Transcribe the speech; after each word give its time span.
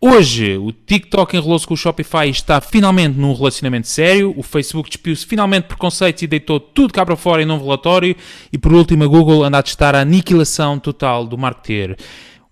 Hoje, 0.00 0.56
o 0.56 0.70
TikTok 0.70 1.36
enrolou-se 1.36 1.66
com 1.66 1.74
o 1.74 1.76
Shopify 1.76 2.26
e 2.26 2.30
está 2.30 2.60
finalmente 2.60 3.18
num 3.18 3.34
relacionamento 3.34 3.88
sério. 3.88 4.32
O 4.36 4.44
Facebook 4.44 4.88
despiu-se 4.88 5.26
finalmente 5.26 5.62
de 5.62 5.68
preconceitos 5.68 6.22
e 6.22 6.28
deitou 6.28 6.60
tudo 6.60 6.92
cá 6.92 7.04
para 7.04 7.16
fora 7.16 7.42
em 7.42 7.44
novo 7.44 7.64
relatório. 7.64 8.14
E 8.52 8.58
por 8.58 8.72
último, 8.72 9.02
a 9.02 9.08
Google 9.08 9.42
anda 9.42 9.58
a 9.58 9.62
testar 9.62 9.96
a 9.96 10.00
aniquilação 10.02 10.78
total 10.78 11.26
do 11.26 11.36
marketeer. 11.36 11.96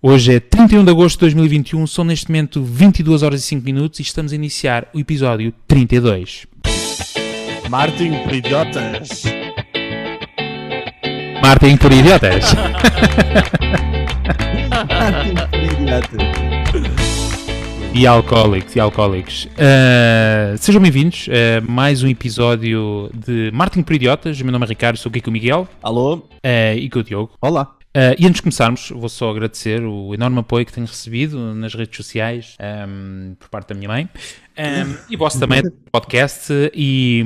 Hoje 0.01 0.35
é 0.35 0.39
31 0.41 0.83
de 0.83 0.91
agosto 0.91 1.15
de 1.15 1.21
2021, 1.21 1.87
são 1.87 2.03
neste 2.03 2.27
momento 2.27 2.61
22 2.61 3.23
horas 3.23 3.39
e 3.41 3.43
5 3.43 3.63
minutos 3.63 3.99
e 3.99 4.03
estamos 4.03 4.33
a 4.33 4.35
iniciar 4.35 4.89
o 4.93 4.99
episódio 4.99 5.53
32. 5.67 6.47
Martin 7.69 8.11
por 8.23 8.33
idiotas. 8.35 9.23
Martin 11.41 11.77
por 11.77 11.93
idiotas. 11.93 12.53
e 17.97 18.05
alcoólicos, 18.05 18.75
e 18.75 18.79
alcoólicos. 18.79 19.45
Uh, 19.45 20.55
sejam 20.59 20.79
bem-vindos 20.79 21.27
a 21.29 21.61
mais 21.61 22.03
um 22.03 22.07
episódio 22.07 23.09
de 23.11 23.49
Martin 23.51 23.81
por 23.81 23.95
Idiotas. 23.95 24.39
O 24.39 24.43
meu 24.43 24.51
nome 24.51 24.65
é 24.65 24.69
Ricardo, 24.69 24.97
sou 24.97 25.09
aqui 25.09 25.19
com 25.19 25.31
o 25.31 25.33
Miguel. 25.33 25.67
Alô? 25.81 26.17
Uh, 26.17 26.77
e 26.77 26.91
com 26.91 26.99
o 26.99 27.03
Diogo. 27.03 27.31
Olá. 27.41 27.75
Uh, 27.97 28.13
e 28.19 28.27
antes 28.27 28.35
de 28.35 28.43
começarmos, 28.43 28.91
vou 28.91 29.09
só 29.09 29.31
agradecer 29.31 29.83
o 29.83 30.13
enorme 30.13 30.37
apoio 30.37 30.63
que 30.63 30.71
tenho 30.71 30.85
recebido 30.85 31.55
nas 31.55 31.73
redes 31.73 31.97
sociais 31.97 32.55
um, 32.87 33.33
por 33.39 33.49
parte 33.49 33.69
da 33.69 33.75
minha 33.75 33.89
mãe 33.89 34.07
um, 34.57 34.97
e 35.09 35.15
vosso 35.15 35.39
também 35.39 35.61
podcast 35.91 36.51
e, 36.73 37.23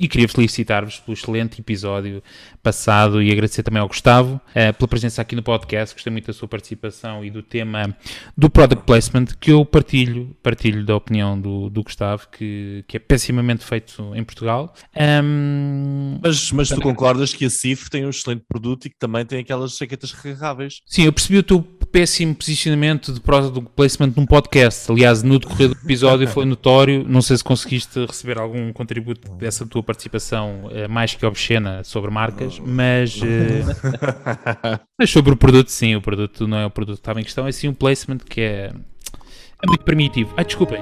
e 0.00 0.08
queria 0.08 0.28
felicitar-vos 0.28 1.00
pelo 1.00 1.14
excelente 1.14 1.60
episódio 1.60 2.22
passado 2.62 3.22
e 3.22 3.30
agradecer 3.30 3.62
também 3.62 3.80
ao 3.80 3.88
Gustavo 3.88 4.36
uh, 4.36 4.72
pela 4.72 4.88
presença 4.88 5.20
aqui 5.20 5.36
no 5.36 5.42
podcast, 5.42 5.94
gostei 5.94 6.10
muito 6.10 6.26
da 6.26 6.32
sua 6.32 6.48
participação 6.48 7.24
e 7.24 7.30
do 7.30 7.42
tema 7.42 7.96
do 8.36 8.48
Product 8.48 8.84
Placement 8.86 9.26
que 9.38 9.52
eu 9.52 9.64
partilho, 9.64 10.34
partilho 10.42 10.84
da 10.84 10.96
opinião 10.96 11.38
do, 11.38 11.68
do 11.68 11.82
Gustavo 11.82 12.28
que, 12.30 12.84
que 12.88 12.96
é 12.96 13.00
pessimamente 13.00 13.64
feito 13.64 14.12
em 14.14 14.24
Portugal. 14.24 14.74
Um, 14.96 16.18
mas, 16.22 16.52
mas 16.52 16.68
tu 16.68 16.80
concordas 16.80 17.34
que 17.34 17.44
a 17.44 17.50
CIF 17.50 17.90
tem 17.90 18.06
um 18.06 18.10
excelente 18.10 18.44
produto 18.48 18.86
e 18.86 18.90
que 18.90 18.98
também 18.98 19.26
tem 19.26 19.40
aquelas 19.40 19.76
jaquetas 19.76 20.12
recarregáveis? 20.12 20.80
Sim, 20.86 21.04
eu 21.04 21.12
percebi 21.12 21.38
o 21.38 21.42
teu 21.42 21.62
péssimo 21.92 22.34
posicionamento 22.34 23.12
de 23.12 23.20
Product 23.20 23.70
Placement 23.76 24.14
num 24.16 24.24
podcast, 24.24 24.90
aliás 24.90 25.22
no 25.22 25.38
decorrer 25.38 25.68
do 25.68 25.76
episódio 25.84 26.26
foi 26.32 26.46
notório, 26.62 27.04
não 27.08 27.20
sei 27.20 27.36
se 27.36 27.42
conseguiste 27.42 28.06
receber 28.06 28.38
algum 28.38 28.72
contributo 28.72 29.32
dessa 29.32 29.66
tua 29.66 29.82
participação 29.82 30.66
uh, 30.66 30.88
mais 30.88 31.12
que 31.12 31.26
obscena 31.26 31.82
sobre 31.82 32.08
marcas, 32.08 32.60
mas, 32.60 33.16
uh, 33.16 34.80
mas 34.96 35.10
sobre 35.10 35.32
o 35.32 35.36
produto, 35.36 35.68
sim, 35.72 35.96
o 35.96 36.00
produto 36.00 36.46
não 36.46 36.58
é 36.58 36.64
o 36.64 36.70
produto 36.70 36.96
que 36.96 37.00
estava 37.00 37.20
em 37.20 37.24
questão, 37.24 37.48
é 37.48 37.52
sim 37.52 37.66
um 37.66 37.74
placement 37.74 38.18
que 38.18 38.40
é, 38.40 38.72
é 39.60 39.66
muito 39.66 39.82
primitivo. 39.82 40.32
Ai, 40.36 40.44
desculpem. 40.44 40.80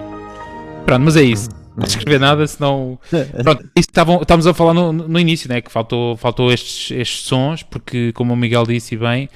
Pronto, 0.85 1.03
mas 1.03 1.17
é 1.17 1.23
isso. 1.23 1.49
Não 1.75 1.87
escrever 1.87 2.21
nada, 2.21 2.47
senão. 2.47 2.99
Pronto, 3.43 3.63
isso 3.75 3.89
estavam, 3.89 4.21
estávamos 4.21 4.47
a 4.47 4.53
falar 4.53 4.75
no, 4.75 4.93
no 4.93 5.19
início, 5.19 5.49
né? 5.49 5.63
Que 5.63 5.73
faltou, 5.73 6.15
faltou 6.17 6.53
estes, 6.53 6.91
estes 6.91 7.27
sons, 7.27 7.63
porque, 7.63 8.13
como 8.13 8.35
o 8.35 8.37
Miguel 8.37 8.65
disse 8.65 8.97
bem, 8.97 9.31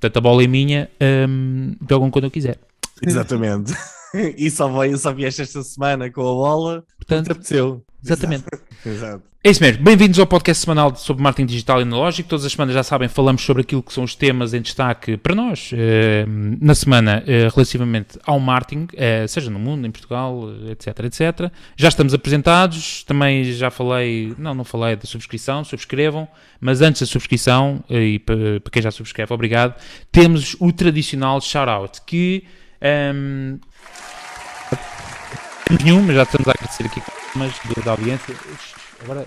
portanto 0.00 0.16
a 0.16 0.20
bola 0.20 0.42
é 0.42 0.46
minha, 0.46 0.88
um, 1.28 1.74
jogam 1.88 2.10
quando 2.10 2.24
eu 2.24 2.30
quiser. 2.30 2.58
Exatamente. 3.02 3.74
E 4.36 4.50
só, 4.50 4.68
veio, 4.68 4.96
só 4.96 5.12
vieste 5.12 5.42
esta 5.42 5.62
semana 5.62 6.10
com 6.10 6.20
a 6.22 6.24
bola, 6.24 6.84
portanto, 6.96 7.32
apeteceu. 7.32 7.84
Exatamente. 8.02 8.44
Exato. 8.84 9.22
É 9.42 9.50
isso 9.50 9.62
mesmo. 9.62 9.82
Bem-vindos 9.82 10.18
ao 10.18 10.26
podcast 10.26 10.62
semanal 10.62 10.94
sobre 10.96 11.22
marketing 11.22 11.46
digital 11.46 11.78
e 11.78 11.82
analógico. 11.82 12.28
Todas 12.28 12.44
as 12.44 12.52
semanas, 12.52 12.74
já 12.74 12.82
sabem, 12.82 13.08
falamos 13.08 13.40
sobre 13.40 13.62
aquilo 13.62 13.82
que 13.82 13.90
são 13.90 14.04
os 14.04 14.14
temas 14.14 14.52
em 14.52 14.60
destaque 14.60 15.16
para 15.16 15.34
nós 15.34 15.70
eh, 15.72 16.26
na 16.60 16.74
semana 16.74 17.24
eh, 17.26 17.48
relativamente 17.54 18.18
ao 18.26 18.38
marketing, 18.38 18.88
eh, 18.94 19.26
seja 19.26 19.50
no 19.50 19.58
mundo, 19.58 19.86
em 19.86 19.90
Portugal, 19.90 20.42
etc, 20.70 21.04
etc. 21.04 21.52
Já 21.74 21.88
estamos 21.88 22.12
apresentados. 22.12 23.02
Também 23.04 23.44
já 23.44 23.70
falei, 23.70 24.34
não, 24.36 24.54
não 24.54 24.64
falei 24.64 24.96
da 24.96 25.06
subscrição, 25.06 25.64
subscrevam, 25.64 26.28
mas 26.60 26.82
antes 26.82 27.00
da 27.00 27.06
subscrição, 27.06 27.82
e 27.88 28.18
para, 28.18 28.60
para 28.60 28.70
quem 28.70 28.82
já 28.82 28.90
subscreve, 28.90 29.32
obrigado, 29.32 29.74
temos 30.12 30.54
o 30.60 30.70
tradicional 30.70 31.40
shout-out 31.40 32.02
que... 32.02 32.44
Um, 32.82 33.58
nenhum, 35.82 36.02
mas 36.02 36.16
já 36.16 36.22
estamos 36.22 36.48
a 36.48 36.50
agradecer 36.52 36.86
aqui 36.86 37.00
mas 37.34 37.52
da 37.84 37.92
audiência. 37.92 38.34
Agora, 39.02 39.26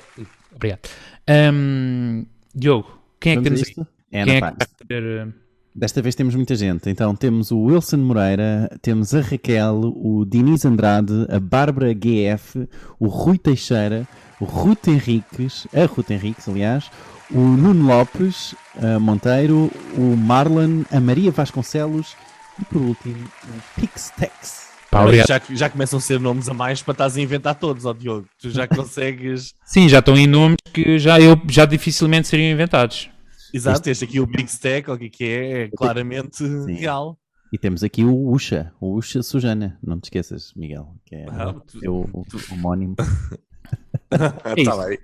obrigado. 0.54 0.90
Um, 1.30 2.26
Diogo, 2.54 3.00
quem 3.20 3.34
é 3.34 3.36
que 3.38 3.44
temos 3.44 3.62
aqui? 3.62 3.82
É 4.12 4.24
quem 4.24 4.36
é 4.38 4.42
que 4.42 4.88
ter... 4.88 5.34
Desta 5.76 6.04
vez 6.04 6.14
temos 6.14 6.36
muita 6.36 6.56
gente. 6.56 6.88
Então 6.90 7.16
temos 7.16 7.50
o 7.50 7.58
Wilson 7.58 7.98
Moreira, 7.98 8.70
temos 8.82 9.16
a 9.16 9.22
Raquel, 9.22 9.76
o 9.96 10.24
Diniz 10.24 10.66
Andrade, 10.66 11.26
a 11.30 11.40
Bárbara 11.40 11.94
GF, 11.94 12.70
o 13.00 13.08
Rui 13.08 13.40
Teixeira, 13.40 14.08
o 14.40 14.46
Ruth 14.46 14.88
Henriques, 14.88 15.66
a 15.74 15.86
Ruth 15.86 16.12
Henriques, 16.12 16.48
aliás, 16.48 16.92
o 17.32 17.40
Nuno 17.40 17.88
Lopes 17.88 18.54
a 18.78 19.00
Monteiro, 19.00 19.72
o 19.98 20.16
Marlon, 20.16 20.84
a 20.92 21.00
Maria 21.00 21.32
Vasconcelos 21.32 22.16
e 22.60 22.66
por 22.66 22.82
último 22.82 23.28
o 23.44 23.80
Pixtex. 23.82 24.74
Pá, 24.92 25.12
já, 25.12 25.42
já 25.50 25.70
começam 25.70 25.98
a 25.98 26.02
ser 26.02 26.20
nomes 26.20 26.48
a 26.48 26.54
mais 26.54 26.84
para 26.84 26.92
estás 26.92 27.18
a 27.18 27.22
inventar 27.22 27.56
todos, 27.56 27.84
ó 27.84 27.94
Diogo. 27.94 28.28
Tu 28.40 28.52
já 28.52 28.68
consegues. 28.70 29.56
Sim, 29.66 29.90
já 29.90 30.00
estão 30.00 30.16
em 30.16 30.28
nomes 30.28 30.58
que 30.72 31.00
já, 31.00 31.20
eu, 31.20 31.40
já 31.50 31.66
dificilmente 31.66 32.28
seriam 32.28 32.52
inventados. 32.52 33.10
Exato, 33.52 33.90
este 33.90 34.06
aqui, 34.06 34.20
o 34.20 34.26
Big 34.26 34.50
Stack, 34.50 34.90
o 34.90 34.98
que 34.98 35.24
é, 35.24 35.64
é 35.64 35.70
claramente 35.70 36.38
Sim. 36.38 36.74
real. 36.74 37.18
E 37.52 37.58
temos 37.58 37.84
aqui 37.84 38.04
o 38.04 38.30
Usha, 38.30 38.72
o 38.82 38.94
Usha 38.96 39.22
Sujana, 39.22 39.78
não 39.82 40.00
te 40.00 40.06
esqueças, 40.06 40.52
Miguel, 40.56 40.96
que 41.06 41.16
é 41.16 41.26
ah, 41.30 41.54
tu, 41.54 41.80
o, 41.88 42.22
o, 42.22 42.26
tu... 42.26 42.38
o 42.50 42.54
homónimo. 42.56 42.96
Está 44.58 44.86
bem. 44.86 44.98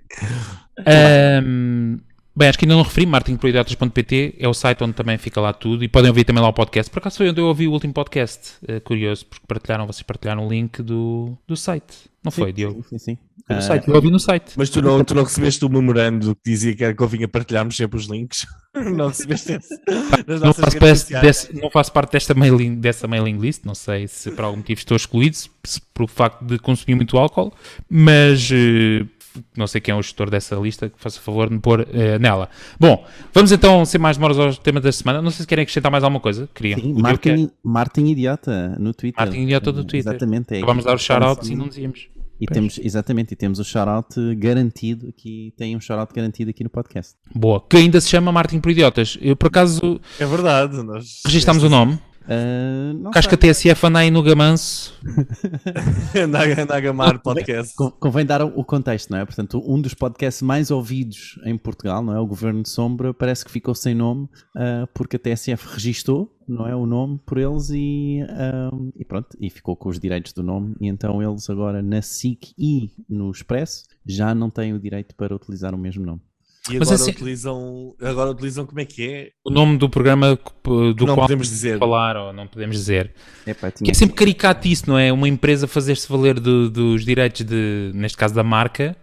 Um, 1.44 1.98
Bem, 2.34 2.48
acho 2.48 2.58
que 2.58 2.64
ainda 2.64 2.76
não 2.76 2.82
referi, 2.82 3.06
marketingproidatas.pt 3.06 4.36
é 4.38 4.48
o 4.48 4.54
site 4.54 4.84
onde 4.84 4.94
também 4.94 5.18
fica 5.18 5.40
lá 5.40 5.52
tudo 5.52 5.82
e 5.82 5.88
podem 5.88 6.08
ouvir 6.08 6.24
também 6.24 6.42
lá 6.42 6.48
o 6.48 6.52
podcast. 6.52 6.90
Por 6.90 7.00
acaso 7.00 7.16
foi 7.16 7.28
onde 7.28 7.40
eu 7.40 7.46
ouvi 7.46 7.66
o 7.66 7.72
último 7.72 7.92
podcast, 7.92 8.52
é 8.66 8.78
curioso, 8.78 9.26
porque 9.26 9.44
partilharam, 9.48 9.86
vocês 9.86 10.02
partilharam 10.02 10.46
o 10.46 10.48
link 10.48 10.80
do, 10.80 11.36
do 11.46 11.56
site. 11.56 12.08
Não 12.22 12.30
sim, 12.30 12.42
foi, 12.42 12.52
Diogo? 12.52 12.84
Sim, 12.88 12.98
sim. 12.98 13.18
Foi 13.46 13.56
uh, 13.56 13.62
site, 13.62 13.88
eu 13.88 13.94
ouvi 13.94 14.10
no 14.10 14.20
site. 14.20 14.52
Mas 14.56 14.70
tu 14.70 14.80
não, 14.80 15.02
tu 15.02 15.12
não 15.14 15.24
recebeste 15.24 15.64
o 15.64 15.68
memorando 15.68 16.36
que 16.36 16.50
dizia 16.50 16.76
que 16.76 16.84
era 16.84 16.94
que 16.94 17.02
eu 17.02 17.08
vinha 17.08 17.26
partilharmos 17.26 17.76
sempre 17.76 17.98
os 17.98 18.06
links? 18.06 18.46
não 18.74 19.08
recebeste 19.08 19.54
esse? 19.54 19.80
Não 19.88 20.54
faço, 20.54 21.10
desse, 21.20 21.56
não 21.56 21.70
faço, 21.70 21.92
parte 21.92 22.12
desta 22.12 22.32
mailing, 22.32 22.76
dessa 22.76 23.08
mailing 23.08 23.38
list, 23.38 23.64
não 23.64 23.74
sei 23.74 24.06
se 24.06 24.30
por 24.30 24.44
algum 24.44 24.58
motivo 24.58 24.78
estou 24.78 24.96
excluído, 24.96 25.36
se, 25.36 25.50
por 25.92 26.08
facto 26.08 26.44
de 26.44 26.60
consumir 26.60 26.94
muito 26.94 27.18
álcool, 27.18 27.52
mas... 27.88 28.48
Uh, 28.50 29.08
não 29.56 29.66
sei 29.66 29.80
quem 29.80 29.92
é 29.92 29.96
o 29.96 30.02
gestor 30.02 30.30
dessa 30.30 30.56
lista, 30.56 30.88
que 30.88 30.98
faça 30.98 31.20
favor 31.20 31.48
de 31.48 31.54
me 31.54 31.60
pôr 31.60 31.80
uh, 31.80 32.18
nela. 32.20 32.48
Bom, 32.78 33.04
vamos 33.32 33.52
então, 33.52 33.84
sem 33.84 34.00
mais 34.00 34.16
demoras, 34.16 34.38
ao 34.38 34.54
tema 34.54 34.80
da 34.80 34.90
semana. 34.92 35.22
Não 35.22 35.30
sei 35.30 35.42
se 35.42 35.46
querem 35.46 35.62
acrescentar 35.62 35.90
mais 35.90 36.04
alguma 36.04 36.20
coisa. 36.20 36.48
Queriam. 36.54 36.78
Sim, 36.78 36.94
Martin, 36.94 37.50
Martin 37.62 38.06
Idiota 38.06 38.76
no 38.78 38.92
Twitter. 38.94 39.24
Martin 39.24 39.40
Idiota 39.42 39.72
do 39.72 39.84
Twitter. 39.84 40.12
Exatamente. 40.12 40.54
É 40.54 40.60
vamos 40.60 40.84
dar 40.84 40.94
o 40.94 40.98
shout-out 40.98 41.50
e 41.50 41.56
não 41.56 41.68
dizíamos. 41.68 42.08
E 42.40 42.46
temos, 42.46 42.80
exatamente, 42.82 43.32
e 43.32 43.36
temos 43.36 43.58
o 43.58 43.64
shout-out 43.64 44.14
garantido 44.36 45.08
aqui, 45.08 45.52
tem 45.58 45.76
um 45.76 45.80
shout-out 45.80 46.10
garantido 46.14 46.48
aqui 46.48 46.64
no 46.64 46.70
podcast. 46.70 47.14
Boa, 47.34 47.60
que 47.60 47.76
ainda 47.76 48.00
se 48.00 48.08
chama 48.08 48.32
Martin 48.32 48.60
por 48.60 48.70
Idiotas. 48.70 49.18
Eu, 49.20 49.36
por 49.36 49.48
acaso... 49.48 50.00
É 50.18 50.24
verdade. 50.24 50.82
Nós... 50.82 51.20
Registámos 51.26 51.62
o 51.62 51.68
nome. 51.68 51.98
Uh, 52.22 53.10
acho 53.14 53.28
que 53.28 53.34
a 53.34 53.38
TSF 53.38 53.86
anda 53.86 54.00
aí 54.00 54.10
no 54.10 54.22
Gamanço. 54.22 54.94
na, 56.68 56.80
Gamar 56.80 57.20
podcast. 57.20 57.74
Convém 57.98 58.26
dar 58.26 58.42
o 58.42 58.64
contexto, 58.64 59.10
não 59.10 59.18
é? 59.18 59.24
Portanto, 59.24 59.62
um 59.66 59.80
dos 59.80 59.94
podcasts 59.94 60.42
mais 60.42 60.70
ouvidos 60.70 61.40
em 61.44 61.56
Portugal, 61.56 62.02
não 62.02 62.14
é? 62.14 62.20
O 62.20 62.26
Governo 62.26 62.62
de 62.62 62.68
Sombra, 62.68 63.14
parece 63.14 63.44
que 63.44 63.50
ficou 63.50 63.74
sem 63.74 63.94
nome 63.94 64.24
uh, 64.56 64.86
porque 64.94 65.16
a 65.16 65.18
TSF 65.18 65.74
registou, 65.74 66.36
não 66.46 66.66
é? 66.66 66.74
O 66.74 66.86
nome 66.86 67.18
por 67.24 67.38
eles 67.38 67.70
e, 67.70 68.20
uh, 68.22 68.92
e 68.96 69.04
pronto, 69.04 69.36
e 69.40 69.50
ficou 69.50 69.74
com 69.74 69.88
os 69.88 69.98
direitos 69.98 70.32
do 70.32 70.42
nome. 70.42 70.76
E 70.80 70.88
então 70.88 71.22
eles 71.22 71.48
agora 71.48 71.82
na 71.82 72.02
SIC 72.02 72.52
e 72.58 72.90
no 73.08 73.30
Expresso 73.30 73.84
já 74.06 74.34
não 74.34 74.50
têm 74.50 74.72
o 74.72 74.78
direito 74.78 75.14
para 75.14 75.34
utilizar 75.34 75.74
o 75.74 75.78
mesmo 75.78 76.04
nome. 76.04 76.20
E 76.68 76.76
agora, 76.76 76.94
assim, 76.94 77.10
utilizam, 77.10 77.94
agora 78.00 78.30
utilizam 78.30 78.66
como 78.66 78.80
é 78.80 78.84
que 78.84 79.08
é? 79.08 79.30
O 79.44 79.50
nome 79.50 79.78
do 79.78 79.88
programa 79.88 80.38
do 80.62 81.06
não 81.06 81.14
qual 81.14 81.26
podemos 81.26 81.48
dizer. 81.48 81.78
falar 81.78 82.16
ou 82.16 82.32
não 82.32 82.46
podemos 82.46 82.76
dizer. 82.76 83.14
Epa, 83.46 83.70
que 83.70 83.90
é 83.90 83.94
sempre 83.94 84.14
caricato 84.14 84.68
isso, 84.68 84.84
não 84.86 84.98
é? 84.98 85.10
Uma 85.10 85.28
empresa 85.28 85.66
fazer-se 85.66 86.06
valer 86.08 86.38
do, 86.38 86.68
dos 86.68 87.04
direitos, 87.04 87.46
de, 87.46 87.90
neste 87.94 88.18
caso 88.18 88.34
da 88.34 88.42
marca, 88.42 88.94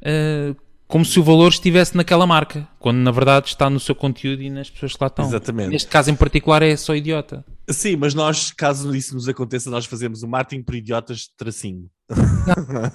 uh, 0.00 0.56
como 0.88 1.04
se 1.04 1.20
o 1.20 1.22
valor 1.22 1.48
estivesse 1.48 1.94
naquela 1.96 2.26
marca, 2.26 2.66
quando 2.78 2.96
na 2.96 3.10
verdade 3.10 3.48
está 3.48 3.68
no 3.68 3.78
seu 3.78 3.94
conteúdo 3.94 4.42
e 4.42 4.48
nas 4.48 4.70
pessoas 4.70 4.94
que 4.94 4.98
lá 5.00 5.08
estão. 5.08 5.26
Exatamente. 5.26 5.68
Neste 5.68 5.88
caso 5.88 6.10
em 6.10 6.14
particular 6.14 6.62
é 6.62 6.74
só 6.76 6.94
idiota. 6.94 7.44
Sim, 7.68 7.96
mas 7.96 8.14
nós, 8.14 8.52
caso 8.52 8.94
isso 8.94 9.14
nos 9.14 9.28
aconteça, 9.28 9.68
nós 9.68 9.84
fazemos 9.84 10.22
o 10.22 10.28
marketing 10.28 10.62
por 10.62 10.74
idiotas 10.74 11.28
tracinho. 11.36 11.90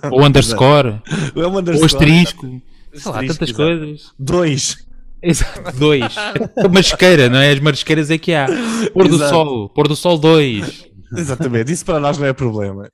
ou 0.10 0.26
underscore. 0.26 1.02
ou, 1.36 1.44
é 1.44 1.48
um 1.48 1.58
underscore. 1.58 1.80
ou 1.80 1.86
asterisco. 1.86 2.62
Sei 2.94 3.12
lá, 3.12 3.20
tantas 3.20 3.50
exato. 3.50 3.56
coisas. 3.56 4.12
Dois. 4.18 4.88
Exato, 5.22 5.72
dois. 5.78 6.16
Masqueira, 6.72 7.30
não 7.30 7.40
é? 7.40 7.52
As 7.52 7.60
marisqueiras 7.60 8.10
é 8.10 8.18
que 8.18 8.34
há. 8.34 8.48
Pôr 8.94 9.08
do 9.08 9.18
sol, 9.18 9.70
pôr 9.70 9.88
do 9.88 9.96
sol 9.96 10.18
dois. 10.18 10.90
Exatamente, 11.16 11.72
isso 11.72 11.86
para 11.86 12.00
nós 12.00 12.18
não 12.18 12.26
é 12.26 12.34
problema. 12.34 12.90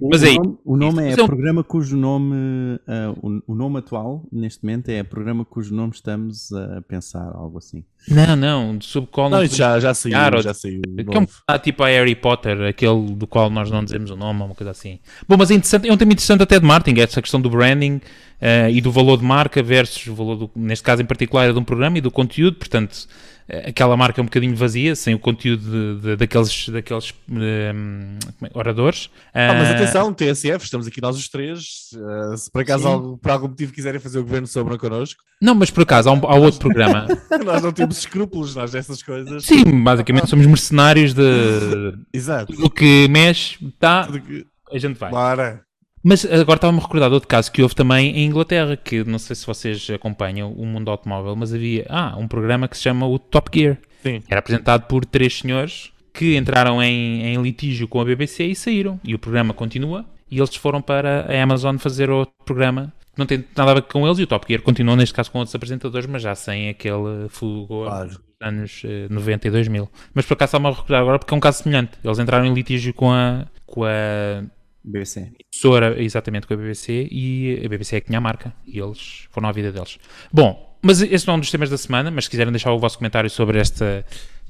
Mas 0.00 0.22
aí, 0.22 0.36
o 0.36 0.42
nome, 0.42 0.58
o 0.64 0.76
nome 0.76 1.08
é, 1.08 1.12
é 1.12 1.16
programa 1.16 1.64
cujo 1.64 1.96
nome, 1.96 2.34
uh, 2.34 3.42
o, 3.46 3.52
o, 3.52 3.54
nome 3.54 3.78
atual, 3.78 4.26
neste 4.30 4.62
momento, 4.64 4.88
é 4.90 5.02
programa 5.02 5.44
cujo 5.44 5.74
nome 5.74 5.92
estamos 5.92 6.52
a 6.52 6.82
pensar, 6.82 7.32
algo 7.34 7.58
assim. 7.58 7.84
Não, 8.08 8.36
não, 8.36 8.80
sobre 8.80 9.10
qual 9.10 9.30
não, 9.30 9.44
já, 9.46 9.80
já 9.80 9.94
saiu, 9.94 10.42
já 10.42 10.52
saiu. 10.52 10.82
Que 10.82 11.16
é 11.16 11.20
um, 11.20 11.26
ah, 11.48 11.58
tipo 11.58 11.82
a 11.82 11.88
Harry 11.88 12.14
Potter, 12.14 12.62
aquele 12.62 13.12
do 13.12 13.26
qual 13.26 13.48
nós 13.48 13.70
não 13.70 13.82
dizemos 13.82 14.10
o 14.10 14.16
nome, 14.16 14.42
uma 14.42 14.54
coisa 14.54 14.70
assim. 14.70 14.98
Bom, 15.26 15.36
mas 15.36 15.50
é, 15.50 15.54
interessante, 15.54 15.88
é 15.88 15.92
um 15.92 15.96
tema 15.96 16.12
interessante 16.12 16.42
até 16.42 16.60
de 16.60 16.66
marketing, 16.66 17.00
essa 17.00 17.22
questão 17.22 17.40
do 17.40 17.48
branding 17.48 17.96
uh, 17.96 18.68
e 18.70 18.80
do 18.80 18.92
valor 18.92 19.16
de 19.16 19.24
marca 19.24 19.62
versus 19.62 20.06
o 20.06 20.14
valor, 20.14 20.36
do, 20.36 20.50
neste 20.54 20.84
caso 20.84 21.00
em 21.00 21.06
particular, 21.06 21.48
é 21.48 21.52
de 21.52 21.58
um 21.58 21.64
programa 21.64 21.98
e 21.98 22.00
do 22.00 22.10
conteúdo, 22.10 22.56
portanto 22.56 23.06
aquela 23.48 23.96
marca 23.96 24.20
é 24.20 24.22
um 24.22 24.26
bocadinho 24.26 24.56
vazia, 24.56 24.96
sem 24.96 25.14
o 25.14 25.18
conteúdo 25.18 25.62
de, 25.62 26.00
de, 26.00 26.16
daqueles, 26.16 26.68
daqueles 26.68 27.12
um, 27.30 27.38
é, 27.42 28.50
oradores. 28.54 29.10
Ah, 29.34 29.54
mas 29.54 29.70
atenção, 29.70 30.12
TSF, 30.12 30.64
estamos 30.64 30.86
aqui 30.86 31.00
nós 31.00 31.16
os 31.16 31.28
três. 31.28 31.90
Uh, 31.94 32.36
se 32.36 32.50
por 32.50 32.62
acaso 32.62 32.88
algo, 32.88 33.18
por 33.18 33.30
algum 33.30 33.48
motivo 33.48 33.72
quiserem 33.72 34.00
fazer 34.00 34.18
o 34.18 34.22
governo 34.22 34.46
sobre 34.46 34.78
connosco. 34.78 35.22
Não, 35.42 35.54
mas 35.54 35.70
por 35.70 35.82
acaso 35.82 36.08
há, 36.08 36.12
um, 36.12 36.26
há 36.26 36.36
outro 36.36 36.60
programa. 36.60 37.06
nós 37.44 37.62
não 37.62 37.72
temos 37.72 37.98
escrúpulos, 37.98 38.54
nós 38.54 38.72
dessas 38.72 39.02
coisas. 39.02 39.44
Sim, 39.44 39.82
basicamente 39.82 40.28
somos 40.28 40.46
mercenários 40.46 41.12
de. 41.12 41.94
Exato. 42.12 42.52
Tudo 42.52 42.70
que 42.70 43.08
mexe, 43.08 43.58
tá, 43.78 44.08
que... 44.08 44.46
a 44.72 44.78
gente 44.78 44.98
vai. 44.98 45.10
Bora. 45.10 45.63
Mas 46.04 46.24
agora 46.26 46.58
estava-me 46.58 46.78
a 46.78 46.82
recordar 46.82 47.08
de 47.08 47.14
outro 47.14 47.28
caso 47.28 47.50
que 47.50 47.62
houve 47.62 47.74
também 47.74 48.14
em 48.14 48.26
Inglaterra, 48.26 48.76
que 48.76 49.02
não 49.04 49.18
sei 49.18 49.34
se 49.34 49.46
vocês 49.46 49.88
acompanham 49.88 50.52
o 50.52 50.66
mundo 50.66 50.90
automóvel, 50.90 51.34
mas 51.34 51.54
havia 51.54 51.86
ah, 51.88 52.14
um 52.18 52.28
programa 52.28 52.68
que 52.68 52.76
se 52.76 52.82
chama 52.82 53.08
o 53.08 53.18
Top 53.18 53.50
Gear. 53.52 53.78
Sim. 54.02 54.22
Era 54.28 54.40
apresentado 54.40 54.86
por 54.86 55.06
três 55.06 55.38
senhores 55.38 55.90
que 56.12 56.36
entraram 56.36 56.82
em, 56.82 57.24
em 57.24 57.42
litígio 57.42 57.88
com 57.88 58.02
a 58.02 58.04
BBC 58.04 58.44
e 58.44 58.54
saíram. 58.54 59.00
E 59.02 59.14
o 59.14 59.18
programa 59.18 59.54
continua 59.54 60.04
e 60.30 60.38
eles 60.38 60.54
foram 60.54 60.82
para 60.82 61.26
a 61.26 61.42
Amazon 61.42 61.78
fazer 61.78 62.10
outro 62.10 62.34
programa 62.44 62.92
não 63.16 63.26
tem 63.26 63.44
nada 63.56 63.70
a 63.70 63.74
ver 63.74 63.82
com 63.82 64.06
eles 64.06 64.18
e 64.18 64.24
o 64.24 64.26
Top 64.26 64.44
Gear 64.48 64.62
continuou 64.62 64.96
neste 64.96 65.14
caso 65.14 65.30
com 65.30 65.38
outros 65.38 65.54
apresentadores, 65.54 66.06
mas 66.06 66.22
já 66.22 66.34
sem 66.34 66.68
aquele 66.68 67.28
fulgor 67.28 67.86
claro. 67.86 68.08
dos 68.08 68.20
anos 68.40 68.82
eh, 68.84 69.06
90 69.08 69.48
e 69.48 69.50
2000. 69.50 69.88
Mas 70.12 70.26
por 70.26 70.34
acaso 70.34 70.56
estava 70.56 70.68
a 70.68 70.72
recordar 70.72 71.00
agora 71.00 71.18
porque 71.18 71.32
é 71.32 71.36
um 71.36 71.40
caso 71.40 71.62
semelhante. 71.62 71.92
Eles 72.02 72.18
entraram 72.18 72.44
em 72.44 72.52
litígio 72.52 72.92
com 72.92 73.12
a, 73.12 73.46
com 73.66 73.84
a 73.84 74.42
BBC. 74.84 75.32
Emissora, 75.52 76.02
exatamente, 76.02 76.46
com 76.46 76.54
a 76.54 76.56
BBC 76.56 77.08
e 77.10 77.62
a 77.64 77.68
BBC 77.68 77.96
é 77.96 78.00
que 78.00 78.06
tinha 78.06 78.18
a 78.18 78.20
marca 78.20 78.54
e 78.66 78.78
eles 78.78 79.26
foram 79.30 79.48
à 79.48 79.52
vida 79.52 79.72
deles. 79.72 79.98
Bom, 80.32 80.78
mas 80.82 81.00
esse 81.00 81.26
não 81.26 81.34
é 81.34 81.36
um 81.38 81.40
dos 81.40 81.50
temas 81.50 81.70
da 81.70 81.78
semana, 81.78 82.10
mas 82.10 82.24
se 82.24 82.30
quiserem 82.30 82.52
deixar 82.52 82.72
o 82.72 82.78
vosso 82.78 82.98
comentário 82.98 83.30
sobre 83.30 83.58
esta 83.58 84.04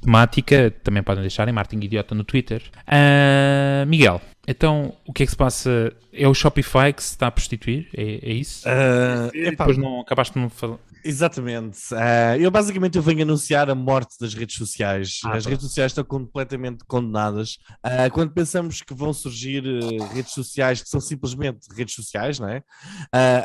temática, 0.05 0.71
também 0.83 1.03
podem 1.03 1.21
deixar 1.21 1.47
em 1.47 1.51
Martin 1.51 1.77
Idiota 1.77 2.13
no 2.13 2.23
Twitter. 2.23 2.61
Uh, 2.87 3.85
Miguel, 3.87 4.21
então 4.47 4.95
o 5.05 5.11
que 5.11 5.23
é 5.23 5.25
que 5.25 5.31
se 5.31 5.37
passa? 5.37 5.91
É 6.13 6.27
o 6.27 6.33
Shopify 6.33 6.93
que 6.95 7.03
se 7.03 7.11
está 7.11 7.27
a 7.27 7.31
prostituir? 7.31 7.89
É, 7.95 8.29
é 8.29 8.33
isso? 8.33 8.67
Uh, 8.67 9.31
depois 9.31 9.77
não 9.77 10.01
acabaste 10.01 10.33
de 10.33 10.39
me 10.39 10.49
falar. 10.49 10.77
Exatamente. 11.03 11.93
Uh, 11.93 12.39
eu 12.39 12.49
basicamente 12.49 12.97
eu 12.97 13.01
venho 13.01 13.21
anunciar 13.21 13.69
a 13.69 13.75
morte 13.75 14.15
das 14.19 14.33
redes 14.33 14.55
sociais. 14.55 15.19
Ah, 15.23 15.35
As 15.35 15.43
tá. 15.43 15.51
redes 15.51 15.63
sociais 15.63 15.91
estão 15.91 16.03
completamente 16.03 16.83
condenadas. 16.85 17.59
Uh, 17.85 18.09
quando 18.11 18.31
pensamos 18.31 18.81
que 18.81 18.91
vão 18.91 19.13
surgir 19.13 19.63
uh, 19.67 20.03
redes 20.13 20.33
sociais 20.33 20.81
que 20.81 20.89
são 20.89 20.99
simplesmente 20.99 21.67
redes 21.75 21.93
sociais, 21.93 22.39
não 22.39 22.49
é? 22.49 22.63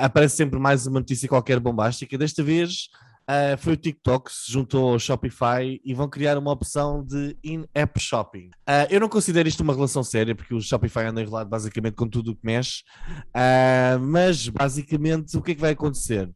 aparece 0.01 0.37
sempre 0.37 0.59
mais 0.59 0.87
uma 0.87 1.01
notícia 1.01 1.29
qualquer 1.29 1.61
bombástica. 1.61 2.17
Desta 2.17 2.43
vez 2.43 2.89
Uh, 3.31 3.56
foi 3.59 3.75
o 3.75 3.77
TikTok 3.77 4.29
que 4.29 4.37
se 4.37 4.50
juntou 4.50 4.93
ao 4.93 4.99
Shopify 4.99 5.81
e 5.85 5.94
vão 5.94 6.09
criar 6.09 6.37
uma 6.37 6.50
opção 6.50 7.05
de 7.05 7.37
in-app 7.44 8.00
shopping. 8.00 8.49
Uh, 8.69 8.91
eu 8.91 8.99
não 8.99 9.09
considero 9.09 9.49
isto 9.49 9.62
uma 9.62 9.73
relação 9.73 10.03
séria, 10.03 10.35
porque 10.35 10.53
o 10.53 10.61
Shopify 10.61 11.05
anda 11.05 11.23
enrolado 11.23 11.49
basicamente 11.49 11.94
com 11.94 12.09
tudo 12.09 12.32
o 12.32 12.35
que 12.35 12.44
mexe, 12.44 12.82
uh, 13.29 14.00
mas 14.00 14.49
basicamente 14.49 15.37
o 15.37 15.43
que 15.43 15.53
é 15.53 15.55
que 15.55 15.61
vai 15.61 15.71
acontecer? 15.71 16.29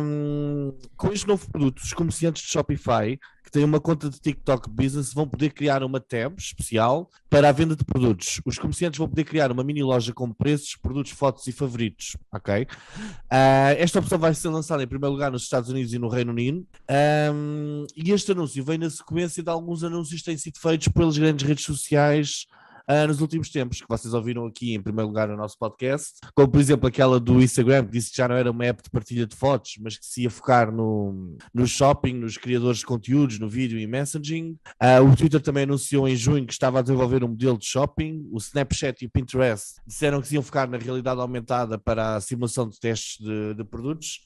Um, 0.00 0.72
com 0.96 1.12
este 1.12 1.26
novo 1.26 1.50
produto, 1.50 1.80
os 1.80 1.92
comerciantes 1.92 2.42
de 2.42 2.48
Shopify 2.48 3.18
que 3.50 3.58
têm 3.58 3.64
uma 3.64 3.80
conta 3.80 4.08
de 4.08 4.20
TikTok 4.20 4.70
Business 4.70 5.12
vão 5.12 5.26
poder 5.26 5.50
criar 5.50 5.82
uma 5.82 5.98
tab 5.98 6.38
especial 6.38 7.10
para 7.28 7.48
a 7.48 7.52
venda 7.52 7.74
de 7.74 7.84
produtos. 7.84 8.40
Os 8.46 8.56
comerciantes 8.58 8.98
vão 8.98 9.08
poder 9.08 9.24
criar 9.24 9.50
uma 9.50 9.64
mini 9.64 9.82
loja 9.82 10.12
com 10.12 10.32
preços, 10.32 10.76
produtos, 10.76 11.10
fotos 11.10 11.46
e 11.48 11.52
favoritos, 11.52 12.16
ok? 12.32 12.62
Uh, 12.62 13.74
esta 13.76 13.98
opção 13.98 14.18
vai 14.18 14.32
ser 14.34 14.48
lançada 14.50 14.84
em 14.84 14.86
primeiro 14.86 15.12
lugar 15.12 15.32
nos 15.32 15.42
Estados 15.42 15.68
Unidos 15.68 15.92
e 15.92 15.98
no 15.98 16.08
Reino 16.08 16.30
Unido. 16.30 16.64
Um, 17.34 17.86
e 17.96 18.12
este 18.12 18.30
anúncio 18.30 18.64
vem 18.64 18.78
na 18.78 18.88
sequência 18.88 19.42
de 19.42 19.50
alguns 19.50 19.82
anúncios 19.82 20.20
que 20.20 20.26
têm 20.26 20.38
sido 20.38 20.58
feitos 20.60 20.86
pelas 20.86 21.18
grandes 21.18 21.44
redes 21.44 21.64
sociais 21.64 22.46
uh, 22.90 23.06
nos 23.06 23.20
últimos 23.20 23.48
tempos, 23.50 23.80
que 23.80 23.86
vocês 23.88 24.12
ouviram 24.12 24.46
aqui 24.46 24.74
em 24.74 24.82
primeiro 24.82 25.08
lugar 25.08 25.28
no 25.28 25.36
nosso 25.36 25.56
podcast, 25.58 26.18
como 26.34 26.48
por 26.48 26.60
exemplo 26.60 26.88
aquela 26.88 27.20
do 27.20 27.40
Instagram, 27.40 27.84
que 27.84 27.92
disse 27.92 28.10
que 28.10 28.16
já 28.16 28.26
não 28.26 28.34
era 28.34 28.50
uma 28.50 28.64
app 28.66 28.82
de 28.82 28.90
partilha 28.90 29.26
de 29.26 29.36
fotos, 29.36 29.74
mas 29.80 29.96
que 29.96 30.04
se 30.04 30.22
ia 30.22 30.30
focar 30.30 30.72
no, 30.72 31.36
no 31.54 31.66
shopping, 31.66 32.14
nos 32.14 32.36
criadores 32.36 32.78
de 32.78 32.86
conteúdos, 32.86 33.38
no 33.38 33.48
vídeo 33.48 33.78
e 33.78 33.86
messaging. 33.86 34.58
Uh, 34.82 35.04
o 35.10 35.16
Twitter 35.16 35.40
também 35.40 35.62
anunciou 35.62 36.08
em 36.08 36.16
junho 36.16 36.46
que 36.46 36.52
estava 36.52 36.80
a 36.80 36.82
desenvolver 36.82 37.22
um 37.22 37.28
modelo 37.28 37.58
de 37.58 37.66
shopping. 37.66 38.28
O 38.32 38.38
Snapchat 38.38 39.04
e 39.04 39.06
o 39.06 39.10
Pinterest 39.10 39.76
disseram 39.86 40.20
que 40.20 40.28
se 40.28 40.34
iam 40.34 40.42
focar 40.42 40.68
na 40.68 40.78
realidade 40.78 41.20
aumentada 41.20 41.78
para 41.78 42.16
a 42.16 42.20
simulação 42.20 42.68
de 42.68 42.78
testes 42.80 43.24
de, 43.24 43.54
de 43.54 43.64
produtos. 43.64 44.20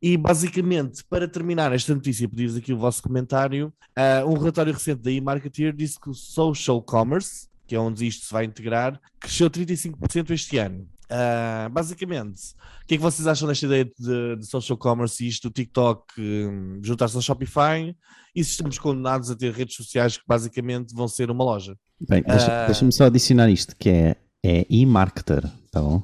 E 0.00 0.16
basicamente, 0.16 1.04
para 1.04 1.28
terminar 1.28 1.72
esta 1.72 1.94
notícia, 1.94 2.28
pedis 2.28 2.56
aqui 2.56 2.72
o 2.72 2.78
vosso 2.78 3.02
comentário. 3.02 3.72
Uh, 3.98 4.28
um 4.28 4.38
relatório 4.38 4.72
recente 4.72 5.02
da 5.02 5.10
eMarketer 5.10 5.74
disse 5.74 6.00
que 6.00 6.08
o 6.08 6.14
social 6.14 6.82
commerce, 6.82 7.48
que 7.66 7.74
é 7.74 7.78
onde 7.78 8.06
isto 8.06 8.26
se 8.26 8.32
vai 8.32 8.44
integrar, 8.44 9.00
cresceu 9.20 9.50
35% 9.50 10.30
este 10.30 10.58
ano. 10.58 10.88
Uh, 11.06 11.70
basicamente, 11.70 12.40
o 12.82 12.86
que 12.86 12.94
é 12.94 12.96
que 12.96 13.02
vocês 13.02 13.28
acham 13.28 13.46
desta 13.46 13.66
ideia 13.66 13.84
de, 13.84 14.36
de 14.36 14.46
social 14.46 14.76
commerce 14.76 15.24
e 15.24 15.28
isto 15.28 15.48
do 15.48 15.52
TikTok 15.52 16.04
um, 16.20 16.80
juntar-se 16.82 17.14
ao 17.14 17.22
Shopify? 17.22 17.94
E 18.34 18.44
se 18.44 18.50
estamos 18.50 18.78
condenados 18.78 19.30
a 19.30 19.36
ter 19.36 19.52
redes 19.52 19.76
sociais 19.76 20.16
que 20.16 20.24
basicamente 20.26 20.94
vão 20.94 21.06
ser 21.06 21.30
uma 21.30 21.44
loja? 21.44 21.76
Bem, 22.08 22.22
deixa-me 22.22 22.64
uh, 22.64 22.66
deixa 22.66 22.90
só 22.90 23.04
adicionar 23.04 23.48
isto, 23.48 23.74
que 23.76 23.88
é, 23.88 24.16
é 24.44 24.66
e-marketer, 24.68 25.44
tá 25.76 25.82
bom? 25.82 26.02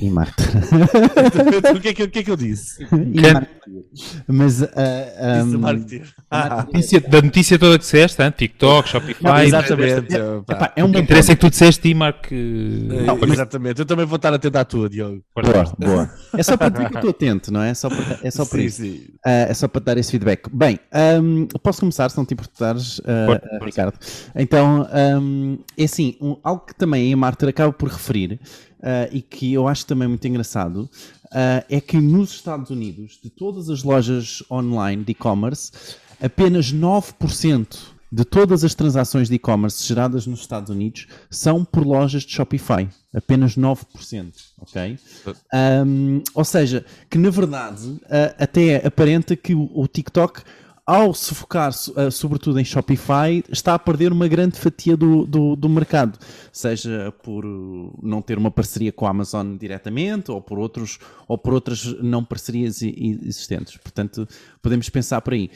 E 0.00 0.08
Marta. 0.08 0.42
o, 1.76 1.80
que 1.80 1.88
é 1.88 1.94
que, 1.94 2.02
o 2.04 2.10
que 2.10 2.18
é 2.20 2.22
que 2.22 2.30
eu 2.30 2.36
disse? 2.36 2.86
Mas 4.26 4.62
uh, 4.62 4.66
um, 5.44 5.66
a 5.66 5.72
notícia, 6.62 7.00
da 7.00 7.20
notícia 7.20 7.58
toda 7.58 7.76
que 7.76 7.84
disseste, 7.84 8.22
hein? 8.22 8.32
TikTok, 8.34 8.88
Shopify. 8.88 9.22
Não, 9.22 9.38
exatamente. 9.38 10.16
É, 10.16 10.36
epá, 10.52 10.72
é 10.76 10.84
um 10.84 10.88
o 10.88 10.92
que 10.92 11.00
interessa 11.00 11.32
é 11.32 11.34
que 11.34 11.40
tu 11.40 11.50
disseste 11.50 11.88
e 11.88 11.94
Mark. 11.94 12.30
Não, 12.30 13.18
mas... 13.18 13.30
Exatamente. 13.32 13.80
Eu 13.80 13.84
também 13.84 14.06
vou 14.06 14.16
estar 14.16 14.32
atento 14.32 14.56
à 14.56 14.64
tua, 14.64 14.88
Diogo. 14.88 15.22
Boa, 15.34 15.64
boa. 15.78 16.10
É 16.34 16.42
só 16.42 16.56
para 16.56 16.68
dizer 16.70 16.88
que 16.88 16.94
eu 16.94 16.98
estou 16.98 17.10
atento, 17.28 17.52
não 17.52 17.62
é? 17.62 17.70
É 17.70 17.74
só 17.74 17.90
para, 17.90 18.18
é 18.22 18.30
só 18.30 18.46
para 18.46 18.58
sim, 18.60 18.64
isso. 18.64 18.82
Sim. 18.82 18.96
Uh, 19.26 19.50
é 19.50 19.54
só 19.54 19.68
para 19.68 19.80
dar 19.82 19.98
esse 19.98 20.10
feedback. 20.10 20.48
Bem, 20.50 20.78
um, 21.20 21.46
posso 21.62 21.80
começar, 21.80 22.08
se 22.08 22.16
não 22.16 22.24
te 22.24 22.32
importares, 22.32 23.00
uh, 23.00 23.64
Ricardo. 23.64 23.98
Então, 24.34 24.88
um, 25.20 25.58
é 25.76 25.84
assim, 25.84 26.16
um, 26.20 26.36
algo 26.42 26.64
que 26.64 26.74
também 26.74 27.12
a 27.12 27.16
Marta 27.16 27.46
acaba 27.48 27.72
por 27.72 27.88
referir 27.90 28.40
uh, 28.80 29.08
e 29.12 29.22
que 29.22 29.52
eu 29.52 29.68
acho 29.68 29.86
também 29.86 30.08
muito 30.08 30.26
engraçado 30.26 30.90
uh, 31.26 31.64
é 31.68 31.80
que 31.80 31.98
nos 31.98 32.32
Estados 32.32 32.70
Unidos, 32.70 33.18
de 33.22 33.30
todas 33.30 33.70
as 33.70 33.82
lojas 33.82 34.42
online 34.50 35.04
de 35.04 35.12
e-commerce, 35.12 35.72
apenas 36.20 36.72
9% 36.72 37.78
de 38.12 38.24
todas 38.24 38.64
as 38.64 38.74
transações 38.74 39.28
de 39.28 39.36
e-commerce 39.36 39.86
geradas 39.86 40.26
nos 40.26 40.40
Estados 40.40 40.68
Unidos 40.68 41.06
são 41.30 41.64
por 41.64 41.86
lojas 41.86 42.24
de 42.24 42.32
Shopify. 42.32 42.88
Apenas 43.14 43.56
9%, 43.56 44.32
ok? 44.58 44.98
Um, 45.86 46.22
ou 46.34 46.44
seja, 46.44 46.84
que 47.08 47.18
na 47.18 47.30
verdade 47.30 47.86
uh, 47.86 48.00
até 48.38 48.84
aparenta 48.86 49.36
que 49.36 49.54
o, 49.54 49.70
o 49.74 49.86
TikTok 49.86 50.42
ao 50.90 51.14
se 51.14 51.32
focar 51.36 51.70
uh, 51.70 52.10
sobretudo 52.10 52.58
em 52.58 52.64
Shopify, 52.64 53.44
está 53.48 53.74
a 53.74 53.78
perder 53.78 54.10
uma 54.10 54.26
grande 54.26 54.58
fatia 54.58 54.96
do, 54.96 55.24
do, 55.24 55.54
do, 55.54 55.68
mercado, 55.68 56.18
seja 56.52 57.14
por 57.22 57.44
não 58.02 58.20
ter 58.20 58.36
uma 58.36 58.50
parceria 58.50 58.90
com 58.90 59.06
a 59.06 59.10
Amazon 59.10 59.56
diretamente 59.56 60.32
ou 60.32 60.42
por, 60.42 60.58
outros, 60.58 60.98
ou 61.28 61.38
por 61.38 61.54
outras 61.54 61.84
não 62.02 62.24
parcerias 62.24 62.82
existentes. 62.82 63.76
Portanto, 63.76 64.26
podemos 64.60 64.88
pensar 64.88 65.20
por 65.20 65.32
aí. 65.32 65.48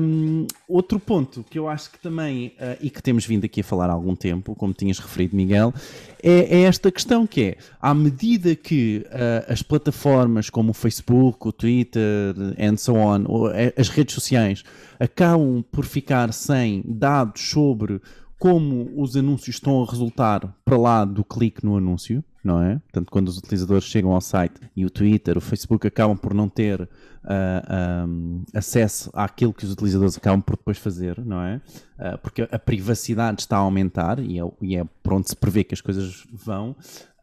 Um, 0.00 0.46
outro 0.68 1.00
ponto 1.00 1.42
que 1.42 1.58
eu 1.58 1.68
acho 1.68 1.90
que 1.90 1.98
também, 1.98 2.54
uh, 2.60 2.78
e 2.80 2.88
que 2.88 3.02
temos 3.02 3.26
vindo 3.26 3.44
aqui 3.44 3.62
a 3.62 3.64
falar 3.64 3.90
há 3.90 3.92
algum 3.92 4.14
tempo, 4.14 4.54
como 4.54 4.72
tinhas 4.72 5.00
referido, 5.00 5.34
Miguel, 5.34 5.74
é, 6.22 6.60
é 6.60 6.62
esta 6.62 6.92
questão 6.92 7.26
que 7.26 7.42
é, 7.42 7.56
à 7.82 7.92
medida 7.92 8.54
que 8.54 9.04
uh, 9.06 9.52
as 9.52 9.60
plataformas 9.60 10.48
como 10.48 10.70
o 10.70 10.74
Facebook, 10.74 11.48
o 11.48 11.52
Twitter, 11.52 12.34
and 12.58 12.76
so 12.76 12.94
on, 12.94 13.24
as 13.76 13.88
redes 13.88 14.14
sociais, 14.14 14.62
acabam 14.98 15.64
por 15.70 15.84
ficar 15.84 16.32
sem 16.32 16.82
dados 16.86 17.50
sobre 17.50 18.00
como 18.38 18.92
os 18.96 19.16
anúncios 19.16 19.56
estão 19.56 19.82
a 19.82 19.90
resultar 19.90 20.54
para 20.64 20.76
lá 20.76 21.04
do 21.04 21.24
clique 21.24 21.64
no 21.64 21.76
anúncio, 21.76 22.22
não 22.42 22.62
é? 22.62 22.78
Portanto, 22.78 23.10
quando 23.10 23.28
os 23.28 23.36
utilizadores 23.36 23.84
chegam 23.84 24.12
ao 24.12 24.20
site 24.20 24.60
e 24.76 24.84
o 24.84 24.90
Twitter, 24.90 25.36
o 25.36 25.40
Facebook 25.40 25.86
acabam 25.86 26.16
por 26.16 26.32
não 26.32 26.48
ter 26.48 26.80
uh, 26.82 26.88
ah, 27.24 28.04
um, 28.06 28.44
acesso 28.54 29.10
àquilo 29.12 29.52
que 29.52 29.64
os 29.64 29.72
utilizadores 29.72 30.16
acabam 30.16 30.40
por 30.40 30.56
depois 30.56 30.78
fazer, 30.78 31.18
não 31.24 31.42
é? 31.42 31.60
Uh, 31.98 32.18
porque 32.22 32.42
a 32.42 32.58
privacidade 32.58 33.40
está 33.40 33.56
a 33.56 33.60
aumentar 33.60 34.20
e 34.20 34.38
é, 34.38 34.42
e 34.62 34.76
é 34.76 34.84
onde 35.10 35.28
se 35.28 35.36
prevê 35.36 35.64
que 35.64 35.74
as 35.74 35.80
coisas 35.80 36.24
vão. 36.32 36.76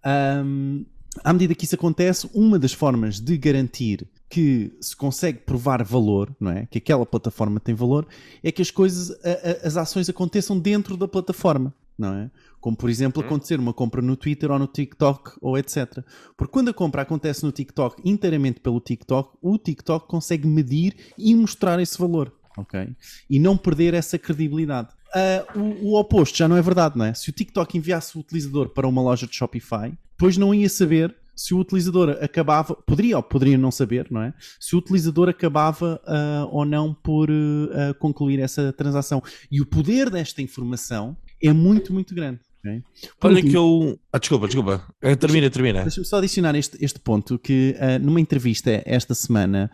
Um, 0.05 0.85
à 1.23 1.31
medida 1.31 1.55
que 1.55 1.63
isso 1.63 1.75
acontece, 1.75 2.29
uma 2.33 2.59
das 2.59 2.73
formas 2.73 3.21
de 3.21 3.37
garantir 3.37 4.05
que 4.35 4.75
se 4.81 4.93
consegue 4.93 5.39
provar 5.39 5.81
valor, 5.81 6.35
não 6.37 6.51
é? 6.51 6.65
Que 6.65 6.79
aquela 6.79 7.05
plataforma 7.05 7.57
tem 7.57 7.73
valor, 7.73 8.05
é 8.43 8.51
que 8.51 8.61
as 8.61 8.69
coisas, 8.69 9.11
a, 9.23 9.29
a, 9.29 9.67
as 9.67 9.77
ações 9.77 10.09
aconteçam 10.09 10.59
dentro 10.59 10.97
da 10.97 11.07
plataforma, 11.07 11.73
não 11.97 12.13
é? 12.13 12.29
Como 12.59 12.75
por 12.75 12.89
exemplo 12.89 13.21
uhum. 13.21 13.29
acontecer 13.29 13.57
uma 13.57 13.71
compra 13.71 14.01
no 14.01 14.17
Twitter 14.17 14.51
ou 14.51 14.59
no 14.59 14.67
TikTok 14.67 15.37
ou 15.39 15.57
etc. 15.57 16.03
Porque 16.35 16.51
quando 16.51 16.67
a 16.67 16.73
compra 16.73 17.03
acontece 17.03 17.45
no 17.45 17.51
TikTok 17.53 18.01
inteiramente 18.03 18.59
pelo 18.59 18.81
TikTok, 18.81 19.37
o 19.41 19.57
TikTok 19.57 20.05
consegue 20.05 20.45
medir 20.45 20.97
e 21.17 21.33
mostrar 21.33 21.79
esse 21.79 21.97
valor, 21.97 22.33
ok? 22.57 22.89
E 23.29 23.39
não 23.39 23.55
perder 23.55 23.93
essa 23.93 24.19
credibilidade. 24.19 24.89
Uh, 25.15 25.59
o, 25.59 25.91
o, 25.91 25.97
oposto 25.97 26.37
já 26.37 26.45
não 26.45 26.57
é 26.57 26.61
verdade, 26.61 26.97
não 26.97 27.05
é? 27.05 27.13
Se 27.13 27.29
o 27.29 27.31
TikTok 27.31 27.77
enviasse 27.77 28.17
o 28.17 28.19
utilizador 28.19 28.67
para 28.67 28.85
uma 28.85 29.01
loja 29.01 29.25
de 29.25 29.33
Shopify, 29.33 29.97
depois 30.11 30.35
não 30.35 30.53
ia 30.53 30.67
saber 30.67 31.15
se 31.35 31.53
o 31.53 31.59
utilizador 31.59 32.17
acabava, 32.21 32.75
poderia 32.75 33.17
ou 33.17 33.23
poderia 33.23 33.57
não 33.57 33.71
saber, 33.71 34.07
não 34.09 34.21
é? 34.21 34.33
Se 34.59 34.75
o 34.75 34.79
utilizador 34.79 35.29
acabava 35.29 36.01
uh, 36.05 36.47
ou 36.51 36.65
não 36.65 36.93
por 36.93 37.29
uh, 37.29 37.93
concluir 37.99 38.39
essa 38.39 38.71
transação. 38.71 39.21
E 39.51 39.61
o 39.61 39.65
poder 39.65 40.09
desta 40.09 40.41
informação 40.41 41.17
é 41.41 41.51
muito, 41.51 41.93
muito 41.93 42.15
grande. 42.15 42.39
Okay? 42.65 42.83
Olha 43.21 43.35
último, 43.35 43.51
que 43.51 43.57
eu. 43.57 43.99
Ah, 44.11 44.17
desculpa, 44.17 44.47
desculpa. 44.47 44.83
Eh, 45.03 45.15
termina, 45.15 45.49
termina. 45.51 45.83
Deixa-me 45.83 46.05
só 46.05 46.17
adicionar 46.17 46.55
este, 46.55 46.83
este 46.83 46.99
ponto: 46.99 47.37
que 47.37 47.75
uh, 47.77 48.03
numa 48.03 48.19
entrevista 48.19 48.81
esta 48.85 49.13
semana, 49.13 49.69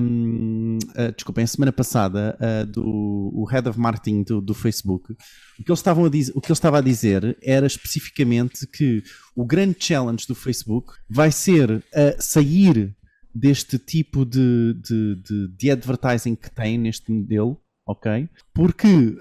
um, 0.00 0.78
uh, 0.96 1.12
desculpa, 1.14 1.42
a 1.42 1.46
semana 1.46 1.70
passada, 1.70 2.38
uh, 2.40 2.66
do 2.66 2.82
o 3.34 3.44
Head 3.44 3.68
of 3.68 3.78
Marketing 3.78 4.22
do, 4.22 4.40
do 4.40 4.54
Facebook, 4.54 5.12
o 5.12 5.64
que, 5.64 5.70
eles 5.70 5.78
estavam 5.78 6.06
a 6.06 6.08
dizer, 6.08 6.32
o 6.34 6.40
que 6.40 6.48
ele 6.48 6.54
estava 6.54 6.78
a 6.78 6.80
dizer 6.80 7.36
era 7.42 7.66
especificamente 7.66 8.66
que 8.66 9.02
o 9.36 9.44
grande 9.44 9.76
challenge 9.78 10.26
do 10.26 10.34
Facebook 10.34 10.94
vai 11.08 11.30
ser 11.30 11.84
sair 12.18 12.96
deste 13.34 13.78
tipo 13.78 14.24
de, 14.24 14.74
de, 14.74 15.16
de, 15.16 15.48
de, 15.48 15.70
advertising 15.70 16.36
que 16.36 16.50
tem 16.50 16.78
neste 16.78 17.10
modelo, 17.10 17.60
ok? 17.86 18.28
Porque 18.54 19.18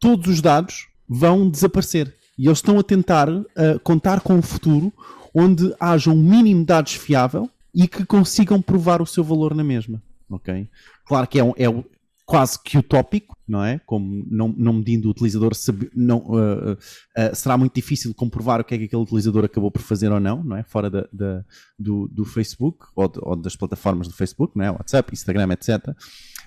todos 0.00 0.28
os 0.28 0.40
dados 0.40 0.86
vão 1.08 1.48
desaparecer. 1.48 2.14
E 2.38 2.46
eles 2.46 2.58
estão 2.58 2.78
a 2.78 2.82
tentar 2.82 3.28
uh, 3.28 3.44
contar 3.82 4.20
com 4.20 4.34
um 4.34 4.42
futuro 4.42 4.92
onde 5.34 5.74
haja 5.78 6.10
um 6.10 6.16
mínimo 6.16 6.60
de 6.60 6.66
dados 6.66 6.94
fiável 6.94 7.48
e 7.74 7.88
que 7.88 8.04
consigam 8.04 8.60
provar 8.60 9.00
o 9.00 9.06
seu 9.06 9.24
valor 9.24 9.54
na 9.54 9.64
mesma. 9.64 10.02
Ok? 10.28 10.68
Claro 11.06 11.26
que 11.26 11.38
é, 11.38 11.44
um, 11.44 11.52
é 11.56 11.84
quase 12.24 12.58
que 12.62 12.78
utópico, 12.78 13.36
não 13.46 13.64
é? 13.64 13.78
Como 13.84 14.26
não, 14.30 14.48
não 14.56 14.72
medindo 14.72 15.08
o 15.08 15.10
utilizador, 15.10 15.54
sabe, 15.54 15.90
não, 15.94 16.18
uh, 16.18 16.72
uh, 16.72 17.34
será 17.34 17.58
muito 17.58 17.74
difícil 17.74 18.14
comprovar 18.14 18.60
o 18.60 18.64
que 18.64 18.74
é 18.74 18.78
que 18.78 18.84
aquele 18.84 19.02
utilizador 19.02 19.44
acabou 19.44 19.70
por 19.70 19.82
fazer 19.82 20.10
ou 20.10 20.20
não, 20.20 20.42
não 20.42 20.56
é? 20.56 20.62
Fora 20.62 20.88
da, 20.88 21.06
da 21.12 21.44
do, 21.78 22.08
do, 22.08 22.24
Facebook 22.24 22.86
ou, 22.94 23.08
de, 23.08 23.18
ou, 23.20 23.36
das 23.36 23.56
plataformas 23.56 24.08
do 24.08 24.14
Facebook, 24.14 24.56
não 24.56 24.64
é? 24.64 24.70
WhatsApp, 24.70 25.12
Instagram, 25.12 25.52
etc. 25.52 25.94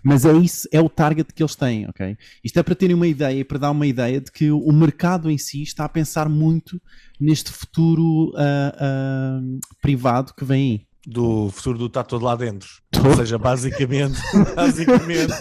Mas 0.05 0.23
é 0.23 0.33
isso, 0.33 0.69
é 0.71 0.79
o 0.79 0.87
target 0.87 1.33
que 1.33 1.41
eles 1.41 1.55
têm, 1.55 1.89
ok? 1.89 2.15
Isto 2.43 2.59
é 2.59 2.63
para 2.63 2.75
terem 2.75 2.95
uma 2.95 3.07
ideia, 3.07 3.43
para 3.43 3.57
dar 3.57 3.71
uma 3.71 3.87
ideia 3.87 4.21
de 4.21 4.31
que 4.31 4.51
o 4.51 4.71
mercado 4.71 5.31
em 5.31 5.37
si 5.37 5.63
está 5.63 5.83
a 5.85 5.89
pensar 5.89 6.29
muito 6.29 6.79
neste 7.19 7.51
futuro 7.51 8.29
uh, 8.29 8.31
uh, 8.35 9.59
privado 9.81 10.31
que 10.37 10.45
vem 10.45 10.61
aí. 10.61 10.81
Do 11.07 11.49
futuro 11.49 11.79
do 11.79 11.85
está 11.87 12.03
todo 12.03 12.23
lá 12.23 12.35
dentro. 12.35 12.69
Ou 13.03 13.15
seja, 13.15 13.39
basicamente, 13.39 14.19
basicamente, 14.55 15.33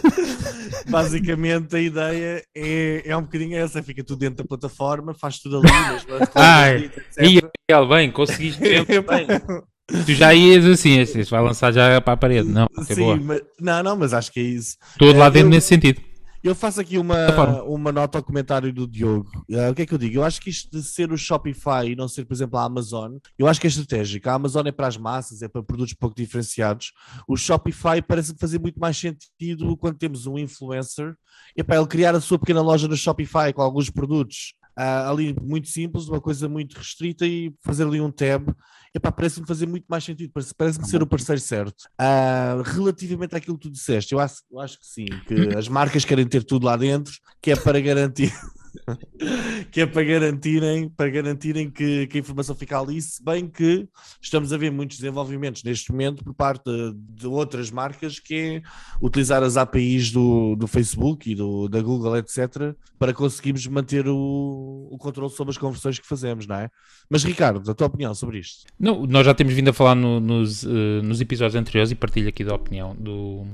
basicamente 0.89 1.77
a 1.77 1.81
ideia 1.81 2.43
é, 2.55 3.03
é 3.05 3.17
um 3.17 3.23
bocadinho 3.23 3.59
essa, 3.59 3.83
fica 3.83 4.03
tudo 4.03 4.21
dentro 4.21 4.39
da 4.39 4.49
plataforma, 4.49 5.13
faz 5.13 5.41
tudo 5.41 5.59
ali, 5.59 5.69
mas 6.09 6.29
Ai, 6.35 6.91
e 7.19 7.41
bem, 7.87 8.11
conseguiste 8.11 8.63
bem. 8.63 8.87
Tu 9.87 10.15
já 10.15 10.33
ias 10.33 10.65
assim, 10.65 10.99
assim, 11.01 11.23
vai 11.25 11.43
lançar 11.43 11.73
já 11.73 12.01
para 12.01 12.15
a 12.15 12.17
parede, 12.17 12.49
não? 12.49 12.67
É 12.79 12.95
Sim, 12.95 13.21
mas, 13.21 13.43
não, 13.61 13.83
não, 13.83 13.97
mas 13.97 14.15
acho 14.15 14.33
que 14.33 14.41
é 14.41 14.43
isso. 14.43 14.77
Todo 14.99 15.19
lá 15.19 15.29
dentro 15.29 15.49
eu, 15.49 15.51
nesse 15.51 15.69
sentido. 15.69 16.01
Eu 16.43 16.55
faço 16.55 16.81
aqui 16.81 16.99
uma, 16.99 17.63
uma 17.63 17.91
nota 17.91 18.19
ao 18.19 18.25
comentário 18.25 18.71
do 18.73 18.87
Diogo. 18.87 19.31
Uh, 19.49 19.71
o 19.71 19.75
que 19.75 19.83
é 19.83 19.87
que 19.87 19.95
eu 19.95 19.99
digo? 19.99 20.17
Eu 20.17 20.25
acho 20.25 20.41
que 20.41 20.51
isto 20.51 20.71
de 20.71 20.83
ser 20.83 21.11
o 21.11 21.17
Shopify 21.17 21.87
e 21.91 21.97
não 21.97 22.07
ser, 22.07 22.27
por 22.27 22.35
exemplo, 22.35 22.59
a 22.59 22.65
Amazon, 22.65 23.17
eu 23.39 23.47
acho 23.47 23.59
que 23.59 23.67
é 23.67 23.69
estratégico. 23.69 24.29
A 24.29 24.35
Amazon 24.35 24.67
é 24.67 24.73
para 24.73 24.87
as 24.87 24.97
massas, 24.97 25.41
é 25.41 25.49
para 25.49 25.63
produtos 25.63 25.95
pouco 25.95 26.15
diferenciados. 26.15 26.93
O 27.27 27.37
Shopify 27.37 28.03
parece 28.07 28.35
fazer 28.39 28.59
muito 28.59 28.79
mais 28.79 28.97
sentido 28.97 29.75
quando 29.77 29.97
temos 29.97 30.27
um 30.27 30.39
influencer 30.39 31.15
e 31.57 31.63
para 31.63 31.77
ele 31.77 31.87
criar 31.87 32.15
a 32.15 32.21
sua 32.21 32.39
pequena 32.39 32.61
loja 32.61 32.89
no 32.89 32.97
Shopify 32.97 33.53
com 33.55 33.63
alguns 33.63 33.89
produtos 33.89 34.55
uh, 34.79 35.11
ali 35.11 35.35
muito 35.41 35.69
simples, 35.69 36.09
uma 36.09 36.21
coisa 36.21 36.49
muito 36.49 36.77
restrita 36.77 37.27
e 37.27 37.55
fazer 37.63 37.85
ali 37.87 38.01
um 38.01 38.11
tab 38.11 38.49
epá, 38.95 39.11
parece-me 39.11 39.47
fazer 39.47 39.67
muito 39.67 39.87
mais 39.89 40.05
sentido, 40.05 40.33
parece-me 40.57 40.87
ser 40.87 41.03
o 41.03 41.07
parceiro 41.07 41.41
certo. 41.41 41.83
Uh, 42.01 42.63
relativamente 42.63 43.35
àquilo 43.35 43.59
que 43.59 43.69
tu 43.69 43.73
disseste, 43.73 44.13
eu 44.13 44.21
acho, 44.21 44.43
eu 44.51 44.61
acho 44.61 44.79
que 44.79 44.87
sim, 44.87 45.07
que 45.27 45.35
as 45.59 45.69
marcas 45.69 46.05
querem 46.05 46.27
ter 46.27 46.45
tudo 46.45 46.67
lá 46.67 46.77
dentro, 46.77 47.13
que 47.43 47.51
é 47.51 47.57
para 47.57 47.81
garantir. 47.81 48.33
Que 49.71 49.81
é 49.81 49.87
para 49.87 50.03
garantirem, 50.03 50.89
para 50.89 51.11
garantirem 51.11 51.71
que, 51.71 52.07
que, 52.07 52.19
a 52.19 52.21
informação 52.21 52.55
fica 52.55 52.79
ali, 52.79 53.01
se 53.01 53.23
bem 53.23 53.49
que 53.49 53.89
estamos 54.21 54.53
a 54.53 54.57
ver 54.57 54.71
muitos 54.71 54.99
desenvolvimentos 54.99 55.63
neste 55.63 55.91
momento 55.91 56.25
por 56.25 56.35
parte 56.35 56.71
de, 56.95 57.27
outras 57.27 57.71
marcas 57.71 58.19
que 58.19 58.35
é 58.35 58.63
utilizar 59.01 59.43
as 59.43 59.57
APIs 59.57 60.11
do, 60.11 60.57
do 60.57 60.67
Facebook 60.67 61.31
e 61.31 61.35
do, 61.35 61.69
da 61.69 61.81
Google, 61.81 62.17
etc., 62.17 62.75
para 62.99 63.13
conseguirmos 63.13 63.67
manter 63.67 64.07
o, 64.09 64.89
o 64.91 64.99
controle 64.99 65.33
sobre 65.33 65.51
as 65.51 65.59
conversões 65.59 65.99
que 65.99 66.07
fazemos, 66.07 66.47
não 66.47 66.57
é? 66.57 66.71
Mas 67.09 67.25
Ricardo, 67.25 67.71
a 67.71 67.75
tua 67.75 67.87
opinião 67.87 68.15
sobre 68.15 68.39
isto? 68.39 68.65
Não, 68.79 69.07
nós 69.07 69.27
já 69.27 69.35
temos 69.35 69.55
vindo 69.55 69.69
a 69.69 69.73
falar 69.73 69.95
no, 69.95 70.21
nos, 70.21 70.63
uh, 70.65 71.03
nos 71.03 71.21
episódios 71.21 71.55
anteriores 71.55 71.91
e 71.91 71.95
partilho 71.95 72.29
aqui 72.29 72.45
da 72.45 72.55
opinião 72.55 72.95
do 72.95 73.47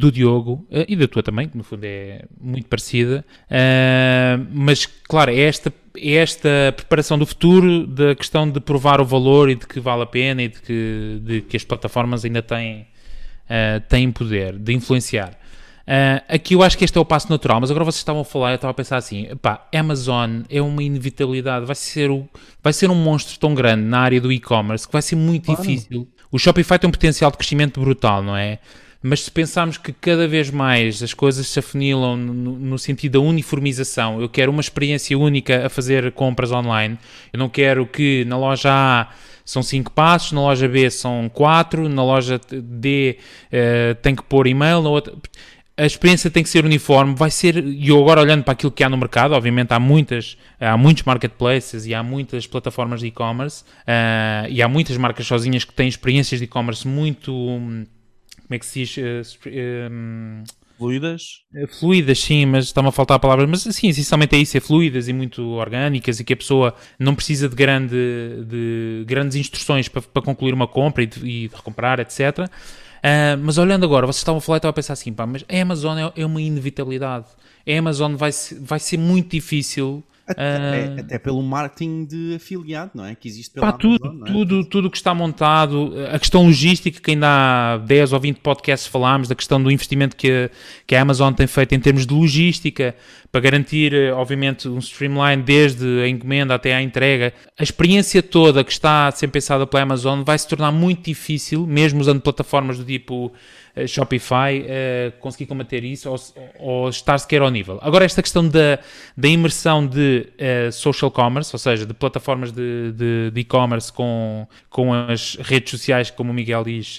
do 0.00 0.10
Diogo 0.10 0.66
uh, 0.70 0.84
e 0.88 0.96
da 0.96 1.06
tua 1.06 1.22
também, 1.22 1.48
que 1.48 1.56
no 1.56 1.62
fundo 1.62 1.84
é 1.84 2.24
muito 2.40 2.68
parecida, 2.68 3.24
uh, 3.46 4.46
mas 4.52 4.86
claro, 4.86 5.30
é 5.30 5.40
esta, 5.40 5.72
é 5.96 6.14
esta 6.14 6.48
preparação 6.74 7.18
do 7.18 7.26
futuro 7.26 7.86
da 7.86 8.14
questão 8.14 8.50
de 8.50 8.60
provar 8.60 9.00
o 9.00 9.04
valor 9.04 9.50
e 9.50 9.54
de 9.54 9.66
que 9.66 9.78
vale 9.78 10.02
a 10.02 10.06
pena 10.06 10.42
e 10.42 10.48
de 10.48 10.60
que, 10.60 11.20
de 11.22 11.40
que 11.42 11.56
as 11.56 11.64
plataformas 11.64 12.24
ainda 12.24 12.42
têm, 12.42 12.80
uh, 12.80 13.80
têm 13.88 14.10
poder 14.10 14.58
de 14.58 14.72
influenciar. 14.72 15.38
Uh, 15.80 16.22
aqui 16.28 16.54
eu 16.54 16.62
acho 16.62 16.78
que 16.78 16.84
este 16.84 16.96
é 16.96 17.00
o 17.00 17.04
passo 17.04 17.28
natural, 17.28 17.60
mas 17.60 17.70
agora 17.70 17.84
vocês 17.84 17.98
estavam 17.98 18.22
a 18.22 18.24
falar, 18.24 18.50
eu 18.50 18.54
estava 18.54 18.70
a 18.70 18.74
pensar 18.74 18.96
assim, 18.96 19.26
pá, 19.42 19.66
Amazon 19.74 20.42
é 20.48 20.62
uma 20.62 20.82
inevitabilidade, 20.82 21.66
vai 21.66 21.74
ser, 21.74 22.10
o, 22.10 22.28
vai 22.62 22.72
ser 22.72 22.88
um 22.90 22.94
monstro 22.94 23.38
tão 23.38 23.54
grande 23.54 23.82
na 23.82 23.98
área 23.98 24.20
do 24.20 24.30
e-commerce 24.30 24.86
que 24.86 24.92
vai 24.92 25.02
ser 25.02 25.16
muito 25.16 25.46
claro. 25.46 25.60
difícil. 25.60 26.08
O 26.30 26.38
Shopify 26.38 26.78
tem 26.78 26.86
um 26.86 26.92
potencial 26.92 27.30
de 27.32 27.36
crescimento 27.36 27.80
brutal, 27.80 28.22
não 28.22 28.36
é? 28.36 28.60
Mas 29.02 29.22
se 29.22 29.30
pensarmos 29.30 29.78
que 29.78 29.92
cada 29.92 30.28
vez 30.28 30.50
mais 30.50 31.02
as 31.02 31.14
coisas 31.14 31.46
se 31.48 31.58
afunilam 31.58 32.16
no, 32.16 32.58
no, 32.58 32.78
sentido 32.78 33.12
da 33.12 33.20
uniformização, 33.20 34.20
eu 34.20 34.28
quero 34.28 34.52
uma 34.52 34.60
experiência 34.60 35.18
única 35.18 35.66
a 35.66 35.70
fazer 35.70 36.12
compras 36.12 36.52
online, 36.52 36.98
eu 37.32 37.38
não 37.38 37.48
quero 37.48 37.86
que 37.86 38.26
na 38.26 38.36
loja 38.36 38.70
A 38.70 39.08
são 39.42 39.62
5 39.62 39.90
passos, 39.92 40.32
na 40.32 40.42
loja 40.42 40.68
B 40.68 40.90
são 40.90 41.30
4, 41.32 41.88
na 41.88 42.04
loja 42.04 42.38
D 42.50 43.16
uh, 43.46 43.94
tem 43.96 44.14
que 44.14 44.22
pôr 44.22 44.46
e-mail, 44.46 44.82
na 44.82 44.90
outra. 44.90 45.14
A 45.78 45.86
experiência 45.86 46.30
tem 46.30 46.42
que 46.42 46.50
ser 46.50 46.66
uniforme, 46.66 47.14
vai 47.14 47.30
ser, 47.30 47.56
e 47.56 47.88
eu 47.88 47.98
agora 47.98 48.20
olhando 48.20 48.44
para 48.44 48.52
aquilo 48.52 48.70
que 48.70 48.84
há 48.84 48.88
no 48.90 48.98
mercado, 48.98 49.32
obviamente 49.32 49.72
há 49.72 49.80
muitas, 49.80 50.36
há 50.60 50.76
muitos 50.76 51.04
marketplaces 51.04 51.86
e 51.86 51.94
há 51.94 52.02
muitas 52.02 52.46
plataformas 52.46 53.00
de 53.00 53.06
e-commerce, 53.06 53.64
uh, 53.64 54.46
e 54.50 54.60
há 54.60 54.68
muitas 54.68 54.98
marcas 54.98 55.26
sozinhas 55.26 55.64
que 55.64 55.72
têm 55.72 55.88
experiências 55.88 56.38
de 56.38 56.44
e-commerce 56.44 56.86
muito 56.86 57.32
como 58.50 58.56
é 58.56 58.58
que 58.58 58.66
se 58.66 58.84
diz? 58.84 59.38
Um, 59.46 60.42
fluidas? 60.76 61.44
Eh, 61.54 61.68
fluidas, 61.68 62.18
sim, 62.18 62.46
mas 62.46 62.64
está-me 62.64 62.88
a 62.88 62.90
faltar 62.90 63.16
a 63.16 63.20
palavra. 63.20 63.46
Mas 63.46 63.62
sim, 63.62 63.88
essencialmente 63.88 64.34
é 64.34 64.40
isso, 64.40 64.56
é 64.56 64.60
fluidas 64.60 65.06
e 65.06 65.12
muito 65.12 65.40
orgânicas 65.50 66.18
e 66.18 66.24
que 66.24 66.32
a 66.32 66.36
pessoa 66.36 66.74
não 66.98 67.14
precisa 67.14 67.48
de, 67.48 67.54
grande, 67.54 67.94
de 68.44 69.04
grandes 69.06 69.36
instruções 69.36 69.86
para, 69.86 70.02
para 70.02 70.20
concluir 70.20 70.52
uma 70.52 70.66
compra 70.66 71.04
e 71.04 71.06
de, 71.06 71.20
e 71.20 71.48
de 71.48 71.54
recomprar, 71.54 72.00
etc. 72.00 72.38
Uh, 72.40 73.38
mas 73.40 73.56
olhando 73.56 73.84
agora, 73.84 74.04
vocês 74.04 74.18
estavam 74.20 74.38
a 74.38 74.40
falar 74.40 74.56
e 74.56 74.58
estava 74.58 74.70
a 74.70 74.74
pensar 74.74 74.94
assim, 74.94 75.12
pá, 75.12 75.24
mas 75.26 75.44
a 75.48 75.62
Amazon 75.62 75.96
é, 75.96 76.12
é 76.16 76.26
uma 76.26 76.42
inevitabilidade. 76.42 77.26
A 77.64 77.78
Amazon 77.78 78.16
vai, 78.16 78.32
vai 78.60 78.80
ser 78.80 78.96
muito 78.96 79.30
difícil 79.30 80.02
Até, 80.30 80.94
uh, 80.96 81.00
até, 81.00 81.18
pelo 81.18 81.42
marketing 81.42 82.04
de 82.04 82.34
afiliado, 82.36 82.92
não 82.94 83.04
é? 83.04 83.14
Que 83.14 83.28
existe 83.28 83.52
pela 83.52 83.72
pá, 83.72 83.78
tudo, 83.78 84.06
Amazon, 84.06 84.28
é? 84.28 84.32
tudo, 84.32 84.64
tudo 84.64 84.90
que 84.90 84.96
está 84.96 85.14
montado, 85.14 85.92
a 86.12 86.18
questão 86.18 86.44
logística, 86.44 87.00
que 87.00 87.10
ainda 87.10 87.74
há 87.74 87.78
10 87.78 88.12
ou 88.12 88.20
20 88.20 88.38
podcasts 88.38 88.86
falámos, 88.86 89.28
da 89.28 89.34
questão 89.34 89.62
do 89.62 89.70
investimento 89.70 90.16
que 90.16 90.30
a, 90.30 90.50
que 90.86 90.94
a 90.94 91.02
Amazon 91.02 91.32
tem 91.32 91.46
feito 91.46 91.74
em 91.74 91.80
termos 91.80 92.06
de 92.06 92.14
logística, 92.14 92.94
para 93.30 93.40
garantir, 93.40 93.94
eh, 93.94 94.12
obviamente, 94.12 94.68
um 94.68 94.78
streamline 94.78 95.42
desde 95.42 96.02
a 96.02 96.08
encomenda 96.08 96.54
até 96.54 96.74
à 96.74 96.82
entrega. 96.82 97.32
A 97.58 97.62
experiência 97.62 98.22
toda 98.22 98.64
que 98.64 98.72
está 98.72 99.06
a 99.06 99.12
ser 99.12 99.28
pensada 99.28 99.66
pela 99.66 99.84
Amazon 99.84 100.22
vai 100.22 100.36
se 100.36 100.48
tornar 100.48 100.72
muito 100.72 101.04
difícil, 101.04 101.66
mesmo 101.66 102.00
usando 102.00 102.20
plataformas 102.20 102.78
do 102.78 102.84
tipo 102.84 103.32
eh, 103.74 103.86
Shopify 103.86 104.62
uh, 104.62 105.12
conseguir 105.20 105.46
combater 105.46 105.84
isso 105.84 106.10
ou, 106.10 106.18
ou 106.58 106.88
estar 106.88 107.18
sequer 107.18 107.42
ao 107.42 107.50
nível. 107.50 107.78
Agora, 107.82 108.04
esta 108.04 108.22
questão 108.22 108.46
da, 108.46 108.78
da 109.16 109.28
imersão 109.28 109.86
de 109.86 110.26
uh, 110.38 110.72
social 110.72 111.10
commerce, 111.10 111.54
ou 111.54 111.58
seja, 111.58 111.86
de 111.86 111.94
plataformas 111.94 112.52
de 112.52 113.32
e-commerce 113.34 113.92
com, 113.92 114.46
com 114.68 114.92
as 114.92 115.36
redes 115.36 115.70
sociais, 115.70 116.10
como 116.10 116.30
o 116.30 116.34
Miguel 116.34 116.64
diz, 116.64 116.98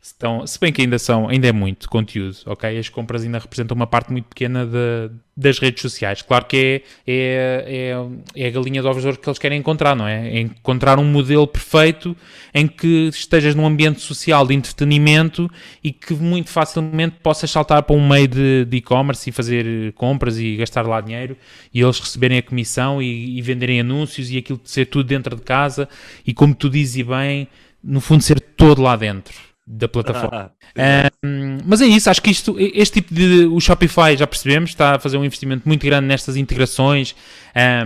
estão, 0.00 0.46
se 0.46 0.58
bem 0.58 0.72
que 0.72 0.82
ainda 0.82 0.98
são, 0.98 1.28
ainda 1.28 1.48
é 1.48 1.52
muito 1.52 1.88
conteúdo, 1.88 2.36
ok? 2.46 2.78
As 2.78 2.88
compras 2.88 3.22
ainda 3.22 3.38
representam 3.38 3.74
uma 3.74 3.86
parte 3.86 4.10
muito 4.10 4.26
pequena 4.26 4.64
de, 4.64 5.10
das 5.36 5.58
redes 5.58 5.80
sociais. 5.80 6.20
Claro 6.20 6.44
que 6.44 6.82
é, 7.06 7.12
é, 7.12 7.94
é, 8.36 8.44
é 8.44 8.46
a 8.48 8.50
galinha 8.50 8.82
de 8.82 8.86
ovos 8.86 9.02
de 9.02 9.08
ouro 9.08 9.18
que 9.18 9.28
eles 9.28 9.38
querem 9.38 9.58
encontrar, 9.58 9.96
não 9.96 10.06
é? 10.06 10.28
é? 10.28 10.40
Encontrar 10.40 10.98
um 10.98 11.04
modelo 11.04 11.46
perfeito 11.46 12.14
em 12.52 12.66
que 12.66 13.08
estejas 13.08 13.54
num 13.54 13.66
ambiente 13.66 14.00
social 14.00 14.46
de 14.46 14.54
entretenimento 14.54 15.50
e 15.82 15.90
que 15.90 16.12
muito 16.14 16.50
facilmente 16.50 17.16
possas 17.22 17.50
saltar 17.50 17.82
para 17.82 17.96
um 17.96 18.06
meio 18.06 18.28
de 18.28 18.76
e-commerce 18.76 19.30
e 19.30 19.32
fazer 19.32 19.92
compras 19.94 20.38
e 20.38 20.56
gastar 20.56 20.86
lá 20.86 21.00
dinheiro 21.00 21.36
e 21.72 21.80
eles 21.80 21.98
receberem 21.98 22.38
a 22.38 22.42
comissão 22.42 23.00
e, 23.00 23.38
e 23.38 23.42
venderem 23.42 23.80
anúncios 23.80 24.30
e 24.30 24.36
aquilo 24.36 24.60
ser 24.64 24.86
tudo 24.86 25.06
dentro 25.06 25.34
de 25.34 25.42
casa 25.42 25.88
e 26.26 26.34
como 26.34 26.54
tu 26.54 26.68
dizes 26.68 27.06
bem, 27.06 27.48
no 27.82 28.00
fundo 28.00 28.22
ser 28.22 28.38
todo 28.38 28.82
lá 28.82 28.96
dentro 28.96 29.51
da 29.66 29.88
plataforma. 29.88 30.52
um, 31.24 31.58
mas 31.64 31.80
é 31.80 31.86
isso, 31.86 32.10
acho 32.10 32.22
que 32.22 32.30
isto, 32.30 32.56
este 32.58 33.00
tipo 33.00 33.14
de. 33.14 33.46
O 33.46 33.60
Shopify, 33.60 34.16
já 34.16 34.26
percebemos, 34.26 34.70
está 34.70 34.96
a 34.96 34.98
fazer 34.98 35.16
um 35.16 35.24
investimento 35.24 35.66
muito 35.66 35.84
grande 35.84 36.06
nestas 36.06 36.36
integrações, 36.36 37.14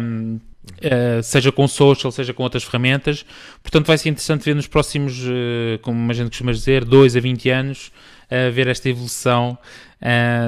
um, 0.01 0.37
uh, 0.37 1.23
seja 1.23 1.53
com 1.53 1.69
social, 1.69 2.11
seja 2.11 2.33
com 2.33 2.43
outras 2.43 2.65
ferramentas. 2.65 3.25
Portanto, 3.63 3.87
vai 3.87 3.99
ser 3.99 4.09
interessante 4.09 4.45
ver 4.45 4.55
nos 4.55 4.67
próximos, 4.67 5.21
uh, 5.21 5.79
como 5.83 6.11
a 6.11 6.15
gente 6.15 6.29
costuma 6.29 6.53
dizer, 6.53 6.85
2 6.85 7.17
a 7.17 7.21
20 7.21 7.51
anos, 7.51 7.93
uh, 8.25 8.53
ver 8.53 8.69
esta 8.69 8.89
evolução 8.89 9.59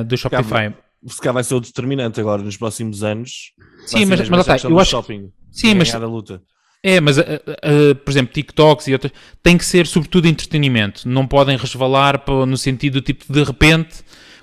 do 0.07 0.17
Shopify. 0.17 0.75
Se 1.07 1.19
calhar 1.19 1.35
vai 1.35 1.45
ser 1.45 1.55
o 1.55 1.61
determinante 1.61 2.21
agora 2.21 2.43
nos 2.43 2.57
próximos 2.57 3.05
anos. 3.05 3.53
Sim, 3.87 4.05
mas, 4.05 4.29
mas, 4.29 4.47
mas 4.47 4.65
eu 4.65 4.79
acho. 4.79 4.91
Shopping, 4.91 5.31
sim, 5.51 5.75
mas. 5.75 5.93
Luta. 5.95 6.43
É, 6.83 7.01
mas, 7.01 7.19
uh, 7.19 7.23
uh, 7.23 7.95
por 7.97 8.11
exemplo, 8.11 8.33
TikToks 8.33 8.87
e 8.87 8.93
outras, 8.93 9.13
tem 9.43 9.59
que 9.59 9.65
ser 9.65 9.87
sobretudo 9.87 10.29
entretenimento. 10.29 11.09
Não 11.09 11.27
podem 11.27 11.57
resvalar 11.57 12.23
no 12.47 12.57
sentido 12.57 13.01
tipo, 13.01 13.31
de 13.33 13.43
repente, 13.43 13.97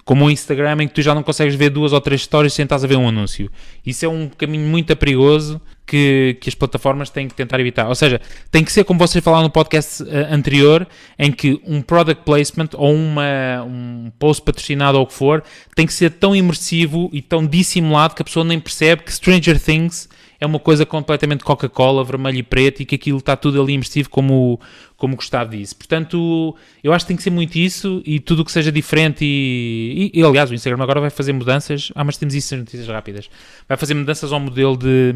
como 0.06 0.26
o 0.26 0.32
Instagram, 0.32 0.84
em 0.84 0.88
que 0.88 0.94
tu 0.94 1.02
já 1.02 1.16
não 1.16 1.24
consegues 1.24 1.56
ver 1.56 1.72
duas 1.72 1.94
ou 1.94 2.00
três 2.00 2.22
histórias 2.22 2.54
sem 2.54 2.64
estás 2.64 2.84
a 2.84 2.88
ver 2.88 2.96
um 2.96 3.08
anúncio. 3.08 3.50
Isso 3.86 4.06
é 4.06 4.08
um 4.08 4.30
caminho 4.30 4.68
muito 4.68 4.96
perigoso 4.96 5.60
que, 5.86 6.38
que 6.42 6.50
as 6.50 6.54
plataformas 6.54 7.10
têm 7.10 7.28
que 7.28 7.34
tentar 7.34 7.60
evitar. 7.60 7.88
Ou 7.88 7.96
seja, 7.96 8.22
tem 8.52 8.64
que 8.64 8.72
ser 8.72 8.84
como 8.84 9.00
vocês 9.00 9.24
falaram 9.24 9.46
no 9.46 9.50
podcast 9.50 10.04
uh, 10.04 10.08
anterior, 10.30 10.86
em 11.18 11.32
que 11.32 11.60
um 11.66 11.82
product 11.82 12.24
placement 12.24 12.70
ou 12.74 12.94
uma, 12.94 13.64
um 13.66 14.12
post 14.20 14.44
patrocinado 14.44 14.98
ou 14.98 15.06
o 15.06 15.08
que 15.08 15.14
for, 15.14 15.44
tem 15.74 15.88
que 15.88 15.94
ser 15.94 16.12
tão 16.12 16.36
imersivo 16.36 17.10
e 17.12 17.22
tão 17.22 17.48
dissimulado 17.48 18.14
que 18.14 18.22
a 18.22 18.26
pessoa 18.26 18.44
nem 18.44 18.60
percebe 18.60 19.04
que 19.04 19.12
Stranger 19.12 19.60
Things 19.60 20.08
é 20.46 20.48
uma 20.48 20.60
coisa 20.60 20.86
completamente 20.86 21.44
Coca-Cola, 21.44 22.04
vermelho 22.04 22.38
e 22.38 22.44
preto, 22.44 22.82
e 22.82 22.86
que 22.86 22.96
aquilo 22.96 23.18
está 23.18 23.36
tudo 23.36 23.62
ali 23.62 23.74
imersivo, 23.74 24.10
como, 24.10 24.60
como 24.96 25.14
o 25.14 25.18
Gustavo 25.18 25.52
disse. 25.52 25.76
Portanto, 25.76 26.56
eu 26.84 26.94
acho 26.94 27.06
que 27.06 27.08
tem 27.10 27.18
que 27.18 27.24
ser 27.24 27.30
muito 27.30 27.56
isso, 27.58 28.02
e 28.06 28.20
tudo 28.20 28.42
o 28.42 28.46
que 28.46 28.52
seja 28.52 28.72
diferente, 28.72 29.26
e, 29.26 30.12
e, 30.14 30.20
e, 30.20 30.24
aliás, 30.24 30.50
o 30.50 30.54
Instagram 30.54 30.82
agora 30.82 31.02
vai 31.02 31.10
fazer 31.10 31.34
mudanças, 31.34 31.92
ah, 31.96 32.04
mas 32.04 32.18
temos 32.18 32.34
isso 32.34 32.56
nas 32.56 32.66
notícias 32.66 32.88
rápidas, 32.88 33.30
vai 33.68 33.78
fazer 33.78 33.94
mudanças 33.94 34.32
ao 34.32 34.40
modelo 34.40 34.78
de, 34.78 35.14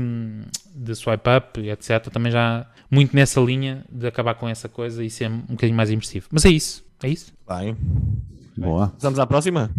de 0.76 0.96
swipe 0.96 1.30
up, 1.38 1.70
etc. 1.70 2.08
Também 2.12 2.32
já 2.32 2.66
muito 2.90 3.16
nessa 3.16 3.40
linha 3.40 3.86
de 3.92 4.08
acabar 4.08 4.34
com 4.36 4.50
essa 4.50 4.68
coisa 4.68 5.04
e 5.04 5.10
ser 5.10 5.30
um 5.30 5.40
bocadinho 5.50 5.78
mais 5.78 5.90
imersivo. 5.90 6.28
Mas 6.32 6.46
é 6.46 6.50
isso, 6.50 6.84
é 7.04 7.10
isso. 7.10 7.32
Bem. 7.48 7.78
Boa. 8.58 8.94
Vamos 9.00 9.20
à 9.20 9.26
próxima? 9.26 9.72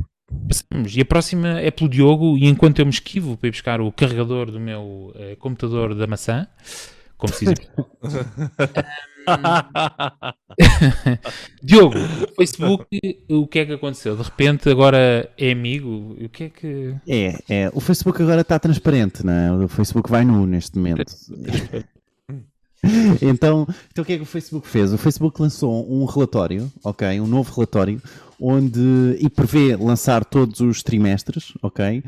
Passamos. 0.49 0.96
E 0.96 1.00
a 1.00 1.04
próxima 1.04 1.60
é 1.60 1.70
pelo 1.70 1.88
Diogo, 1.88 2.37
e 2.37 2.46
enquanto 2.46 2.78
eu 2.78 2.87
me 2.87 2.92
esquivo 2.92 3.37
para 3.37 3.49
ir 3.49 3.50
buscar 3.50 3.80
o 3.80 3.92
carregador 3.92 4.50
do 4.50 4.60
meu 4.60 5.12
uh, 5.14 5.37
computador 5.38 5.94
da 5.94 6.06
maçã, 6.06 6.46
como 7.16 7.32
se 7.32 7.46
diz. 7.46 7.54
Diogo, 11.62 11.99
o 11.99 12.34
Facebook, 12.36 12.86
o 13.28 13.47
que 13.47 13.58
é 13.60 13.66
que 13.66 13.75
aconteceu? 13.75 14.16
De 14.16 14.23
repente 14.23 14.69
agora 14.69 15.30
é 15.36 15.52
amigo? 15.52 16.16
O 16.21 16.28
que 16.28 16.45
é 16.45 16.49
que. 16.49 16.95
É, 17.06 17.38
é. 17.49 17.71
o 17.75 17.80
Facebook 17.80 18.21
agora 18.23 18.40
está 18.40 18.58
transparente, 18.58 19.25
não 19.25 19.32
é? 19.32 19.52
O 19.52 19.69
Facebook 19.69 20.10
vai 20.10 20.25
nu 20.25 20.47
neste 20.47 20.76
momento. 20.78 21.04
então, 23.21 23.66
então 23.90 24.02
o 24.02 24.04
que 24.04 24.14
é 24.14 24.16
que 24.16 24.23
o 24.23 24.26
Facebook 24.26 24.66
fez? 24.66 24.93
O 24.93 24.99
Facebook 24.99 25.40
lançou 25.40 25.88
um 25.93 26.04
relatório, 26.06 26.73
ok? 26.82 27.21
Um 27.21 27.26
novo 27.26 27.54
relatório, 27.54 28.02
onde 28.40 29.16
e 29.20 29.28
prevê 29.28 29.76
lançar 29.76 30.24
todos 30.24 30.60
os 30.60 30.82
trimestres, 30.82 31.52
ok? 31.62 32.02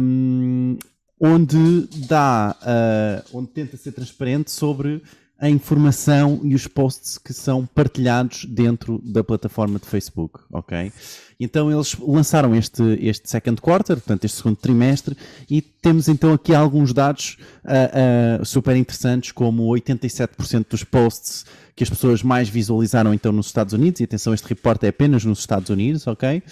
Um, 0.00 0.78
onde 1.20 1.88
dá, 2.06 2.56
uh, 2.62 3.38
onde 3.38 3.48
tenta 3.48 3.76
ser 3.76 3.92
transparente 3.92 4.50
sobre 4.50 5.02
a 5.38 5.48
informação 5.48 6.40
e 6.44 6.54
os 6.54 6.66
posts 6.66 7.16
que 7.16 7.32
são 7.32 7.66
partilhados 7.66 8.44
dentro 8.44 9.00
da 9.02 9.24
plataforma 9.24 9.78
de 9.78 9.86
Facebook, 9.86 10.40
ok? 10.52 10.92
Então 11.38 11.72
eles 11.72 11.96
lançaram 11.98 12.54
este, 12.54 12.82
este 13.00 13.28
second 13.30 13.58
quarter, 13.62 13.96
portanto 13.96 14.26
este 14.26 14.36
segundo 14.36 14.56
trimestre, 14.56 15.16
e 15.48 15.62
temos 15.62 16.08
então 16.08 16.34
aqui 16.34 16.54
alguns 16.54 16.92
dados 16.92 17.38
uh, 17.64 18.42
uh, 18.42 18.44
super 18.44 18.76
interessantes, 18.76 19.32
como 19.32 19.66
87% 19.70 20.66
dos 20.68 20.84
posts 20.84 21.46
que 21.80 21.84
as 21.84 21.88
pessoas 21.88 22.22
mais 22.22 22.46
visualizaram 22.46 23.14
então 23.14 23.32
nos 23.32 23.46
Estados 23.46 23.72
Unidos, 23.72 24.02
e 24.02 24.04
atenção, 24.04 24.34
este 24.34 24.46
reporte 24.46 24.84
é 24.84 24.90
apenas 24.90 25.24
nos 25.24 25.38
Estados 25.38 25.70
Unidos, 25.70 26.06
ok? 26.06 26.42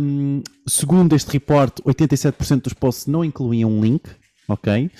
Um, 0.00 0.42
segundo 0.66 1.14
este 1.14 1.30
reporte, 1.30 1.80
87% 1.82 2.62
dos 2.62 2.72
posts 2.72 3.06
não 3.06 3.24
incluíam 3.24 3.70
um 3.70 3.80
link, 3.80 4.10
ok? 4.48 4.90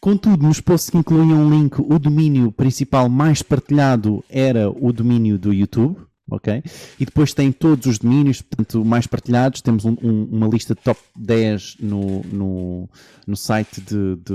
Contudo, 0.00 0.46
nos 0.46 0.60
posts 0.60 0.88
que 0.88 0.98
incluíam 0.98 1.36
um 1.36 1.50
link, 1.50 1.80
o 1.80 1.98
domínio 1.98 2.52
principal 2.52 3.08
mais 3.08 3.42
partilhado 3.42 4.22
era 4.30 4.70
o 4.70 4.92
domínio 4.92 5.36
do 5.36 5.52
YouTube, 5.52 5.96
ok? 6.30 6.62
E 6.98 7.04
depois 7.04 7.32
tem 7.32 7.52
todos 7.52 7.86
os 7.86 7.98
domínios, 7.98 8.42
portanto, 8.42 8.84
mais 8.84 9.06
partilhados. 9.06 9.60
Temos 9.60 9.84
um, 9.84 9.96
um, 10.02 10.28
uma 10.32 10.48
lista 10.48 10.74
de 10.74 10.80
top 10.80 11.00
10 11.16 11.76
no, 11.80 12.22
no, 12.24 12.88
no 13.26 13.36
site 13.36 13.80
de, 13.80 14.16
de 14.16 14.34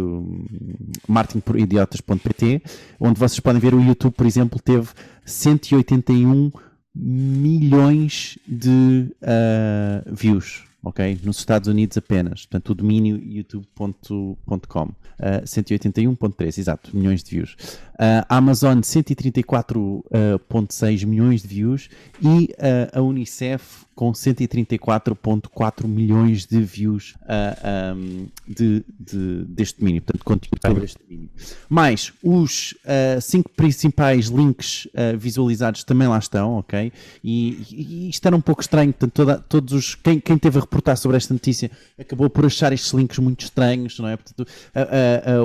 onde 2.99 3.19
vocês 3.19 3.39
podem 3.39 3.61
ver 3.61 3.73
o 3.73 3.81
YouTube, 3.81 4.13
por 4.13 4.25
exemplo, 4.25 4.59
teve 4.59 4.89
181 5.25 6.51
milhões 6.93 8.37
de 8.47 9.07
uh, 9.21 10.13
views 10.15 10.70
ok? 10.83 11.19
Nos 11.23 11.39
Estados 11.39 11.67
Unidos 11.67 11.97
apenas. 11.97 12.45
Portanto, 12.45 12.69
o 12.69 12.75
domínio 12.75 13.17
youtube.com. 13.17 14.83
Uh, 14.83 15.45
181.3, 15.45 16.57
exato, 16.57 16.95
milhões 16.95 17.21
de 17.23 17.31
views. 17.31 17.55
Uh, 17.93 18.25
Amazon 18.27 18.79
134.6 18.79 21.03
uh, 21.03 21.07
milhões 21.07 21.43
de 21.43 21.47
views 21.47 21.89
e 22.21 22.53
uh, 22.57 22.99
a 22.99 23.01
Unicef 23.01 23.85
com 24.01 24.13
134.4 24.13 25.87
milhões 25.87 26.47
de 26.47 26.59
views 26.59 27.13
uh, 27.21 27.95
um, 27.95 28.25
de, 28.47 28.83
de, 28.99 29.45
deste 29.45 29.79
domínio, 29.79 30.01
portanto, 30.01 30.25
conteúdo 30.25 30.59
sobre 30.59 30.85
este 30.85 30.97
domínio. 31.07 31.29
Mais, 31.69 32.11
os 32.23 32.71
uh, 32.83 33.21
cinco 33.21 33.51
principais 33.51 34.25
links 34.25 34.87
uh, 34.87 35.15
visualizados 35.19 35.83
também 35.83 36.07
lá 36.07 36.17
estão, 36.17 36.53
ok? 36.53 36.91
E, 37.23 37.61
e, 37.69 38.09
isto 38.09 38.25
era 38.25 38.35
um 38.35 38.41
pouco 38.41 38.63
estranho, 38.63 38.91
portanto, 38.91 39.13
toda, 39.13 39.37
todos 39.37 39.71
os, 39.71 39.93
quem, 39.93 40.19
quem 40.19 40.35
teve 40.35 40.57
a 40.57 40.61
reportar 40.61 40.97
sobre 40.97 41.17
esta 41.17 41.31
notícia 41.31 41.69
acabou 41.99 42.27
por 42.27 42.43
achar 42.43 42.73
estes 42.73 42.91
links 42.93 43.19
muito 43.19 43.41
estranhos, 43.41 43.99
não 43.99 44.07
é? 44.07 44.17
Portanto, 44.17 44.49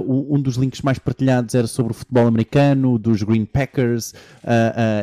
um 0.09 0.41
dos 0.41 0.57
links 0.57 0.81
mais 0.81 0.99
partilhados 0.99 1.55
era 1.55 1.67
sobre 1.67 1.93
o 1.93 1.95
futebol 1.95 2.27
americano, 2.27 2.99
dos 2.99 3.23
Green 3.23 3.45
Packers, 3.45 4.15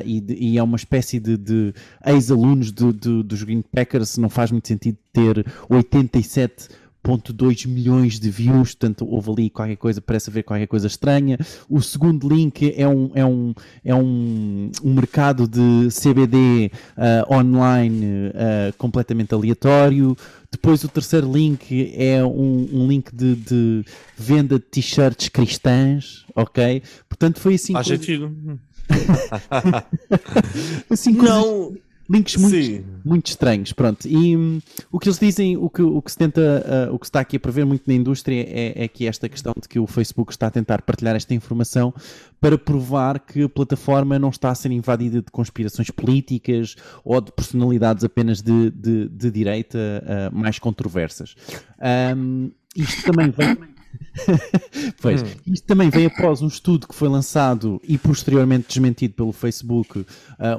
e, 0.03 0.53
e, 0.53 0.57
é 0.57 0.63
uma 0.63 0.75
espécie 0.75 1.19
de, 1.19 1.37
de 1.37 1.73
ex-alunos 2.03 2.71
dos 2.71 3.42
Green 3.43 3.61
Packers, 3.61 4.17
não 4.17 4.29
faz 4.29 4.51
muito 4.51 4.67
sentido 4.67 4.97
ter 5.11 5.45
87 5.69 6.69
1.2 7.03 7.67
milhões 7.67 8.19
de 8.19 8.29
views, 8.29 8.69
portanto 8.69 9.05
houve 9.05 9.29
ali 9.29 9.49
qualquer 9.49 9.75
coisa, 9.75 10.01
parece 10.01 10.29
haver 10.29 10.43
qualquer 10.43 10.67
coisa 10.67 10.87
estranha. 10.87 11.37
O 11.69 11.81
segundo 11.81 12.29
link 12.29 12.73
é 12.77 12.87
um, 12.87 13.11
é 13.13 13.25
um, 13.25 13.53
é 13.83 13.93
um, 13.93 14.71
um 14.81 14.93
mercado 14.93 15.47
de 15.47 15.89
CBD 15.91 16.71
uh, 16.97 17.33
online 17.33 18.29
uh, 18.29 18.73
completamente 18.77 19.33
aleatório. 19.33 20.15
Depois 20.49 20.83
o 20.83 20.87
terceiro 20.87 21.31
link 21.31 21.93
é 21.95 22.23
um, 22.23 22.69
um 22.71 22.87
link 22.87 23.13
de, 23.13 23.35
de, 23.35 23.85
venda 24.17 24.57
de 24.57 24.65
t-shirts 24.65 25.27
cristãs, 25.27 26.25
ok? 26.33 26.81
Portanto 27.09 27.39
foi 27.39 27.55
assim. 27.55 27.73
Faz 27.73 27.87
coisa... 27.87 28.01
sentido. 28.01 28.59
assim, 30.89 31.11
não. 31.11 31.75
Links 32.13 32.35
muito, 32.35 32.85
muito 33.03 33.27
estranhos, 33.27 33.73
pronto. 33.73 34.07
E 34.07 34.37
um, 34.37 34.61
o 34.91 34.99
que 34.99 35.09
eles 35.09 35.17
dizem, 35.17 35.57
o 35.57 35.67
que, 35.67 35.81
o 35.81 35.99
que 35.99 36.11
se 36.11 36.17
tenta, 36.17 36.87
uh, 36.91 36.93
o 36.93 36.99
que 36.99 37.07
está 37.07 37.19
aqui 37.19 37.37
a 37.37 37.39
prever 37.39 37.65
muito 37.65 37.83
na 37.87 37.93
indústria 37.95 38.45
é, 38.47 38.83
é 38.83 38.87
que 38.87 39.07
esta 39.07 39.27
questão 39.27 39.51
de 39.59 39.67
que 39.67 39.79
o 39.79 39.87
Facebook 39.87 40.31
está 40.31 40.47
a 40.47 40.51
tentar 40.51 40.83
partilhar 40.83 41.15
esta 41.15 41.33
informação 41.33 41.91
para 42.39 42.55
provar 42.55 43.19
que 43.19 43.43
a 43.43 43.49
plataforma 43.49 44.19
não 44.19 44.29
está 44.29 44.51
a 44.51 44.55
ser 44.55 44.71
invadida 44.71 45.23
de 45.23 45.31
conspirações 45.31 45.89
políticas 45.89 46.75
ou 47.03 47.19
de 47.19 47.31
personalidades 47.31 48.03
apenas 48.03 48.43
de, 48.43 48.69
de, 48.69 49.09
de 49.09 49.31
direita 49.31 49.79
uh, 49.79 50.37
mais 50.37 50.59
controversas. 50.59 51.35
Um, 52.15 52.51
isto 52.75 53.11
também 53.11 53.31
vem 53.31 53.72
pois, 55.01 55.23
hum. 55.23 55.25
isto 55.47 55.65
também 55.65 55.89
vem 55.89 56.05
após 56.05 56.41
um 56.41 56.47
estudo 56.47 56.87
que 56.87 56.95
foi 56.95 57.09
lançado 57.09 57.81
e 57.83 57.97
posteriormente 57.97 58.67
desmentido 58.67 59.13
pelo 59.13 59.31
Facebook, 59.31 59.99
uh, 59.99 60.05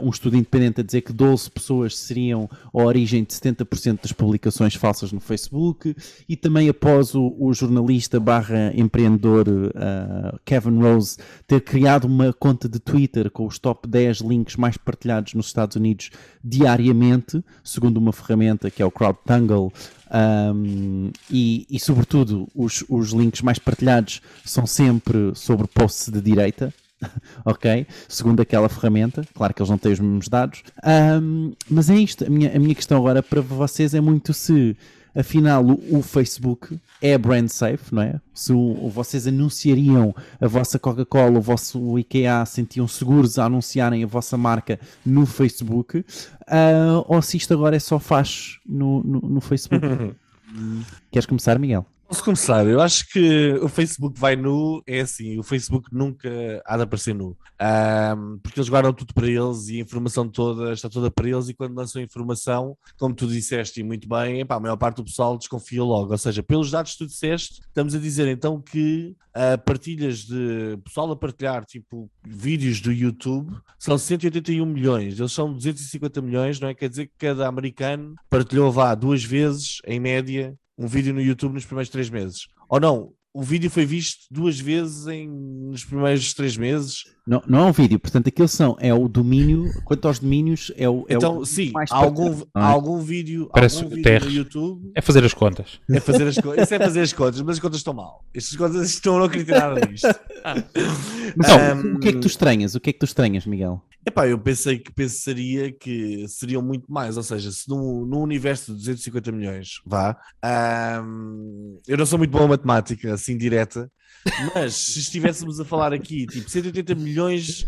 um 0.02 0.10
estudo 0.10 0.36
independente 0.36 0.80
a 0.80 0.84
dizer 0.84 1.02
que 1.02 1.12
12 1.12 1.50
pessoas 1.50 1.96
seriam 1.96 2.48
a 2.72 2.82
origem 2.82 3.22
de 3.22 3.32
70% 3.32 4.00
das 4.02 4.12
publicações 4.12 4.74
falsas 4.74 5.12
no 5.12 5.20
Facebook, 5.20 5.94
e 6.28 6.36
também 6.36 6.68
após 6.68 7.14
o, 7.14 7.34
o 7.38 7.52
jornalista 7.52 8.18
barra 8.18 8.72
empreendedor 8.74 9.48
uh, 9.48 10.38
Kevin 10.44 10.80
Rose 10.80 11.16
ter 11.46 11.60
criado 11.60 12.06
uma 12.06 12.32
conta 12.32 12.68
de 12.68 12.78
Twitter 12.78 13.30
com 13.30 13.46
os 13.46 13.58
top 13.58 13.88
10 13.88 14.18
links 14.18 14.56
mais 14.56 14.76
partilhados 14.76 15.34
nos 15.34 15.46
Estados 15.46 15.76
Unidos 15.76 16.10
diariamente, 16.42 17.42
segundo 17.62 17.98
uma 17.98 18.12
ferramenta 18.12 18.70
que 18.70 18.82
é 18.82 18.86
o 18.86 18.90
CrowdTangle, 18.90 19.72
um, 20.14 21.10
e, 21.28 21.66
e, 21.68 21.80
sobretudo, 21.80 22.48
os, 22.54 22.84
os 22.88 23.10
links 23.10 23.42
mais 23.42 23.58
partilhados 23.58 24.22
são 24.44 24.66
sempre 24.66 25.32
sobre 25.34 25.66
posts 25.66 26.08
de 26.08 26.20
direita, 26.20 26.72
ok? 27.44 27.86
Segundo 28.08 28.40
aquela 28.40 28.68
ferramenta, 28.68 29.26
claro 29.34 29.52
que 29.52 29.60
eles 29.60 29.70
não 29.70 29.78
têm 29.78 29.92
os 29.92 30.00
mesmos 30.00 30.28
dados, 30.28 30.62
um, 31.20 31.52
mas 31.68 31.90
é 31.90 31.96
isto. 31.96 32.24
A 32.24 32.30
minha, 32.30 32.54
a 32.54 32.58
minha 32.58 32.74
questão 32.74 32.98
agora 32.98 33.22
para 33.22 33.40
vocês 33.40 33.92
é 33.92 34.00
muito 34.00 34.32
se 34.32 34.76
afinal 35.14 35.64
o, 35.64 35.98
o, 35.98 36.02
Facebook 36.02 36.78
é 37.00 37.16
brand 37.16 37.48
safe, 37.48 37.94
não 37.94 38.02
é? 38.02 38.20
Se 38.32 38.52
o, 38.52 38.88
vocês 38.88 39.26
anunciariam 39.26 40.14
a 40.40 40.46
vossa 40.46 40.78
Coca-Cola, 40.78 41.38
o 41.38 41.42
vosso 41.42 41.98
IKEA, 41.98 42.44
sentiam 42.46 42.88
seguros 42.88 43.38
a 43.38 43.44
anunciarem 43.44 44.02
a 44.02 44.06
vossa 44.06 44.36
marca 44.36 44.78
no 45.04 45.26
Facebook, 45.26 45.98
uh, 45.98 47.04
ou 47.06 47.22
se 47.22 47.36
isto 47.36 47.54
agora 47.54 47.76
é 47.76 47.80
só 47.80 47.98
faz 47.98 48.58
no, 48.66 49.02
no, 49.04 49.20
no 49.20 49.40
Facebook. 49.40 49.86
Queres 51.10 51.26
começar, 51.26 51.58
Miguel? 51.58 51.86
Posso 52.14 52.26
começar? 52.26 52.64
Eu 52.64 52.80
acho 52.80 53.08
que 53.08 53.54
o 53.60 53.68
Facebook 53.68 54.20
vai 54.20 54.36
nu, 54.36 54.80
é 54.86 55.00
assim, 55.00 55.36
o 55.36 55.42
Facebook 55.42 55.88
nunca 55.92 56.30
há 56.64 56.76
de 56.76 56.84
aparecer 56.84 57.12
nu, 57.12 57.36
um, 57.60 58.38
porque 58.38 58.60
eles 58.60 58.68
guardam 58.68 58.92
tudo 58.92 59.12
para 59.12 59.26
eles 59.26 59.66
e 59.66 59.78
a 59.78 59.80
informação 59.80 60.28
toda 60.28 60.72
está 60.72 60.88
toda 60.88 61.10
para 61.10 61.28
eles 61.28 61.48
e 61.48 61.54
quando 61.54 61.76
lançam 61.76 62.00
a 62.00 62.04
informação, 62.04 62.78
como 62.96 63.16
tu 63.16 63.26
disseste 63.26 63.80
e 63.80 63.82
muito 63.82 64.08
bem, 64.08 64.38
epá, 64.38 64.54
a 64.54 64.60
maior 64.60 64.76
parte 64.76 64.98
do 64.98 65.04
pessoal 65.04 65.36
desconfia 65.36 65.82
logo, 65.82 66.12
ou 66.12 66.18
seja, 66.18 66.40
pelos 66.40 66.70
dados 66.70 66.92
que 66.92 66.98
tu 66.98 67.06
disseste, 67.08 67.60
estamos 67.66 67.96
a 67.96 67.98
dizer 67.98 68.28
então 68.28 68.62
que 68.62 69.16
uh, 69.34 69.60
partilhas 69.64 70.18
de 70.18 70.78
pessoal 70.84 71.10
a 71.10 71.16
partilhar, 71.16 71.64
tipo, 71.64 72.08
vídeos 72.24 72.80
do 72.80 72.92
YouTube, 72.92 73.56
são 73.76 73.98
181 73.98 74.64
milhões, 74.64 75.18
eles 75.18 75.32
são 75.32 75.52
250 75.52 76.22
milhões, 76.22 76.60
não 76.60 76.68
é? 76.68 76.74
Quer 76.74 76.88
dizer 76.88 77.06
que 77.06 77.14
cada 77.18 77.48
americano 77.48 78.14
partilhou, 78.30 78.70
vá, 78.70 78.94
duas 78.94 79.24
vezes, 79.24 79.78
em 79.84 79.98
média, 79.98 80.56
um 80.76 80.86
vídeo 80.86 81.14
no 81.14 81.20
YouTube 81.20 81.54
nos 81.54 81.64
primeiros 81.64 81.90
três 81.90 82.10
meses. 82.10 82.48
Ou 82.68 82.80
não, 82.80 83.12
o 83.32 83.42
vídeo 83.42 83.70
foi 83.70 83.84
visto 83.84 84.26
duas 84.30 84.58
vezes 84.58 85.06
em, 85.06 85.28
nos 85.28 85.84
primeiros 85.84 86.32
três 86.34 86.56
meses. 86.56 87.04
Não, 87.26 87.42
não 87.46 87.60
é 87.60 87.64
um 87.64 87.72
vídeo, 87.72 87.98
portanto, 87.98 88.28
aquilo 88.28 88.46
são, 88.46 88.76
é 88.78 88.92
o 88.92 89.08
domínio, 89.08 89.72
quanto 89.84 90.06
aos 90.06 90.18
domínios, 90.18 90.70
é 90.76 90.86
o. 90.86 91.06
É 91.08 91.14
então, 91.14 91.38
o 91.38 91.46
sim, 91.46 91.72
há 91.90 91.96
algum, 91.96 92.40
é? 92.40 92.44
algum 92.54 92.98
vídeo, 92.98 93.48
Parece 93.50 93.82
algum 93.82 93.96
vídeo 93.96 94.20
no 94.20 94.30
YouTube. 94.30 94.92
É 94.94 95.00
fazer 95.00 95.24
as 95.24 95.32
contas. 95.32 95.80
É 95.90 96.00
fazer 96.00 96.28
as 96.28 96.36
contas. 96.36 96.64
Isso 96.64 96.74
é 96.74 96.78
fazer 96.78 97.00
as 97.00 97.12
contas, 97.14 97.40
mas 97.40 97.56
as 97.56 97.60
contas 97.60 97.78
estão 97.78 97.94
mal. 97.94 98.22
Estas 98.34 98.54
contas 98.56 98.90
estão 98.90 99.16
a 99.16 99.18
não 99.20 99.24
acreditar 99.24 99.70
nada 99.70 99.86
nisto. 99.86 100.08
Então, 101.36 101.76
um, 101.76 101.94
o 101.94 101.98
que 101.98 102.08
é 102.08 102.12
que 102.12 102.20
tu 102.20 102.26
estranhas? 102.26 102.74
O 102.74 102.80
que 102.80 102.90
é 102.90 102.92
que 102.92 102.98
tu 102.98 103.06
estranhas, 103.06 103.46
Miguel? 103.46 103.82
Epá, 104.06 104.28
eu 104.28 104.38
pensei 104.38 104.78
que 104.78 104.92
pensaria 104.92 105.72
que 105.72 106.28
seriam 106.28 106.60
muito 106.60 106.92
mais, 106.92 107.16
ou 107.16 107.22
seja, 107.22 107.50
se 107.50 107.66
no, 107.68 108.04
no 108.04 108.20
universo 108.20 108.72
de 108.72 108.78
250 108.78 109.32
milhões, 109.32 109.80
vá, 109.86 110.16
um, 111.02 111.80
eu 111.88 111.96
não 111.96 112.04
sou 112.04 112.18
muito 112.18 112.30
bom 112.30 112.44
a 112.44 112.48
matemática, 112.48 113.14
assim 113.14 113.38
direta, 113.38 113.90
mas 114.54 114.74
se 114.74 115.00
estivéssemos 115.00 115.60
a 115.60 115.64
falar 115.64 115.92
aqui, 115.92 116.26
tipo, 116.26 116.48
180 116.48 116.94
milhões 116.94 117.44
de 117.46 117.66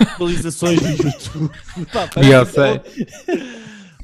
atualizações 0.00 0.80
no 0.80 0.90
YouTube, 0.90 1.50
pá, 1.92 2.10
eu 2.16 2.46
sei. 2.46 2.80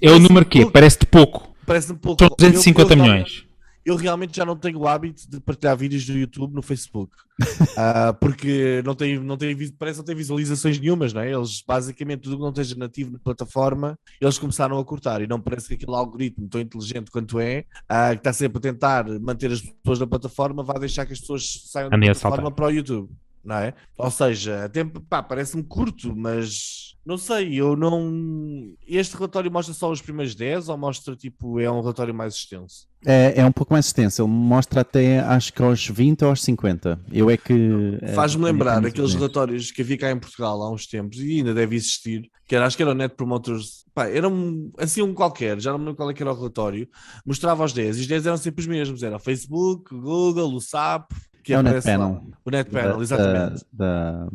É 0.00 0.10
o 0.10 0.18
número 0.18 0.46
quê? 0.46 0.64
Parece-te 0.64 1.06
pouco. 1.06 1.54
Parece-me 1.66 1.98
pouco. 1.98 2.24
São 2.24 2.34
250 2.36 2.94
eu, 2.94 2.96
eu, 2.96 3.02
milhões 3.02 3.49
eu 3.84 3.96
realmente 3.96 4.36
já 4.36 4.44
não 4.44 4.56
tenho 4.56 4.78
o 4.78 4.88
hábito 4.88 5.28
de 5.28 5.40
partilhar 5.40 5.76
vídeos 5.76 6.04
do 6.06 6.12
YouTube 6.12 6.54
no 6.54 6.62
Facebook. 6.62 7.12
uh, 7.40 8.12
porque 8.20 8.82
não 8.84 8.94
tem, 8.94 9.18
não 9.18 9.36
tem, 9.36 9.56
parece 9.72 9.96
que 9.96 10.00
não 10.00 10.04
tem 10.06 10.14
visualizações 10.14 10.78
nenhumas, 10.78 11.12
não 11.12 11.22
é? 11.22 11.32
Eles 11.32 11.62
basicamente 11.66 12.22
tudo 12.22 12.36
que 12.36 12.42
não 12.42 12.50
esteja 12.50 12.74
nativo 12.76 13.12
na 13.12 13.18
plataforma, 13.18 13.98
eles 14.20 14.38
começaram 14.38 14.78
a 14.78 14.84
cortar 14.84 15.22
e 15.22 15.26
não 15.26 15.40
parece 15.40 15.68
que 15.68 15.74
aquele 15.74 15.96
algoritmo 15.96 16.48
tão 16.48 16.60
inteligente 16.60 17.10
quanto 17.10 17.40
é, 17.40 17.64
uh, 17.90 18.12
que 18.12 18.18
está 18.18 18.32
sempre 18.32 18.58
a 18.58 18.60
tentar 18.60 19.06
manter 19.20 19.50
as 19.50 19.60
pessoas 19.60 19.98
na 19.98 20.06
plataforma, 20.06 20.62
vai 20.62 20.78
deixar 20.78 21.06
que 21.06 21.12
as 21.12 21.20
pessoas 21.20 21.64
saiam 21.66 21.88
da 21.88 21.98
plataforma 21.98 22.50
para 22.50 22.66
o 22.66 22.70
YouTube 22.70 23.10
não 23.44 23.56
é? 23.56 23.74
Ou 23.96 24.10
seja, 24.10 24.68
tempo, 24.68 25.00
pá, 25.00 25.22
parece-me 25.22 25.62
curto, 25.62 26.14
mas 26.14 26.90
não 27.04 27.16
sei, 27.16 27.54
eu 27.54 27.74
não. 27.74 28.74
Este 28.86 29.16
relatório 29.16 29.50
mostra 29.50 29.72
só 29.72 29.90
os 29.90 30.02
primeiros 30.02 30.34
10 30.34 30.68
ou 30.68 30.76
mostra 30.76 31.16
tipo, 31.16 31.58
é 31.58 31.70
um 31.70 31.80
relatório 31.80 32.14
mais 32.14 32.34
extenso? 32.34 32.86
É, 33.04 33.40
é 33.40 33.44
um 33.46 33.52
pouco 33.52 33.72
mais 33.72 33.86
extenso, 33.86 34.22
ele 34.22 34.30
mostra 34.30 34.82
até 34.82 35.20
acho 35.20 35.52
que 35.54 35.62
aos 35.62 35.86
20 35.88 36.22
ou 36.22 36.28
aos 36.28 36.42
50. 36.42 37.00
Eu 37.10 37.30
é 37.30 37.36
que. 37.38 37.98
É, 38.02 38.12
Faz-me 38.12 38.44
lembrar 38.44 38.84
aqueles 38.84 39.14
relatórios 39.14 39.70
que 39.70 39.80
havia 39.80 39.96
cá 39.96 40.10
em 40.10 40.18
Portugal 40.18 40.62
há 40.62 40.70
uns 40.70 40.86
tempos 40.86 41.18
e 41.18 41.38
ainda 41.38 41.54
deve 41.54 41.74
existir, 41.74 42.30
que 42.46 42.54
era, 42.54 42.66
acho 42.66 42.76
que 42.76 42.82
era 42.82 42.92
o 42.92 42.94
Net 42.94 43.14
Promoters, 43.14 43.86
pá, 43.94 44.06
era 44.06 44.28
um, 44.28 44.70
assim 44.76 45.00
um 45.00 45.14
qualquer, 45.14 45.58
já 45.58 45.72
não 45.72 45.78
me 45.78 45.86
lembro 45.86 45.96
qual 45.96 46.10
é 46.10 46.14
era 46.20 46.32
o 46.32 46.36
relatório, 46.36 46.86
mostrava 47.24 47.64
os 47.64 47.72
10 47.72 47.96
e 47.96 48.00
os 48.02 48.06
10 48.06 48.26
eram 48.26 48.36
sempre 48.36 48.60
os 48.60 48.66
mesmos, 48.66 49.02
era 49.02 49.16
o 49.16 49.20
Facebook, 49.20 49.94
o 49.94 50.00
Google, 50.00 50.54
o 50.54 50.60
SAP, 50.60 51.10
que 51.42 51.52
é 51.52 51.58
o 51.58 51.62
NetPanel. 51.62 52.24
O 52.44 52.50
NetPanel, 52.50 53.02
exatamente. 53.02 53.64
Da, 53.72 54.26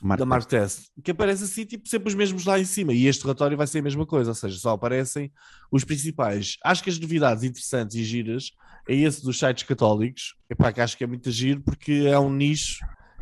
da, 0.00 0.16
da 0.16 0.24
Mark 0.26 0.46
Test. 0.46 0.88
Que 1.02 1.10
aparece 1.10 1.44
assim, 1.44 1.64
tipo, 1.64 1.88
sempre 1.88 2.08
os 2.08 2.14
mesmos 2.14 2.44
lá 2.44 2.58
em 2.58 2.64
cima. 2.64 2.92
E 2.92 3.06
este 3.06 3.22
relatório 3.22 3.56
vai 3.56 3.66
ser 3.66 3.78
a 3.78 3.82
mesma 3.82 4.06
coisa, 4.06 4.30
ou 4.30 4.34
seja, 4.34 4.58
só 4.58 4.70
aparecem 4.70 5.32
os 5.70 5.84
principais. 5.84 6.56
Acho 6.64 6.82
que 6.82 6.90
as 6.90 6.98
novidades 6.98 7.44
interessantes 7.44 7.96
e 7.96 8.04
giras 8.04 8.52
é 8.88 8.94
esse 8.94 9.22
dos 9.22 9.38
sites 9.38 9.64
católicos. 9.64 10.34
Epá, 10.48 10.72
que 10.72 10.80
acho 10.80 10.96
que 10.96 11.04
é 11.04 11.06
muito 11.06 11.30
giro 11.30 11.60
porque 11.60 12.04
é 12.06 12.18
um 12.18 12.30
nicho 12.30 12.78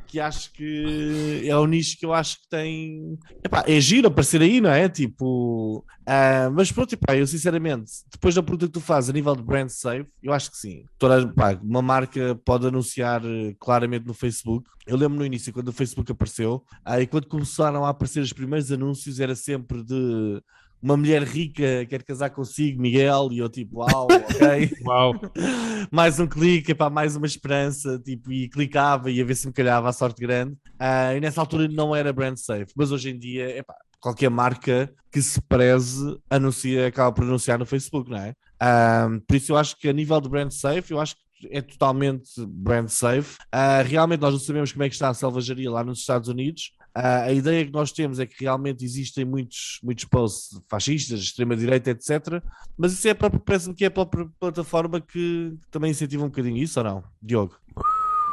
que 0.07 0.21
acho 0.21 0.53
que 0.53 1.42
é 1.45 1.57
o 1.57 1.66
nicho 1.66 1.99
que 1.99 2.07
eu 2.07 2.14
acho 2.14 2.40
que 2.40 2.49
tem. 2.49 3.19
Epá, 3.45 3.64
é 3.66 3.81
giro 3.81 4.09
aparecer 4.09 4.40
aí, 4.40 4.61
não 4.61 4.71
é? 4.71 4.88
Tipo. 4.88 5.85
Uh, 6.09 6.51
mas 6.55 6.71
pronto, 6.71 6.92
epá, 6.92 7.16
eu 7.16 7.27
sinceramente, 7.27 7.90
depois 8.11 8.35
da 8.35 8.42
pergunta 8.42 8.66
que 8.66 8.73
tu 8.73 8.81
fazes 8.81 9.11
a 9.11 9.12
nível 9.12 9.35
de 9.35 9.42
brand 9.42 9.69
safe, 9.69 10.07
eu 10.23 10.33
acho 10.33 10.51
que 10.51 10.57
sim. 10.57 10.85
Toda, 10.99 11.23
epá, 11.23 11.59
uma 11.62 11.83
marca 11.83 12.35
pode 12.45 12.66
anunciar 12.66 13.23
eh, 13.25 13.55
claramente 13.59 14.07
no 14.07 14.14
Facebook. 14.14 14.69
Eu 14.87 14.97
lembro 14.97 15.19
no 15.19 15.27
início, 15.27 15.53
quando 15.53 15.69
o 15.69 15.73
Facebook 15.73 16.12
apareceu, 16.12 16.64
aí 16.85 17.05
uh, 17.05 17.09
quando 17.09 17.27
começaram 17.27 17.85
a 17.85 17.88
aparecer 17.88 18.21
os 18.21 18.33
primeiros 18.33 18.71
anúncios, 18.71 19.19
era 19.19 19.35
sempre 19.35 19.83
de 19.83 20.40
uma 20.83 20.97
mulher 20.97 21.23
rica 21.23 21.87
quer 21.87 22.03
casar 22.03 22.31
consigo, 22.31 22.81
Miguel, 22.81 23.29
e 23.33 23.39
eu 23.39 23.49
tipo, 23.49 23.79
uau, 23.81 24.07
ok. 24.11 24.71
uau. 24.85 25.15
mais 25.91 26.21
um 26.21 26.27
clique, 26.27 26.75
para 26.75 26.91
mais 26.91 27.17
uma 27.17 27.27
esperança, 27.27 27.99
tipo, 27.99 28.31
e 28.33 28.49
clicava 28.49 29.11
e 29.11 29.21
a 29.21 29.25
ver 29.25 29.35
se 29.35 29.47
me 29.47 29.53
calhava 29.53 29.89
a 29.89 29.93
sorte 29.93 30.21
grande. 30.21 30.53
Uh, 30.75 31.17
e 31.17 31.21
nessa 31.21 31.41
altura 31.41 31.69
não 31.69 31.95
era 31.95 32.12
brand 32.12 32.37
safe, 32.37 32.73
mas 32.77 32.93
hoje 32.93 33.11
em 33.11 33.19
dia, 33.19 33.59
epá, 33.59 33.75
qualquer 34.01 34.31
marca 34.31 34.93
que 35.11 35.21
se 35.21 35.41
preze 35.41 36.19
anuncia, 36.31 36.87
acaba 36.87 37.12
por 37.12 37.25
anunciar 37.25 37.59
no 37.59 37.67
Facebook, 37.67 38.11
não 38.11 38.19
é? 38.19 38.35
Uh, 38.62 39.21
por 39.27 39.37
isso 39.37 39.53
eu 39.53 39.57
acho 39.57 39.77
que 39.79 39.89
a 39.89 39.93
nível 39.93 40.21
de 40.21 40.29
brand 40.29 40.51
safe, 40.51 40.93
eu 40.93 41.01
acho 41.01 41.15
que 41.17 41.49
é 41.51 41.61
totalmente 41.61 42.31
brand 42.47 42.89
safe. 42.89 43.37
Uh, 43.55 43.85
realmente 43.87 44.21
nós 44.21 44.33
não 44.33 44.41
sabemos 44.41 44.73
como 44.73 44.85
é 44.85 44.89
que 44.89 44.95
está 44.95 45.09
a 45.09 45.15
selvageria 45.15 45.71
lá 45.71 45.85
nos 45.85 46.01
Estados 46.01 46.29
Unidos, 46.29 46.73
a 46.97 47.33
ideia 47.33 47.67
que 47.67 47.73
nós 47.73 47.93
temos 47.93 48.19
é 48.19 48.27
que 48.27 48.43
realmente 48.43 48.85
existem 48.85 49.25
muitos, 49.25 49.79
muitos 49.83 50.05
posts 50.07 50.59
fascistas, 50.69 51.21
extrema-direita, 51.21 51.91
etc. 51.91 52.43
Mas 52.77 52.95
isso 52.95 53.07
é 53.07 53.15
parece-me 53.15 53.75
que 53.75 53.85
é 53.85 53.89
a 53.89 53.91
própria 53.91 54.27
plataforma 54.41 55.01
que 55.01 55.55
também 55.71 55.91
incentiva 55.91 56.25
um 56.25 56.29
bocadinho 56.29 56.57
isso, 56.57 56.81
ou 56.81 56.85
não? 56.85 57.05
Diogo? 57.21 57.55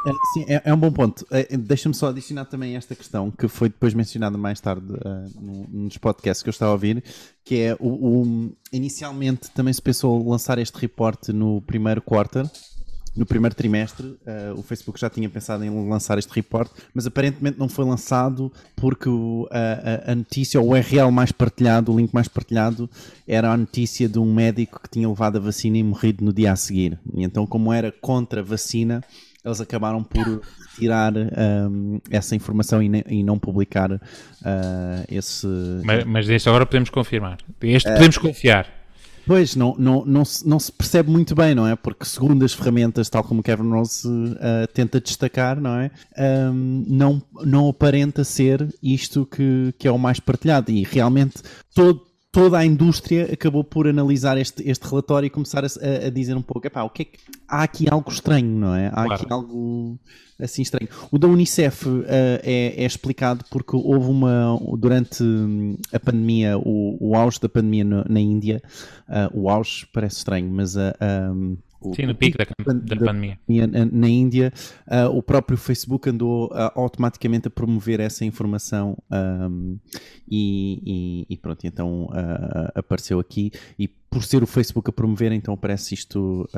É, 0.06 0.12
sim, 0.32 0.44
é, 0.48 0.62
é, 0.66 0.74
um 0.74 0.76
bom 0.76 0.92
ponto. 0.92 1.26
É, 1.30 1.56
Deixa-me 1.56 1.94
só 1.94 2.08
adicionar 2.08 2.44
também 2.44 2.76
esta 2.76 2.94
questão 2.94 3.30
que 3.30 3.48
foi 3.48 3.68
depois 3.68 3.94
mencionada 3.94 4.36
mais 4.36 4.60
tarde 4.60 4.92
uh, 4.92 5.68
nos 5.70 5.96
podcasts 5.96 6.42
que 6.42 6.48
eu 6.48 6.52
estava 6.52 6.72
a 6.72 6.74
ouvir, 6.74 7.02
que 7.42 7.60
é 7.60 7.76
o, 7.80 7.88
o, 7.88 8.52
inicialmente 8.72 9.50
também 9.50 9.72
se 9.72 9.80
pensou 9.80 10.28
lançar 10.28 10.58
este 10.58 10.76
reporte 10.76 11.32
no 11.32 11.62
primeiro 11.62 12.02
quarter, 12.02 12.44
no 13.16 13.24
primeiro 13.24 13.54
trimestre. 13.54 14.06
Uh, 14.06 14.58
o 14.58 14.62
Facebook 14.62 14.98
já 14.98 15.08
tinha 15.08 15.28
pensado 15.28 15.64
em 15.64 15.88
lançar 15.88 16.18
este 16.18 16.32
reporte, 16.32 16.72
mas 16.92 17.06
aparentemente 17.06 17.58
não 17.58 17.68
foi 17.68 17.84
lançado 17.84 18.52
porque 18.76 19.08
o, 19.08 19.48
a, 19.50 20.12
a, 20.12 20.14
notícia, 20.14 20.60
ou 20.60 20.68
o 20.68 20.70
URL 20.72 21.10
mais 21.10 21.32
partilhado, 21.32 21.92
o 21.92 21.96
link 21.96 22.12
mais 22.12 22.28
partilhado, 22.28 22.88
era 23.26 23.52
a 23.52 23.56
notícia 23.56 24.08
de 24.08 24.18
um 24.18 24.32
médico 24.32 24.80
que 24.82 24.88
tinha 24.88 25.08
levado 25.08 25.36
a 25.36 25.40
vacina 25.40 25.78
e 25.78 25.82
morrido 25.82 26.24
no 26.24 26.32
dia 26.32 26.52
a 26.52 26.56
seguir. 26.56 26.98
E 27.14 27.22
então, 27.22 27.46
como 27.46 27.72
era 27.72 27.92
contra 27.92 28.40
a 28.40 28.44
vacina 28.44 29.02
eles 29.44 29.60
acabaram 29.60 30.02
por 30.02 30.40
tirar 30.76 31.12
um, 31.14 32.00
essa 32.10 32.34
informação 32.34 32.82
e, 32.82 32.88
ne, 32.88 33.04
e 33.06 33.22
não 33.22 33.38
publicar 33.38 33.92
uh, 33.92 34.00
esse. 35.08 35.46
Mas, 35.84 36.04
mas 36.04 36.26
deste 36.26 36.48
agora 36.48 36.64
podemos 36.64 36.88
confirmar. 36.88 37.36
Este 37.60 37.88
uh, 37.90 37.92
podemos 37.92 38.16
confiar. 38.16 38.83
Pois, 39.26 39.56
não, 39.56 39.74
não, 39.78 40.04
não, 40.04 40.24
se, 40.24 40.46
não 40.46 40.58
se 40.58 40.70
percebe 40.70 41.10
muito 41.10 41.34
bem, 41.34 41.54
não 41.54 41.66
é? 41.66 41.74
Porque 41.74 42.04
segundo 42.04 42.44
as 42.44 42.52
ferramentas, 42.52 43.08
tal 43.08 43.24
como 43.24 43.42
Kevin 43.42 43.70
Rose 43.70 44.06
uh, 44.06 44.66
tenta 44.72 45.00
destacar, 45.00 45.60
não 45.60 45.78
é? 45.78 45.90
Um, 46.18 46.84
não, 46.86 47.22
não 47.44 47.68
aparenta 47.68 48.22
ser 48.22 48.68
isto 48.82 49.26
que, 49.26 49.74
que 49.78 49.88
é 49.88 49.90
o 49.90 49.98
mais 49.98 50.20
partilhado. 50.20 50.70
E 50.70 50.82
realmente 50.82 51.42
todo, 51.74 52.02
toda 52.34 52.58
a 52.58 52.66
indústria 52.66 53.32
acabou 53.32 53.62
por 53.62 53.86
analisar 53.86 54.36
este, 54.36 54.68
este 54.68 54.84
relatório 54.88 55.28
e 55.28 55.30
começar 55.30 55.64
a, 55.64 56.06
a 56.06 56.10
dizer 56.10 56.36
um 56.36 56.42
pouco, 56.42 56.66
epá, 56.66 56.82
o 56.82 56.90
que 56.90 57.02
é 57.02 57.04
que 57.04 57.18
há 57.48 57.62
aqui 57.62 57.86
algo 57.88 58.10
estranho, 58.10 58.48
não 58.48 58.74
é? 58.74 58.88
Há 58.88 59.04
claro. 59.04 59.14
aqui 59.14 59.32
algo 59.32 59.98
assim 60.42 60.62
estranho. 60.62 60.88
O 61.12 61.18
da 61.18 61.28
Unicef 61.28 61.88
uh, 61.88 62.04
é, 62.42 62.74
é, 62.76 62.84
explicado 62.84 63.44
porque 63.48 63.76
houve 63.76 64.10
uma 64.10 64.58
durante 64.76 65.22
a 65.92 66.00
pandemia, 66.00 66.58
o, 66.58 66.98
o 67.00 67.14
auge 67.14 67.38
da 67.38 67.48
pandemia 67.48 67.84
no, 67.84 68.04
na 68.08 68.18
Índia, 68.18 68.60
uh, 69.08 69.40
o 69.40 69.48
auge 69.48 69.86
parece 69.92 70.16
estranho, 70.16 70.50
mas 70.50 70.76
a 70.76 70.92
um, 71.32 71.56
Sim, 71.92 72.06
no 72.06 72.14
pico 72.14 72.38
da, 72.38 72.44
da, 72.44 72.72
da 72.72 72.96
pandemia. 72.96 73.38
Na, 73.48 73.84
na 73.84 74.08
Índia, 74.08 74.52
uh, 74.86 75.16
o 75.16 75.22
próprio 75.22 75.58
Facebook 75.58 76.08
andou 76.08 76.46
uh, 76.46 76.70
automaticamente 76.74 77.48
a 77.48 77.50
promover 77.50 78.00
essa 78.00 78.24
informação 78.24 78.96
um, 79.10 79.76
e, 80.30 81.26
e, 81.28 81.34
e, 81.34 81.36
pronto, 81.36 81.66
então 81.66 82.04
uh, 82.04 82.70
apareceu 82.74 83.18
aqui 83.18 83.50
e 83.78 83.88
por 83.88 84.22
ser 84.22 84.44
o 84.44 84.46
Facebook 84.46 84.88
a 84.88 84.92
promover, 84.92 85.32
então 85.32 85.54
aparece 85.54 85.92
isto 85.92 86.48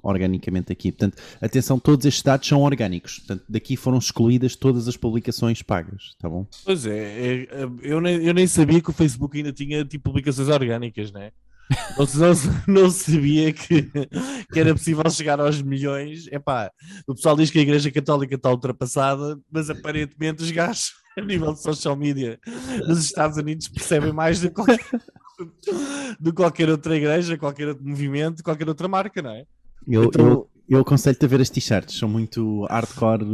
organicamente 0.00 0.72
aqui. 0.72 0.92
Portanto, 0.92 1.20
atenção, 1.40 1.76
todos 1.76 2.06
estes 2.06 2.22
dados 2.22 2.46
são 2.46 2.62
orgânicos. 2.62 3.18
Portanto, 3.18 3.42
daqui 3.48 3.74
foram 3.74 3.98
excluídas 3.98 4.54
todas 4.54 4.86
as 4.86 4.96
publicações 4.96 5.60
pagas, 5.60 6.14
tá 6.20 6.28
bom? 6.28 6.46
Pois 6.64 6.86
é, 6.86 7.48
é 7.50 7.68
eu, 7.82 8.00
nem, 8.00 8.24
eu 8.24 8.32
nem 8.32 8.46
sabia 8.46 8.80
que 8.80 8.90
o 8.90 8.92
Facebook 8.92 9.36
ainda 9.36 9.52
tinha 9.52 9.84
tipo 9.84 10.04
publicações 10.04 10.46
orgânicas, 10.46 11.10
né? 11.10 11.32
Não, 11.96 12.06
não, 12.06 12.82
não 12.82 12.90
sabia 12.90 13.52
que, 13.52 13.82
que 14.52 14.58
era 14.58 14.74
possível 14.74 15.08
chegar 15.10 15.40
aos 15.40 15.62
milhões. 15.62 16.26
Epá, 16.28 16.70
o 17.06 17.14
pessoal 17.14 17.36
diz 17.36 17.50
que 17.50 17.58
a 17.58 17.62
Igreja 17.62 17.90
Católica 17.90 18.34
está 18.34 18.50
ultrapassada, 18.50 19.38
mas 19.50 19.70
aparentemente 19.70 20.42
os 20.42 20.50
gajos, 20.50 20.92
a 21.16 21.20
nível 21.20 21.52
de 21.52 21.62
social 21.62 21.96
media 21.96 22.38
nos 22.86 23.04
Estados 23.04 23.36
Unidos, 23.36 23.68
percebem 23.68 24.12
mais 24.12 24.40
do 24.40 24.48
que 24.48 24.54
qualquer, 24.54 24.80
do 26.18 26.34
qualquer 26.34 26.70
outra 26.70 26.96
igreja, 26.96 27.38
qualquer 27.38 27.68
outro 27.68 27.86
movimento, 27.86 28.42
qualquer 28.42 28.68
outra 28.68 28.88
marca, 28.88 29.22
não 29.22 29.30
é? 29.30 29.44
Eu, 29.86 30.04
então... 30.04 30.28
eu, 30.28 30.50
eu 30.68 30.80
aconselho-te 30.80 31.24
a 31.24 31.28
ver 31.28 31.40
as 31.40 31.50
t-shirts, 31.50 31.98
são 31.98 32.08
muito 32.08 32.64
hardcore 32.64 33.24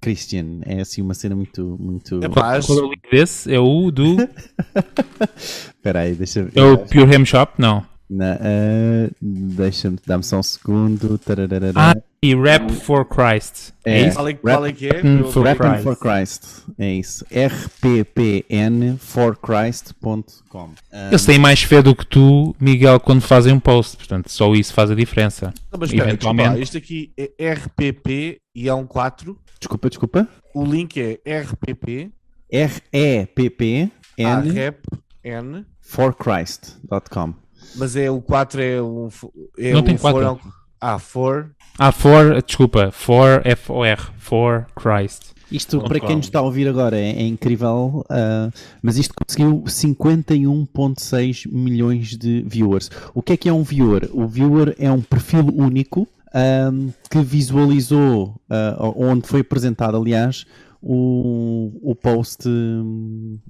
Christian. 0.00 0.60
É 0.64 0.80
assim 0.80 1.02
uma 1.02 1.14
cena 1.14 1.34
muito. 1.34 1.76
muito... 1.78 2.20
É 2.22 2.28
pá, 2.28 2.60
qual 2.62 2.78
é 2.78 2.82
o 2.82 2.90
link 2.90 3.10
desse? 3.10 3.52
É 3.52 3.58
o 3.58 3.90
do. 3.90 4.16
Espera 5.36 6.00
aí, 6.00 6.14
deixa 6.14 6.44
ver. 6.44 6.52
É 6.56 6.62
o 6.62 6.78
Pure 6.78 7.14
Ham 7.14 7.24
Shop? 7.24 7.52
Não. 7.58 7.78
uh, 8.10 9.14
Deixa-me, 9.20 9.98
dá-me 10.06 10.24
só 10.24 10.38
um 10.38 10.42
segundo. 10.42 11.18
Tararara. 11.18 11.72
Ah, 11.74 11.96
e 12.20 12.34
Rap 12.34 12.68
for 12.72 13.04
Christ. 13.04 13.72
É, 13.84 14.00
é 14.00 14.08
isso? 14.08 14.16
Qual 14.16 14.28
é, 14.28 14.34
qual 14.34 14.66
é 14.66 14.72
que 14.72 14.88
é? 14.88 15.00
For 15.30 15.44
Rapping 15.44 15.80
for 15.82 15.96
Christ. 15.96 16.64
É 16.78 16.90
isso. 16.92 17.24
rppnforchrist.com. 17.30 20.18
Um, 20.58 20.74
Eles 21.08 21.24
têm 21.24 21.38
mais 21.38 21.62
fé 21.62 21.80
do 21.80 21.94
que 21.94 22.04
tu, 22.04 22.56
Miguel, 22.58 22.98
quando 22.98 23.20
fazem 23.20 23.52
um 23.52 23.60
post. 23.60 23.96
Portanto, 23.96 24.28
só 24.30 24.52
isso 24.54 24.74
faz 24.74 24.90
a 24.90 24.96
diferença. 24.96 25.54
Não, 25.70 25.78
mas 25.78 25.90
espera, 25.90 26.08
Eventualmente... 26.08 26.58
Desculpa, 26.58 26.64
isto 26.64 26.78
aqui 26.78 27.12
é 27.16 27.30
RPP 27.52 28.40
e 28.54 28.68
é 28.68 28.74
um 28.74 28.86
4. 28.86 29.38
Desculpa, 29.60 29.88
desculpa. 29.88 30.26
O 30.54 30.64
link 30.64 31.00
é 31.00 31.20
RPP. 31.40 32.10
R-E-P-P. 32.50 33.90
N. 34.16 34.50
Rap 34.50 34.80
N. 35.22 35.64
forchrist.com. 35.80 37.34
Mas 37.76 37.94
é 37.94 38.10
o 38.10 38.20
4 38.20 38.60
é 38.62 38.82
um. 38.82 39.08
É 39.56 39.72
Não 39.72 39.82
tem 39.82 39.96
4. 39.96 40.20
É 40.20 40.30
um, 40.30 40.38
ah, 40.80 40.98
for. 40.98 41.54
Ah, 41.80 41.92
for, 41.92 42.42
desculpa, 42.42 42.90
for 42.90 43.40
F-O-R, 43.44 44.10
for 44.18 44.66
Christ. 44.74 45.32
Isto, 45.50 45.80
para 45.80 46.00
quem 46.00 46.16
nos 46.16 46.26
está 46.26 46.40
a 46.40 46.42
ouvir 46.42 46.66
agora, 46.66 46.98
é, 46.98 47.10
é 47.10 47.22
incrível, 47.22 48.04
uh, 48.10 48.52
mas 48.82 48.98
isto 48.98 49.14
conseguiu 49.14 49.62
51,6 49.62 51.48
milhões 51.50 52.16
de 52.16 52.42
viewers. 52.42 52.90
O 53.14 53.22
que 53.22 53.32
é 53.32 53.36
que 53.36 53.48
é 53.48 53.52
um 53.52 53.62
viewer? 53.62 54.10
O 54.12 54.26
viewer 54.26 54.74
é 54.76 54.90
um 54.90 55.00
perfil 55.00 55.46
único 55.54 56.08
um, 56.34 56.92
que 57.08 57.20
visualizou, 57.20 58.40
uh, 58.50 58.92
onde 58.96 59.28
foi 59.28 59.40
apresentado, 59.40 59.96
aliás, 59.96 60.44
o, 60.82 61.72
o 61.80 61.94
post 61.94 62.48
uh, 62.48 63.40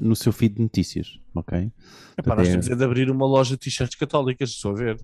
no 0.00 0.14
seu 0.14 0.32
feed 0.32 0.56
de 0.56 0.62
notícias. 0.62 1.18
Ok? 1.34 1.72
Epá, 2.18 2.36
nós 2.36 2.48
temos 2.48 2.68
é 2.68 2.74
de 2.74 2.84
abrir 2.84 3.10
uma 3.10 3.26
loja 3.26 3.52
de 3.52 3.58
t-shirts 3.58 3.96
católicas, 3.96 4.50
estou 4.50 4.72
a 4.72 4.74
ver. 4.74 5.00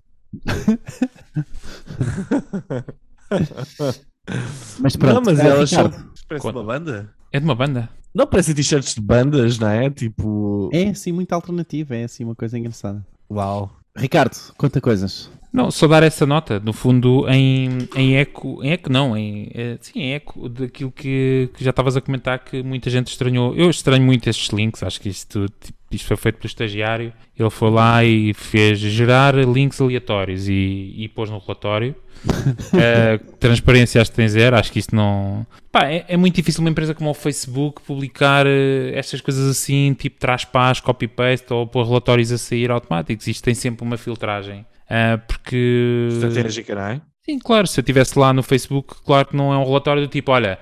Mas 4.79 4.95
pronto, 4.95 5.15
não, 5.15 5.21
mas 5.25 5.39
é, 5.39 5.47
elas 5.47 5.69
são. 5.69 5.91
Parece 6.27 6.47
uma 6.47 6.63
banda. 6.63 7.13
É 7.31 7.39
de 7.39 7.45
uma 7.45 7.55
banda. 7.55 7.89
Não 8.13 8.27
parece 8.27 8.53
t-shirts 8.53 8.95
de 8.95 9.01
bandas, 9.01 9.57
não 9.57 9.69
é? 9.69 9.89
Tipo. 9.89 10.69
É 10.71 10.89
assim, 10.89 11.11
muito 11.11 11.33
alternativa, 11.33 11.95
é 11.95 12.03
assim 12.03 12.23
uma 12.23 12.35
coisa 12.35 12.57
engraçada. 12.57 13.05
Uau. 13.29 13.71
Ricardo, 13.95 14.35
conta 14.57 14.81
coisas. 14.81 15.29
Não, 15.51 15.69
só 15.69 15.87
dar 15.87 16.01
essa 16.01 16.25
nota, 16.25 16.59
no 16.59 16.73
fundo, 16.73 17.29
em, 17.29 17.87
em 17.95 18.15
eco, 18.15 18.63
em 18.63 18.71
eco 18.71 18.91
não, 18.91 19.15
em, 19.15 19.51
é, 19.53 19.77
sim, 19.79 19.99
em 19.99 20.13
eco 20.13 20.49
daquilo 20.49 20.91
que, 20.91 21.47
que 21.53 21.63
já 21.63 21.69
estavas 21.69 21.95
a 21.95 22.01
comentar 22.01 22.43
que 22.43 22.63
muita 22.63 22.89
gente 22.89 23.09
estranhou. 23.09 23.55
Eu 23.55 23.69
estranho 23.69 24.03
muito 24.03 24.27
estes 24.27 24.49
links, 24.49 24.81
acho 24.81 24.99
que 24.99 25.09
isto, 25.09 25.45
tipo, 25.61 25.77
isto 25.95 26.07
foi 26.07 26.17
feito 26.17 26.35
pelo 26.37 26.47
estagiário. 26.47 27.13
Ele 27.37 27.49
foi 27.49 27.69
lá 27.69 28.03
e 28.03 28.33
fez 28.33 28.79
gerar 28.79 29.35
links 29.35 29.79
aleatórios 29.81 30.47
e, 30.47 30.93
e 30.97 31.07
pôs 31.07 31.29
no 31.29 31.39
relatório. 31.39 31.95
uh, 32.25 33.31
transparência 33.39 34.01
acho 34.01 34.11
que 34.11 34.17
tem 34.17 34.27
zero, 34.27 34.55
acho 34.55 34.71
que 34.71 34.79
isto 34.79 34.95
não. 34.95 35.45
Pá, 35.71 35.87
é, 35.87 36.05
é, 36.07 36.17
muito 36.17 36.35
difícil 36.35 36.61
uma 36.61 36.69
empresa 36.69 36.93
como 36.93 37.09
o 37.09 37.13
Facebook 37.13 37.81
publicar 37.81 38.45
uh, 38.45 38.49
estas 38.93 39.21
coisas 39.21 39.49
assim, 39.49 39.93
tipo 39.93 40.19
traz 40.19 40.45
paz, 40.45 40.79
copy-paste 40.79 41.51
ou 41.53 41.67
pôr 41.67 41.85
relatórios 41.85 42.31
a 42.31 42.37
sair 42.37 42.71
automáticos. 42.71 43.27
Isto 43.27 43.43
tem 43.43 43.55
sempre 43.55 43.83
uma 43.83 43.97
filtragem. 43.97 44.65
Uh, 44.85 45.19
porque. 45.27 46.07
Estratégica, 46.11 46.75
não 46.75 46.81
é? 46.83 47.01
Sim, 47.25 47.39
claro. 47.39 47.67
Se 47.67 47.79
eu 47.79 47.81
estivesse 47.81 48.19
lá 48.19 48.33
no 48.33 48.43
Facebook, 48.43 48.95
claro 49.03 49.27
que 49.27 49.35
não 49.35 49.53
é 49.53 49.57
um 49.57 49.65
relatório 49.65 50.01
do 50.01 50.07
tipo: 50.07 50.31
olha, 50.31 50.59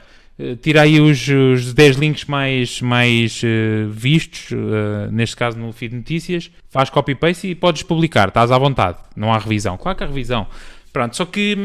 tira 0.61 0.81
aí 0.81 0.99
os, 0.99 1.27
os 1.27 1.73
10 1.73 1.97
links 1.97 2.25
mais, 2.25 2.81
mais 2.81 3.41
uh, 3.43 3.89
vistos, 3.89 4.51
uh, 4.51 5.11
neste 5.11 5.35
caso 5.35 5.57
no 5.57 5.71
feed 5.71 5.91
de 5.91 5.97
notícias, 5.97 6.51
faz 6.69 6.89
copy-paste 6.89 7.47
e 7.47 7.55
podes 7.55 7.83
publicar, 7.83 8.29
estás 8.29 8.51
à 8.51 8.57
vontade, 8.57 8.97
não 9.15 9.33
há 9.33 9.37
revisão. 9.37 9.77
Claro 9.77 9.97
que 9.97 10.03
há 10.03 10.07
revisão. 10.07 10.47
Pronto, 10.91 11.15
só 11.15 11.25
que. 11.25 11.55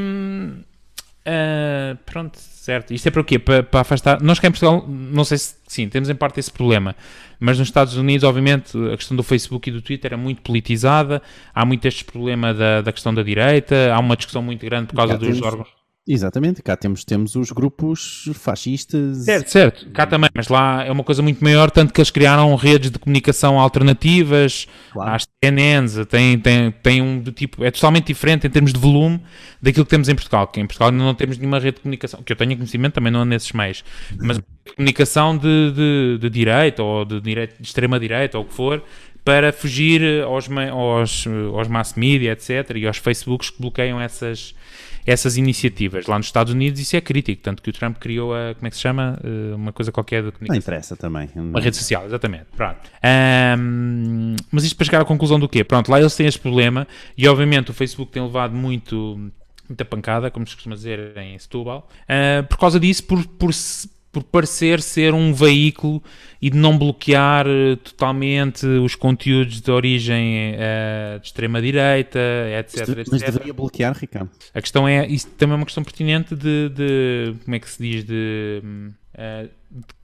Uh, 1.27 1.97
pronto, 2.07 2.39
certo. 2.39 2.95
Isto 2.95 3.09
é 3.09 3.11
para 3.11 3.21
o 3.21 3.25
quê? 3.25 3.39
Para, 3.39 3.63
para 3.63 3.81
afastar. 3.81 4.23
Nós 4.23 4.39
cá 4.39 4.49
em 4.49 4.53
Portugal, 4.53 4.85
não 4.87 5.25
sei 5.25 5.39
se 5.39 5.55
sim, 5.67 5.89
temos 5.89 6.09
em 6.09 6.15
parte 6.15 6.39
esse 6.39 6.51
problema, 6.51 6.95
mas 7.41 7.59
nos 7.59 7.69
Estados 7.69 7.97
Unidos, 7.97 8.25
obviamente, 8.25 8.77
a 8.93 8.97
questão 8.97 9.17
do 9.17 9.23
Facebook 9.23 9.69
e 9.69 9.73
do 9.73 9.83
Twitter 9.83 10.13
é 10.13 10.17
muito 10.17 10.43
politizada. 10.43 11.21
Há 11.55 11.65
muito 11.65 11.87
este 11.87 12.05
problema 12.05 12.55
da, 12.55 12.83
da 12.83 12.93
questão 12.93 13.13
da 13.13 13.23
direita, 13.23 13.93
há 13.93 13.99
uma 13.99 14.17
discussão 14.17 14.43
muito 14.43 14.65
grande 14.65 14.87
por 14.89 14.97
causa 14.97 15.15
Já 15.15 15.19
dos 15.19 15.43
órgãos. 15.43 15.76
Exatamente, 16.09 16.63
cá 16.63 16.77
temos, 16.77 17.05
temos 17.05 17.35
os 17.35 17.51
grupos 17.51 18.31
fascistas. 18.35 19.25
Certo, 19.25 19.51
certo, 19.51 19.91
cá 19.91 20.07
também, 20.07 20.31
mas 20.33 20.47
lá 20.47 20.85
é 20.85 20.93
uma 20.93 21.03
coisa 21.03 21.21
muito 21.21 21.43
maior, 21.43 21.69
tanto 21.69 21.93
que 21.93 22.01
eles 22.01 22.13
criaram 22.13 22.55
redes 22.55 22.93
de 22.93 22.99
comunicação 22.99 23.59
alternativas, 23.59 24.69
claro. 24.93 25.11
às 25.11 25.27
TNNs, 25.41 26.07
tem, 26.07 26.39
tem, 26.39 26.71
tem 26.71 27.03
um 27.03 27.19
do 27.19 27.33
tipo, 27.33 27.65
é 27.65 27.73
totalmente 27.73 28.07
diferente 28.07 28.47
em 28.47 28.51
termos 28.51 28.73
de 28.73 28.79
volume 28.79 29.21
daquilo 29.61 29.85
que 29.85 29.91
temos 29.91 30.09
em 30.09 30.15
Portugal, 30.15 30.47
que 30.47 30.61
em 30.61 30.67
Portugal 30.67 30.93
não 30.93 31.13
temos 31.13 31.39
nenhuma 31.39 31.59
rede 31.59 31.79
de 31.79 31.83
comunicação, 31.83 32.23
que 32.23 32.33
eu 32.33 32.37
tenha 32.37 32.55
conhecimento 32.55 32.95
também 32.95 33.11
não 33.11 33.23
é 33.23 33.25
nesses 33.25 33.51
meios, 33.51 33.85
mas 34.21 34.41
comunicação 34.77 35.37
de, 35.37 35.73
de, 35.73 36.19
de 36.21 36.31
direita 36.31 36.85
ou 36.85 37.05
de, 37.05 37.21
direita, 37.21 37.57
de 37.59 37.67
extrema 37.67 37.99
direita 37.99 38.39
ou 38.39 38.45
o 38.45 38.47
que 38.47 38.55
for, 38.55 38.81
para 39.27 39.53
fugir 39.53 40.23
aos, 40.23 40.49
aos, 40.49 41.27
aos 41.53 41.67
mass 41.67 41.95
media, 41.95 42.31
etc., 42.31 42.77
e 42.77 42.87
aos 42.87 42.99
Facebooks 42.99 43.51
que 43.51 43.61
bloqueiam 43.61 44.01
essas 44.01 44.55
essas 45.05 45.37
iniciativas. 45.37 46.07
Lá 46.07 46.17
nos 46.17 46.27
Estados 46.27 46.53
Unidos 46.53 46.81
isso 46.81 46.97
é 46.97 47.01
crítico, 47.01 47.41
tanto 47.41 47.63
que 47.63 47.71
o 47.71 47.73
Trump 47.73 47.97
criou 47.99 48.35
a, 48.35 48.55
como 48.55 48.67
é 48.67 48.71
que 48.71 48.77
se 48.77 48.83
chama? 48.83 49.17
Uh, 49.23 49.55
uma 49.55 49.73
coisa 49.73 49.93
qualquer 49.93 50.23
de 50.23 50.33
comunicação. 50.33 50.49
Não 50.49 50.57
interessa 50.57 50.97
também. 50.97 51.31
Uma 51.37 51.61
rede 51.61 51.77
social, 51.77 52.07
exatamente. 52.07 52.47
Pronto. 52.57 52.81
Um, 53.57 54.35
mas 54.51 54.65
isto 54.65 54.77
para 54.77 54.85
chegar 54.85 55.01
à 55.03 55.05
conclusão 55.05 55.39
do 55.39 55.49
quê? 55.49 55.63
Pronto, 55.63 55.89
lá 55.91 56.01
eles 56.01 56.15
têm 56.17 56.27
este 56.27 56.41
problema 56.41 56.89
e 57.17 57.29
obviamente 57.29 57.71
o 57.71 57.75
Facebook 57.75 58.11
tem 58.11 58.23
levado 58.23 58.55
muito 58.55 59.31
muita 59.69 59.85
pancada, 59.85 60.31
como 60.31 60.47
se 60.47 60.55
costuma 60.55 60.77
dizer 60.77 61.17
em 61.19 61.39
Setúbal, 61.39 61.89
uh, 62.03 62.47
por 62.47 62.59
causa 62.59 62.79
disso, 62.79 63.05
por, 63.05 63.25
por, 63.27 63.51
por 64.17 64.25
parecer 64.25 64.81
ser 64.81 65.13
um 65.13 65.33
veículo 65.35 66.03
e 66.41 66.49
de 66.49 66.57
não 66.57 66.79
bloquear 66.79 67.47
uh, 67.47 67.77
totalmente 67.77 68.65
os 68.67 68.95
conteúdos 68.95 69.61
de 69.61 69.71
origem 69.71 70.55
uh, 70.55 71.21
de 71.21 71.27
extrema-direita, 71.27 72.19
etc, 72.59 72.89
etc. 72.89 73.09
Mas 73.11 73.23
deveria 73.23 73.53
bloquear, 73.53 73.95
Ricardo? 73.95 74.31
A 74.55 74.61
questão 74.63 74.89
é, 74.89 75.07
isso 75.07 75.29
também 75.37 75.53
é 75.55 75.57
uma 75.57 75.67
questão 75.67 75.85
pertinente 75.85 76.35
de, 76.35 76.71
de 76.71 77.35
como 77.45 77.55
é 77.55 77.59
que 77.59 77.69
se 77.69 77.83
diz, 77.83 78.05
de, 78.05 78.63
uh, 78.65 79.49
de 79.71 79.95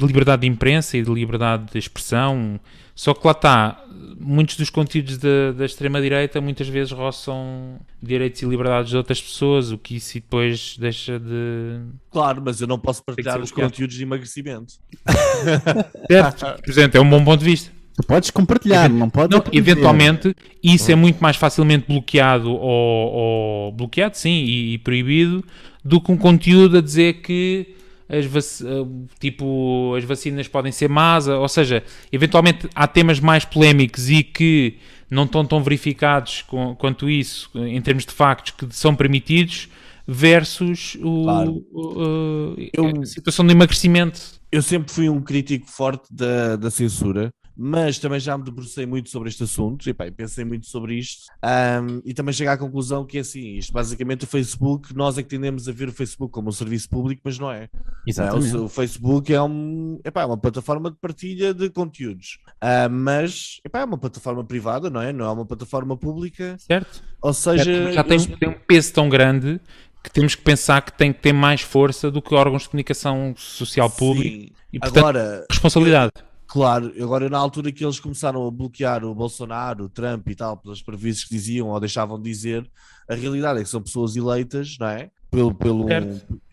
liberdade 0.00 0.42
de 0.42 0.48
imprensa 0.48 0.96
e 0.96 1.02
de 1.02 1.10
liberdade 1.10 1.66
de 1.72 1.78
expressão, 1.78 2.60
só 2.94 3.12
que 3.12 3.26
lá 3.26 3.32
está, 3.32 3.84
muitos 4.20 4.56
dos 4.56 4.70
conteúdos 4.70 5.18
da, 5.18 5.52
da 5.52 5.64
extrema-direita 5.64 6.40
muitas 6.40 6.68
vezes 6.68 6.92
roçam 6.92 7.80
direitos 8.02 8.42
e 8.42 8.46
liberdades 8.46 8.90
de 8.90 8.96
outras 8.96 9.20
pessoas, 9.20 9.72
o 9.72 9.78
que 9.78 9.96
isso 9.96 10.14
depois 10.14 10.76
deixa 10.78 11.18
de. 11.18 11.80
Claro, 12.10 12.42
mas 12.44 12.60
eu 12.60 12.66
não 12.66 12.78
posso 12.78 13.02
partilhar 13.02 13.40
os 13.40 13.50
conteúdos 13.50 13.96
de 13.96 14.02
emagrecimento. 14.02 14.74
certo, 16.10 16.70
exemplo, 16.70 16.98
é 16.98 17.00
um 17.00 17.08
bom 17.08 17.24
ponto 17.24 17.40
de 17.40 17.46
vista. 17.46 17.72
Tu 17.96 18.02
podes 18.04 18.30
compartilhar, 18.30 18.88
não 18.90 19.08
podes. 19.08 19.38
Não, 19.38 19.44
eventualmente, 19.52 20.34
isso 20.62 20.90
é 20.90 20.96
muito 20.96 21.20
mais 21.20 21.36
facilmente 21.36 21.86
bloqueado 21.86 22.50
ou, 22.50 23.12
ou 23.12 23.72
bloqueado, 23.72 24.16
sim, 24.16 24.30
e, 24.30 24.74
e 24.74 24.78
proibido 24.78 25.44
do 25.84 26.00
que 26.00 26.10
um 26.10 26.16
conteúdo 26.16 26.78
a 26.78 26.80
dizer 26.80 27.20
que 27.22 27.74
as 28.08 28.26
vac... 28.26 28.44
Eh, 28.62 29.06
tipo, 29.18 29.94
as 29.96 30.04
vacinas 30.04 30.48
podem 30.48 30.72
ser 30.72 30.88
más, 30.88 31.26
ou 31.28 31.48
seja, 31.48 31.82
eventualmente 32.12 32.68
há 32.74 32.86
temas 32.86 33.20
mais 33.20 33.44
polémicos 33.44 34.10
e 34.10 34.22
que 34.22 34.78
não 35.10 35.24
estão 35.24 35.44
tão 35.44 35.62
verificados 35.62 36.42
com, 36.42 36.74
quanto 36.74 37.08
isso, 37.08 37.50
em 37.54 37.80
termos 37.80 38.04
de 38.04 38.12
factos, 38.12 38.52
que 38.52 38.74
são 38.74 38.94
permitidos, 38.94 39.68
versus 40.06 40.96
o, 41.00 41.24
claro. 41.24 41.66
o, 41.72 42.54
eu, 42.72 43.02
a 43.02 43.06
situação 43.06 43.46
de 43.46 43.52
emagrecimento. 43.52 44.20
Eu 44.52 44.62
sempre 44.62 44.92
fui 44.92 45.08
um 45.08 45.20
crítico 45.20 45.66
forte 45.70 46.06
da, 46.12 46.56
da 46.56 46.70
censura 46.70 47.32
mas 47.56 47.98
também 47.98 48.18
já 48.18 48.36
me 48.36 48.44
debrucei 48.44 48.86
muito 48.86 49.10
sobre 49.10 49.28
este 49.28 49.44
assunto 49.44 49.88
e 49.88 49.94
pá, 49.94 50.10
pensei 50.10 50.44
muito 50.44 50.66
sobre 50.66 50.96
isto 50.96 51.26
um, 51.42 52.00
e 52.04 52.12
também 52.12 52.32
cheguei 52.32 52.52
à 52.52 52.56
conclusão 52.56 53.04
que 53.04 53.18
é 53.18 53.20
assim, 53.20 53.56
isto 53.56 53.72
basicamente 53.72 54.24
o 54.24 54.26
Facebook, 54.26 54.94
nós 54.94 55.16
é 55.18 55.22
que 55.22 55.28
tendemos 55.28 55.68
a 55.68 55.72
ver 55.72 55.88
o 55.88 55.92
Facebook 55.92 56.32
como 56.32 56.48
um 56.48 56.52
serviço 56.52 56.88
público, 56.88 57.22
mas 57.24 57.38
não 57.38 57.50
é. 57.50 57.68
Exatamente. 58.06 58.56
o, 58.56 58.64
o, 58.64 58.68
Facebook 58.68 59.32
é, 59.32 59.40
um, 59.42 60.00
epá, 60.04 60.22
é 60.22 60.26
uma 60.26 60.38
plataforma 60.38 60.90
de 60.90 60.96
partilha 60.96 61.54
de 61.54 61.70
conteúdos, 61.70 62.38
uh, 62.62 62.90
mas 62.90 63.60
epá, 63.64 63.80
é 63.80 63.84
uma 63.84 63.98
plataforma 63.98 64.44
privada, 64.44 64.90
não 64.90 65.00
é? 65.00 65.12
Não 65.12 65.24
é 65.24 65.30
uma 65.30 65.46
plataforma 65.46 65.96
pública. 65.96 66.56
Certo. 66.58 67.02
Ou 67.20 67.32
seja... 67.32 67.64
Certo. 67.64 67.92
Já 67.92 68.04
tem, 68.04 68.16
eles... 68.16 68.38
tem 68.38 68.48
um 68.48 68.58
peso 68.66 68.92
tão 68.92 69.08
grande 69.08 69.60
que 70.02 70.10
temos 70.10 70.34
que 70.34 70.42
pensar 70.42 70.82
que 70.82 70.92
tem 70.92 71.12
que 71.12 71.20
ter 71.20 71.32
mais 71.32 71.62
força 71.62 72.10
do 72.10 72.20
que 72.20 72.34
órgãos 72.34 72.64
de 72.64 72.68
comunicação 72.68 73.34
social 73.38 73.88
público 73.88 74.36
Sim. 74.36 74.52
e, 74.70 74.78
portanto, 74.78 74.98
Agora, 74.98 75.46
responsabilidade. 75.50 76.12
Eu 76.18 76.33
Claro, 76.54 76.92
agora 77.02 77.28
na 77.28 77.36
altura 77.36 77.72
que 77.72 77.84
eles 77.84 77.98
começaram 77.98 78.46
a 78.46 78.48
bloquear 78.48 79.04
o 79.04 79.12
Bolsonaro, 79.12 79.86
o 79.86 79.88
Trump 79.88 80.28
e 80.28 80.36
tal, 80.36 80.56
pelas 80.56 80.80
previsões 80.80 81.24
que 81.24 81.34
diziam 81.34 81.66
ou 81.66 81.80
deixavam 81.80 82.16
de 82.16 82.30
dizer, 82.30 82.64
a 83.10 83.14
realidade 83.16 83.58
é 83.58 83.64
que 83.64 83.68
são 83.68 83.82
pessoas 83.82 84.14
eleitas, 84.14 84.76
não 84.78 84.86
é? 84.86 85.10
Pelo, 85.32 85.52
pelo, 85.52 85.84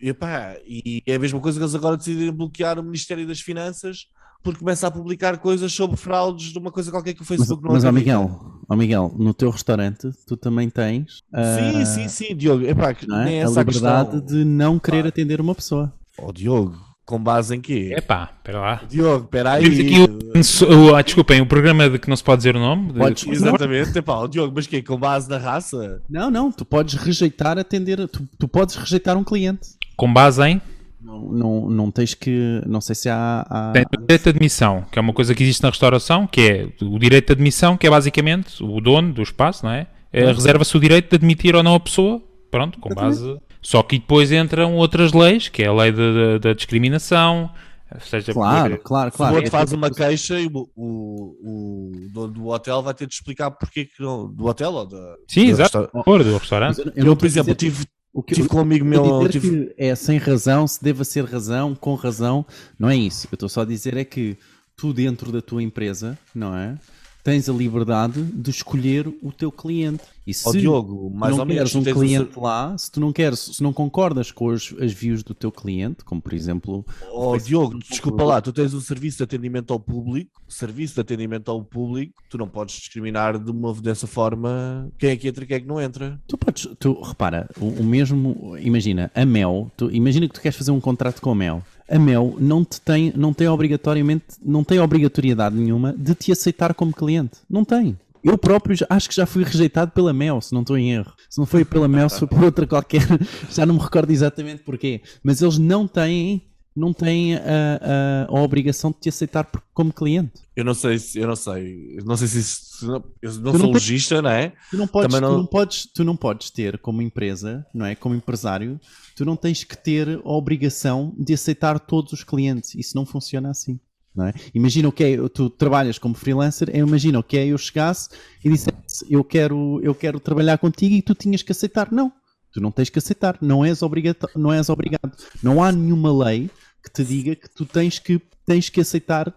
e, 0.01 0.09
epá, 0.09 0.55
e 0.65 1.03
é 1.05 1.13
a 1.13 1.19
mesma 1.19 1.39
coisa 1.39 1.59
que 1.59 1.63
eles 1.63 1.75
agora 1.75 1.97
decidem 1.97 2.31
bloquear 2.31 2.79
o 2.79 2.83
Ministério 2.83 3.27
das 3.27 3.41
Finanças 3.41 4.07
porque 4.41 4.57
começa 4.57 4.87
a 4.87 4.91
publicar 4.91 5.37
coisas 5.37 5.71
sobre 5.71 5.95
fraudes 5.95 6.51
de 6.51 6.57
uma 6.57 6.71
coisa 6.71 6.89
qualquer 6.89 7.13
que 7.13 7.21
o 7.21 7.25
Facebook 7.25 7.61
mas, 7.61 7.83
não 7.83 7.91
Mas, 7.91 7.95
ó 7.95 7.95
Miguel, 7.95 8.41
ó 8.67 8.75
Miguel, 8.75 9.15
no 9.19 9.35
teu 9.35 9.51
restaurante 9.51 10.09
tu 10.25 10.35
também 10.35 10.67
tens 10.67 11.19
uh, 11.31 11.85
sim, 11.85 11.85
sim, 11.85 12.07
sim, 12.07 12.35
Diogo, 12.35 12.65
epá, 12.65 12.89
é? 12.89 13.43
a 13.43 13.49
liberdade 13.49 13.65
questão. 13.65 14.25
de 14.25 14.43
não 14.43 14.79
querer 14.79 15.05
atender 15.05 15.39
uma 15.39 15.53
pessoa. 15.53 15.93
Ó 16.17 16.29
oh, 16.29 16.33
Diogo, 16.33 16.90
com 17.11 17.21
base 17.21 17.53
em 17.53 17.59
quê? 17.59 17.93
Epá, 17.93 18.31
espera 18.37 18.59
lá. 18.61 18.81
Diogo, 18.87 19.25
espera 19.25 19.51
aí. 19.51 19.65
Aqui 19.65 19.99
o, 19.99 20.93
o, 20.93 21.03
desculpem, 21.03 21.41
o 21.41 21.45
programa 21.45 21.89
de 21.89 21.99
que 21.99 22.07
não 22.07 22.15
se 22.15 22.23
pode 22.23 22.37
dizer 22.37 22.55
o 22.55 22.59
nome? 22.59 22.93
Podes, 22.93 23.27
exatamente, 23.27 23.99
epá, 23.99 24.25
Diogo, 24.27 24.53
mas 24.55 24.65
quê? 24.65 24.81
Com 24.81 24.97
base 24.97 25.29
na 25.29 25.37
raça? 25.37 26.01
Não, 26.09 26.31
não, 26.31 26.49
tu 26.49 26.63
podes 26.63 26.93
rejeitar 26.93 27.57
atender, 27.59 28.07
tu, 28.07 28.25
tu 28.39 28.47
podes 28.47 28.77
rejeitar 28.77 29.17
um 29.17 29.25
cliente. 29.25 29.71
Com 29.97 30.11
base 30.11 30.41
em? 30.41 30.61
Não, 31.01 31.19
não, 31.19 31.69
não 31.69 31.91
tens 31.91 32.13
que, 32.13 32.61
não 32.65 32.79
sei 32.79 32.95
se 32.95 33.09
há... 33.09 33.45
há... 33.49 33.71
Tem 33.73 33.83
o 33.83 34.01
direito 34.01 34.23
de 34.23 34.29
admissão, 34.29 34.85
que 34.89 34.97
é 34.97 35.01
uma 35.01 35.11
coisa 35.11 35.35
que 35.35 35.43
existe 35.43 35.61
na 35.63 35.69
restauração, 35.69 36.25
que 36.25 36.41
é 36.41 36.85
o 36.85 36.97
direito 36.97 37.27
de 37.27 37.33
admissão, 37.33 37.75
que 37.75 37.85
é 37.85 37.89
basicamente 37.89 38.63
o 38.63 38.79
dono 38.79 39.11
do 39.11 39.21
espaço, 39.21 39.65
não 39.65 39.73
é? 39.73 39.87
é 40.13 40.25
Reserva-se 40.27 40.77
o 40.77 40.79
direito 40.79 41.09
de 41.09 41.15
admitir 41.17 41.57
ou 41.57 41.61
não 41.61 41.75
a 41.75 41.79
pessoa, 41.79 42.21
pronto, 42.49 42.79
com 42.79 42.87
base... 42.95 43.37
Só 43.61 43.83
que 43.83 43.99
depois 43.99 44.31
entram 44.31 44.75
outras 44.75 45.13
leis, 45.13 45.47
que 45.47 45.61
é 45.63 45.67
a 45.67 45.73
lei 45.73 45.93
da 46.39 46.53
discriminação, 46.53 47.51
seja 47.99 48.33
claro, 48.33 48.71
porque, 48.71 48.83
claro, 48.83 49.11
claro. 49.11 49.31
Se 49.31 49.35
o 49.35 49.35
outro 49.37 49.51
faz 49.51 49.73
uma 49.73 49.91
queixa 49.91 50.39
e 50.39 50.47
o, 50.47 50.69
o, 50.75 51.35
o 51.43 52.09
dono 52.11 52.33
do 52.33 52.47
hotel 52.47 52.81
vai 52.81 52.93
ter 52.93 53.07
de 53.07 53.13
explicar 53.13 53.51
porque 53.51 53.85
que 53.85 54.01
não, 54.01 54.31
do 54.31 54.45
hotel 54.45 54.71
ou 54.71 54.85
da. 54.87 55.15
Sim, 55.27 55.45
do 55.45 55.51
exato. 55.51 55.89
Restaurante. 55.93 56.23
do 56.23 56.37
restaurante. 56.37 56.79
Eu, 56.79 56.85
eu, 56.95 57.05
eu 57.07 57.15
por 57.15 57.25
exemplo, 57.25 57.53
tive. 57.55 57.85
O 58.13 58.21
que, 58.21 58.35
tive 58.35 58.49
com 58.49 58.57
um 58.57 58.61
amigo 58.61 58.83
meu. 58.83 59.27
Tive... 59.29 59.73
é 59.77 59.95
sem 59.95 60.17
razão, 60.17 60.67
se 60.67 60.83
deva 60.83 61.03
ser 61.03 61.23
razão, 61.23 61.73
com 61.73 61.95
razão, 61.95 62.45
não 62.77 62.89
é 62.89 62.95
isso. 62.95 63.27
Eu 63.31 63.35
estou 63.35 63.47
só 63.47 63.61
a 63.61 63.65
dizer 63.65 63.95
é 63.95 64.03
que 64.03 64.37
tu, 64.75 64.93
dentro 64.93 65.31
da 65.31 65.41
tua 65.41 65.63
empresa, 65.63 66.17
não 66.35 66.55
é? 66.55 66.77
Tens 67.23 67.49
a 67.49 67.53
liberdade 67.53 68.21
de 68.23 68.49
escolher 68.49 69.07
o 69.21 69.31
teu 69.31 69.51
cliente. 69.51 70.03
E 70.25 70.33
se 70.33 70.47
oh, 70.47 70.51
Diogo, 70.51 71.11
mais 71.13 71.35
não 71.35 71.47
queres 71.47 71.73
um 71.73 71.83
cliente 71.83 72.37
o... 72.37 72.41
lá, 72.41 72.77
se 72.77 72.91
tu 72.91 72.99
não 72.99 73.11
queres, 73.11 73.39
se 73.39 73.63
não 73.63 73.73
concordas 73.73 74.31
com 74.31 74.51
as, 74.51 74.73
as 74.79 74.93
views 74.93 75.23
do 75.23 75.33
teu 75.33 75.51
cliente, 75.51 76.03
como 76.05 76.21
por 76.21 76.33
exemplo. 76.33 76.85
Oh, 77.11 77.35
Diogo, 77.37 77.79
desculpa 77.79 78.23
lá, 78.23 78.39
tu 78.39 78.53
tens 78.53 78.73
um 78.73 78.79
serviço 78.79 79.17
de 79.17 79.23
atendimento 79.23 79.73
ao 79.73 79.79
público, 79.79 80.41
serviço 80.47 80.93
de 80.93 81.01
atendimento 81.01 81.49
ao 81.49 81.63
público, 81.63 82.13
tu 82.29 82.37
não 82.37 82.47
podes 82.47 82.75
discriminar 82.75 83.39
de 83.39 83.49
uma, 83.49 83.73
dessa 83.73 84.05
forma 84.05 84.91
quem 84.97 85.09
é 85.09 85.15
que 85.15 85.27
entra 85.27 85.43
e 85.43 85.47
quem 85.47 85.57
é 85.57 85.59
que 85.59 85.67
não 85.67 85.81
entra. 85.81 86.19
Tu 86.27 86.37
podes, 86.37 86.67
tu 86.79 87.01
repara, 87.01 87.49
o, 87.59 87.65
o 87.65 87.83
mesmo, 87.83 88.55
imagina, 88.59 89.11
a 89.15 89.25
Mel, 89.25 89.71
tu, 89.75 89.89
imagina 89.91 90.27
que 90.27 90.33
tu 90.35 90.41
queres 90.41 90.57
fazer 90.57 90.71
um 90.71 90.79
contrato 90.79 91.19
com 91.19 91.31
a 91.31 91.35
Mel 91.35 91.63
a 91.91 91.99
Mel 91.99 92.35
não 92.39 92.63
te 92.63 92.79
tem, 92.79 93.11
não 93.15 93.33
tem 93.33 93.47
obrigatoriamente, 93.47 94.23
não 94.43 94.63
tem 94.63 94.79
obrigatoriedade 94.79 95.55
nenhuma 95.55 95.93
de 95.93 96.15
te 96.15 96.31
aceitar 96.31 96.73
como 96.73 96.93
cliente. 96.93 97.39
Não 97.49 97.65
tem. 97.65 97.97
Eu 98.23 98.37
próprio 98.37 98.75
já, 98.75 98.85
acho 98.89 99.09
que 99.09 99.15
já 99.15 99.25
fui 99.25 99.43
rejeitado 99.43 99.91
pela 99.91 100.13
Mel, 100.13 100.39
se 100.41 100.53
não 100.53 100.61
estou 100.61 100.77
em 100.77 100.91
erro. 100.91 101.11
Se 101.29 101.39
não 101.39 101.45
foi 101.45 101.65
pela 101.65 101.87
Mel, 101.87 102.07
se 102.07 102.19
foi 102.19 102.27
por 102.27 102.43
outra 102.43 102.67
qualquer, 102.67 103.01
já 103.51 103.65
não 103.65 103.75
me 103.75 103.81
recordo 103.81 104.11
exatamente 104.11 104.61
porquê. 104.61 105.01
Mas 105.23 105.41
eles 105.41 105.57
não 105.57 105.87
têm, 105.87 106.41
não 106.81 106.91
têm 106.91 107.35
a, 107.35 107.39
a, 107.39 108.25
a 108.27 108.41
obrigação 108.41 108.91
de 108.91 108.97
te 108.97 109.09
aceitar 109.09 109.47
como 109.73 109.93
cliente. 109.93 110.41
Eu 110.55 110.65
não 110.65 110.73
sei, 110.73 110.97
eu 111.15 111.27
não 111.27 111.35
sei, 111.35 111.95
eu 111.97 112.03
não 112.03 112.17
sei 112.17 112.27
se 112.27 112.39
isso, 112.39 112.85
eu 113.21 113.31
não 113.39 113.51
tu 113.51 113.57
sou 113.59 113.67
não 113.67 113.71
logista, 113.71 114.21
não 114.21 114.29
é? 114.31 114.53
Tu 114.71 114.77
não 114.77 114.87
podes, 114.87 115.19
não... 115.19 115.29
Tu 115.29 115.37
não 115.37 115.45
podes, 115.45 115.85
tu 115.85 116.03
não 116.03 116.15
podes 116.17 116.49
ter 116.49 116.79
como 116.79 117.01
empresa, 117.01 117.65
não 117.73 117.85
é? 117.85 117.95
Como 117.95 118.15
empresário, 118.15 118.79
tu 119.15 119.23
não 119.23 119.35
tens 119.35 119.63
que 119.63 119.77
ter 119.77 120.19
a 120.25 120.29
obrigação 120.31 121.13
de 121.17 121.33
aceitar 121.33 121.79
todos 121.79 122.11
os 122.13 122.23
clientes. 122.23 122.73
Isso 122.75 122.95
não 122.95 123.05
funciona 123.05 123.51
assim. 123.51 123.79
Não 124.13 124.25
é? 124.25 124.33
Imagina 124.53 124.89
o 124.89 124.91
que 124.91 125.03
é, 125.03 125.29
tu 125.29 125.49
trabalhas 125.49 125.97
como 125.97 126.13
freelancer, 126.13 126.75
imagina 126.75 127.19
o 127.19 127.23
que 127.23 127.37
é 127.37 127.47
eu 127.47 127.57
chegasse 127.57 128.09
e 128.43 128.49
dissesse 128.49 129.05
eu 129.09 129.23
quero, 129.23 129.79
eu 129.81 129.95
quero 129.95 130.19
trabalhar 130.19 130.57
contigo 130.57 130.95
e 130.95 131.01
tu 131.01 131.15
tinhas 131.15 131.41
que 131.41 131.53
aceitar. 131.53 131.89
Não, 131.91 132.11
tu 132.51 132.59
não 132.59 132.71
tens 132.71 132.89
que 132.89 132.99
aceitar, 132.99 133.37
não 133.41 133.63
és, 133.63 133.81
obrigado, 133.81 134.27
não 134.35 134.51
és 134.51 134.67
obrigado. 134.67 135.11
Não 135.41 135.63
há 135.63 135.71
nenhuma 135.71 136.11
lei 136.25 136.49
que 136.81 136.89
te 136.89 137.03
diga 137.03 137.35
que 137.35 137.47
tu 137.47 137.65
tens 137.65 137.99
que, 137.99 138.21
tens 138.45 138.69
que 138.69 138.81
aceitar 138.81 139.33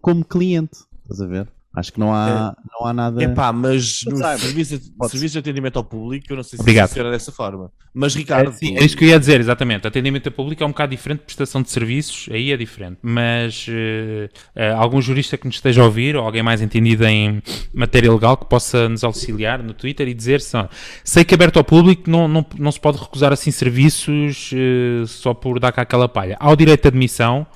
como 0.00 0.24
cliente. 0.24 0.78
Estás 1.02 1.20
a 1.20 1.26
ver? 1.26 1.48
Acho 1.74 1.90
que 1.90 1.98
não 1.98 2.12
há, 2.12 2.54
é, 2.54 2.62
não 2.70 2.86
há 2.86 2.92
nada. 2.92 3.22
Epá, 3.22 3.50
mas 3.50 4.00
no 4.06 4.18
serviço, 4.18 4.78
serviço 5.08 5.32
de 5.32 5.38
atendimento 5.38 5.78
ao 5.78 5.84
público, 5.84 6.26
eu 6.28 6.36
não 6.36 6.42
sei 6.42 6.58
se 6.58 6.62
Obrigado. 6.62 6.88
funciona 6.88 7.10
dessa 7.10 7.32
forma. 7.32 7.72
Mas, 7.94 8.14
Ricardo. 8.14 8.50
É, 8.50 8.52
sim, 8.52 8.76
é 8.76 8.84
isso 8.84 8.94
que 8.94 9.04
eu 9.04 9.08
ia 9.08 9.18
dizer, 9.18 9.40
exatamente. 9.40 9.86
Atendimento 9.86 10.26
ao 10.26 10.32
público 10.32 10.62
é 10.62 10.66
um 10.66 10.70
bocado 10.70 10.90
diferente 10.90 11.20
de 11.20 11.24
prestação 11.24 11.62
de 11.62 11.70
serviços, 11.70 12.28
aí 12.30 12.52
é 12.52 12.56
diferente. 12.58 12.98
Mas 13.00 13.66
uh, 13.68 13.72
uh, 14.54 14.76
algum 14.76 15.00
jurista 15.00 15.38
que 15.38 15.46
nos 15.46 15.56
esteja 15.56 15.80
a 15.80 15.86
ouvir, 15.86 16.14
ou 16.14 16.22
alguém 16.22 16.42
mais 16.42 16.60
entendido 16.60 17.06
em 17.06 17.42
matéria 17.72 18.12
legal, 18.12 18.36
que 18.36 18.44
possa 18.44 18.86
nos 18.86 19.02
auxiliar 19.02 19.62
no 19.62 19.72
Twitter 19.72 20.06
e 20.08 20.12
dizer: 20.12 20.42
se, 20.42 20.52
sei 21.02 21.24
que 21.24 21.34
aberto 21.34 21.56
ao 21.56 21.64
público 21.64 22.10
não, 22.10 22.28
não, 22.28 22.44
não 22.58 22.70
se 22.70 22.80
pode 22.80 22.98
recusar 22.98 23.32
assim 23.32 23.50
serviços 23.50 24.50
uh, 24.52 25.06
só 25.06 25.32
por 25.32 25.58
dar 25.58 25.72
cá 25.72 25.82
aquela 25.82 26.08
palha. 26.08 26.36
Há 26.38 26.50
o 26.50 26.56
direito 26.56 26.82
de 26.82 26.88
admissão 26.88 27.46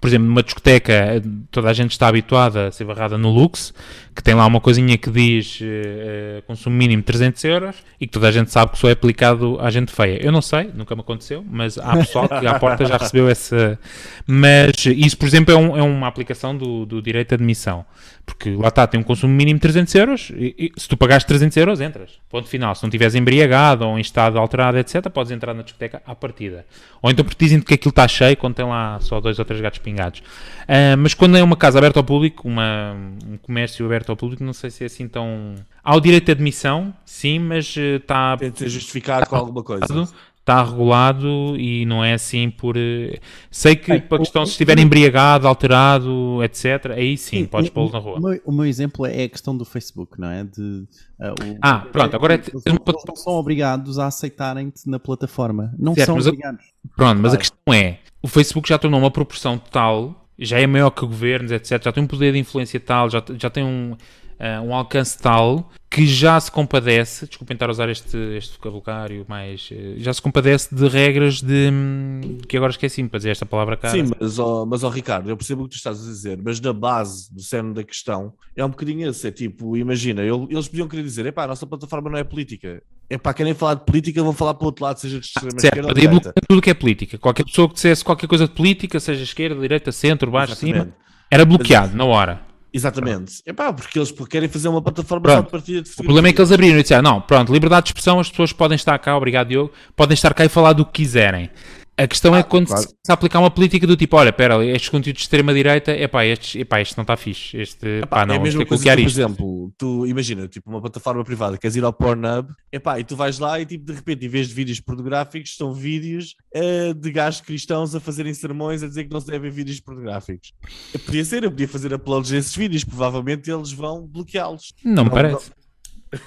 por 0.00 0.08
exemplo, 0.08 0.26
numa 0.26 0.42
discoteca, 0.42 1.22
toda 1.50 1.70
a 1.70 1.72
gente 1.72 1.92
está 1.92 2.08
habituada 2.08 2.68
a 2.68 2.72
ser 2.72 2.84
barrada 2.84 3.16
no 3.16 3.30
Lux, 3.30 3.72
que 4.16 4.22
tem 4.22 4.34
lá 4.34 4.46
uma 4.46 4.62
coisinha 4.62 4.96
que 4.96 5.10
diz 5.10 5.60
uh, 5.60 6.42
consumo 6.46 6.74
mínimo 6.74 7.02
300 7.02 7.44
euros 7.44 7.76
e 8.00 8.06
que 8.06 8.12
toda 8.14 8.28
a 8.28 8.32
gente 8.32 8.50
sabe 8.50 8.72
que 8.72 8.78
só 8.78 8.88
é 8.88 8.92
aplicado 8.92 9.58
à 9.60 9.68
gente 9.70 9.92
feia. 9.92 10.18
Eu 10.24 10.32
não 10.32 10.40
sei, 10.40 10.70
nunca 10.74 10.94
me 10.94 11.02
aconteceu, 11.02 11.44
mas 11.46 11.76
há 11.76 11.94
pessoal 11.98 12.26
que 12.26 12.46
à 12.46 12.54
porta 12.58 12.86
já 12.86 12.96
recebeu 12.96 13.28
essa. 13.28 13.78
Mas 14.26 14.86
isso, 14.86 15.18
por 15.18 15.28
exemplo, 15.28 15.52
é, 15.52 15.56
um, 15.56 15.76
é 15.76 15.82
uma 15.82 16.08
aplicação 16.08 16.56
do, 16.56 16.86
do 16.86 17.02
direito 17.02 17.28
de 17.28 17.34
admissão. 17.34 17.84
Porque 18.26 18.50
lá 18.50 18.68
está, 18.68 18.86
tem 18.88 18.98
um 18.98 19.04
consumo 19.04 19.32
mínimo 19.32 19.58
de 19.58 19.62
300 19.62 19.94
euros 19.94 20.32
e, 20.34 20.72
e 20.76 20.80
se 20.80 20.88
tu 20.88 20.96
pagares 20.96 21.22
300 21.24 21.56
euros, 21.58 21.80
entras. 21.80 22.10
Ponto 22.28 22.48
final. 22.48 22.74
Se 22.74 22.82
não 22.82 22.88
estiveres 22.88 23.14
embriagado 23.14 23.86
ou 23.86 23.96
em 23.96 24.00
estado 24.00 24.36
alterado, 24.36 24.78
etc., 24.78 25.08
podes 25.10 25.30
entrar 25.30 25.54
na 25.54 25.62
discoteca 25.62 26.02
à 26.04 26.12
partida. 26.12 26.66
Ou 27.00 27.08
então 27.08 27.24
porque 27.24 27.44
dizem 27.44 27.60
que 27.60 27.74
aquilo 27.74 27.90
está 27.90 28.08
cheio 28.08 28.36
quando 28.36 28.54
tem 28.54 28.66
lá 28.66 28.98
só 29.00 29.20
dois 29.20 29.38
ou 29.38 29.44
três 29.44 29.60
gatos 29.60 29.78
pingados. 29.78 30.18
Uh, 30.18 30.98
mas 30.98 31.14
quando 31.14 31.36
é 31.36 31.42
uma 31.42 31.56
casa 31.56 31.78
aberta 31.78 32.00
ao 32.00 32.04
público, 32.04 32.48
uma, 32.48 32.96
um 33.24 33.36
comércio 33.36 33.86
aberto 33.86 34.05
ao 34.10 34.16
público, 34.16 34.42
não 34.44 34.52
sei 34.52 34.70
se 34.70 34.84
é 34.84 34.86
assim 34.86 35.08
tão. 35.08 35.54
Há 35.82 35.96
o 35.96 36.00
direito 36.00 36.26
de 36.26 36.32
admissão, 36.32 36.94
sim, 37.04 37.38
mas 37.38 37.76
está. 37.76 38.34
Uh, 38.34 38.38
Tem 38.38 38.50
de 38.50 38.58
ser 38.58 38.68
justificado 38.68 39.20
tá 39.20 39.26
com 39.26 39.36
alguma 39.36 39.62
coisa 39.62 40.08
está 40.46 40.62
regulado 40.62 41.56
e 41.58 41.84
não 41.86 42.04
é 42.04 42.14
assim 42.14 42.48
por. 42.48 42.76
Uh, 42.76 43.18
sei 43.50 43.74
que 43.74 43.90
é, 43.90 44.00
para 44.00 44.18
questão, 44.18 44.46
se 44.46 44.52
estiver 44.52 44.78
embriagado, 44.78 45.48
alterado, 45.48 46.40
etc., 46.44 46.92
aí 46.94 47.18
sim, 47.18 47.38
sim 47.38 47.46
podes 47.46 47.68
pô-lo 47.68 47.90
na 47.90 47.98
rua. 47.98 48.18
O 48.18 48.20
meu, 48.20 48.40
o 48.44 48.52
meu, 48.52 48.64
exemplo 48.64 49.04
é 49.04 49.24
a 49.24 49.28
questão 49.28 49.56
do 49.56 49.64
Facebook, 49.64 50.20
não 50.20 50.30
é? 50.30 50.44
De, 50.44 50.60
uh, 50.60 51.32
o, 51.32 51.58
ah, 51.60 51.80
pronto, 51.90 52.14
agora 52.14 52.34
é. 52.34 52.36
Eles, 52.36 52.62
eles 52.64 53.04
não 53.08 53.16
são 53.16 53.32
obrigados 53.32 53.98
a 53.98 54.06
aceitarem-te 54.06 54.88
na 54.88 55.00
plataforma. 55.00 55.74
Não 55.76 55.94
certo, 55.94 56.06
são 56.06 56.18
obrigados. 56.18 56.64
A, 56.64 56.96
pronto, 56.96 57.20
mas 57.20 57.34
a 57.34 57.36
questão 57.36 57.74
é: 57.74 57.98
o 58.22 58.28
Facebook 58.28 58.68
já 58.68 58.78
tornou 58.78 59.00
uma 59.00 59.10
proporção 59.10 59.58
tal 59.58 60.25
já 60.38 60.60
é 60.60 60.66
maior 60.66 60.90
que 60.90 61.00
governos, 61.00 61.52
etc. 61.52 61.82
Já 61.82 61.92
tem 61.92 62.02
um 62.02 62.06
poder 62.06 62.32
de 62.32 62.38
influência 62.38 62.78
tal, 62.78 63.08
já, 63.08 63.22
já 63.38 63.50
tem 63.50 63.64
um, 63.64 63.96
uh, 64.40 64.62
um 64.62 64.74
alcance 64.74 65.18
tal 65.18 65.70
que 65.88 66.06
já 66.06 66.38
se 66.38 66.50
compadece, 66.50 67.26
desculpem 67.26 67.54
estar 67.54 67.68
a 67.68 67.70
usar 67.70 67.88
este, 67.88 68.16
este 68.36 68.58
vocabulário, 68.58 69.24
mas 69.26 69.70
uh, 69.70 69.98
já 69.98 70.12
se 70.12 70.20
compadece 70.20 70.74
de 70.74 70.86
regras 70.88 71.40
de. 71.40 71.70
Um, 71.72 72.38
que 72.46 72.56
agora 72.56 72.70
esqueci-me 72.70 73.08
para 73.08 73.18
dizer 73.18 73.30
esta 73.30 73.46
palavra 73.46 73.76
cá. 73.76 73.88
Sim, 73.88 74.10
mas, 74.18 74.38
oh, 74.38 74.66
mas 74.66 74.82
oh, 74.82 74.88
Ricardo, 74.88 75.30
eu 75.30 75.36
percebo 75.36 75.62
o 75.62 75.64
que 75.64 75.70
tu 75.70 75.76
estás 75.76 76.02
a 76.02 76.04
dizer, 76.04 76.38
mas 76.42 76.60
na 76.60 76.72
base 76.72 77.32
do 77.32 77.40
cerne 77.40 77.72
da 77.72 77.82
questão 77.82 78.34
é 78.54 78.64
um 78.64 78.68
bocadinho 78.68 79.08
esse. 79.08 79.26
É 79.26 79.30
tipo, 79.30 79.76
imagina, 79.76 80.22
eles 80.22 80.68
podiam 80.68 80.88
querer 80.88 81.02
dizer: 81.02 81.24
epá, 81.26 81.44
a 81.44 81.48
nossa 81.48 81.66
plataforma 81.66 82.10
não 82.10 82.18
é 82.18 82.24
política. 82.24 82.82
É 83.08 83.16
para 83.16 83.32
querem 83.32 83.54
falar 83.54 83.74
de 83.74 83.84
política, 83.84 84.22
vão 84.22 84.32
falar 84.32 84.54
para 84.54 84.64
o 84.64 84.66
outro 84.66 84.84
lado, 84.84 84.98
seja 84.98 85.20
de 85.20 85.26
extrema 85.26 85.52
certo, 85.52 85.64
esquerda 85.64 85.88
ou 85.88 85.94
direita. 85.94 86.34
tudo 86.48 86.60
que 86.60 86.70
é 86.70 86.74
política. 86.74 87.16
Qualquer 87.16 87.44
pessoa 87.44 87.68
que 87.68 87.74
dissesse 87.74 88.04
qualquer 88.04 88.26
coisa 88.26 88.48
de 88.48 88.52
política, 88.52 88.98
seja 88.98 89.22
esquerda, 89.22 89.60
direita, 89.60 89.92
centro, 89.92 90.30
baixo, 90.30 90.52
Exatamente. 90.54 90.82
cima, 90.82 90.96
era 91.30 91.44
bloqueado 91.44 91.88
mas, 91.88 91.96
na 91.96 92.04
hora. 92.04 92.42
Exatamente. 92.76 93.42
É 93.46 93.54
pá, 93.54 93.72
porque 93.72 93.98
eles 93.98 94.12
querem 94.28 94.50
fazer 94.50 94.68
uma 94.68 94.82
plataforma 94.82 95.22
pronto. 95.22 95.36
só 95.36 95.42
de 95.44 95.50
partida 95.50 95.82
de 95.82 95.90
O 95.90 96.04
problema 96.04 96.28
é 96.28 96.32
que 96.32 96.40
eles 96.40 96.52
abriram 96.52 96.78
e 96.78 96.82
disseram: 96.82 97.02
não, 97.02 97.20
pronto, 97.22 97.50
liberdade 97.50 97.84
de 97.84 97.88
expressão, 97.88 98.20
as 98.20 98.28
pessoas 98.28 98.52
podem 98.52 98.76
estar 98.76 98.98
cá, 98.98 99.16
obrigado 99.16 99.48
Diogo, 99.48 99.72
podem 99.96 100.12
estar 100.12 100.34
cá 100.34 100.44
e 100.44 100.48
falar 100.50 100.74
do 100.74 100.84
que 100.84 100.92
quiserem. 100.92 101.50
A 101.98 102.06
questão 102.06 102.34
é 102.34 102.38
ah, 102.38 102.40
é 102.40 102.42
quando 102.42 102.66
claro. 102.66 102.82
se 102.82 103.10
aplicar 103.12 103.38
uma 103.38 103.50
política 103.50 103.86
do 103.86 103.96
tipo, 103.96 104.16
olha, 104.16 104.28
espera, 104.28 104.62
estes 104.66 104.90
conteúdos 104.90 105.20
de 105.20 105.24
extrema-direita, 105.24 105.92
epá, 105.92 106.26
estes, 106.26 106.60
epá, 106.60 106.78
este 106.78 106.94
não 106.94 107.02
está 107.02 107.16
fixe, 107.16 107.56
este, 107.56 107.86
epá, 108.02 108.18
pá, 108.18 108.26
não, 108.26 108.34
é 108.34 108.36
a 108.36 108.40
mesma 108.40 108.66
coisa 108.66 108.84
que, 108.84 108.90
por 108.90 108.98
isto. 108.98 109.18
exemplo, 109.18 109.72
tu 109.78 110.06
imagina, 110.06 110.46
tipo, 110.46 110.68
uma 110.68 110.80
plataforma 110.80 111.24
privada, 111.24 111.56
queres 111.56 111.74
ir 111.74 111.84
ao 111.84 111.94
Pornhub, 111.94 112.50
epá, 112.70 113.00
e 113.00 113.04
tu 113.04 113.16
vais 113.16 113.38
lá 113.38 113.58
e, 113.58 113.64
tipo, 113.64 113.86
de 113.86 113.94
repente, 113.94 114.26
em 114.26 114.28
vez 114.28 114.48
de 114.48 114.54
vídeos 114.54 114.78
pornográficos, 114.78 115.56
são 115.56 115.72
vídeos 115.72 116.34
uh, 116.54 116.92
de 116.92 117.10
gajos 117.10 117.40
cristãos 117.40 117.94
a 117.94 118.00
fazerem 118.00 118.34
sermões 118.34 118.82
a 118.82 118.88
dizer 118.88 119.04
que 119.04 119.12
não 119.12 119.20
se 119.20 119.28
devem 119.28 119.50
vídeos 119.50 119.80
pornográficos. 119.80 120.52
Eu 120.92 121.00
podia 121.00 121.24
ser, 121.24 121.44
eu 121.44 121.50
podia 121.50 121.68
fazer 121.68 121.94
uploads 121.94 122.30
desses 122.30 122.54
vídeos, 122.54 122.84
provavelmente 122.84 123.50
eles 123.50 123.72
vão 123.72 124.06
bloqueá-los. 124.06 124.74
Não, 124.84 125.04
me 125.04 125.10
parece. 125.10 125.50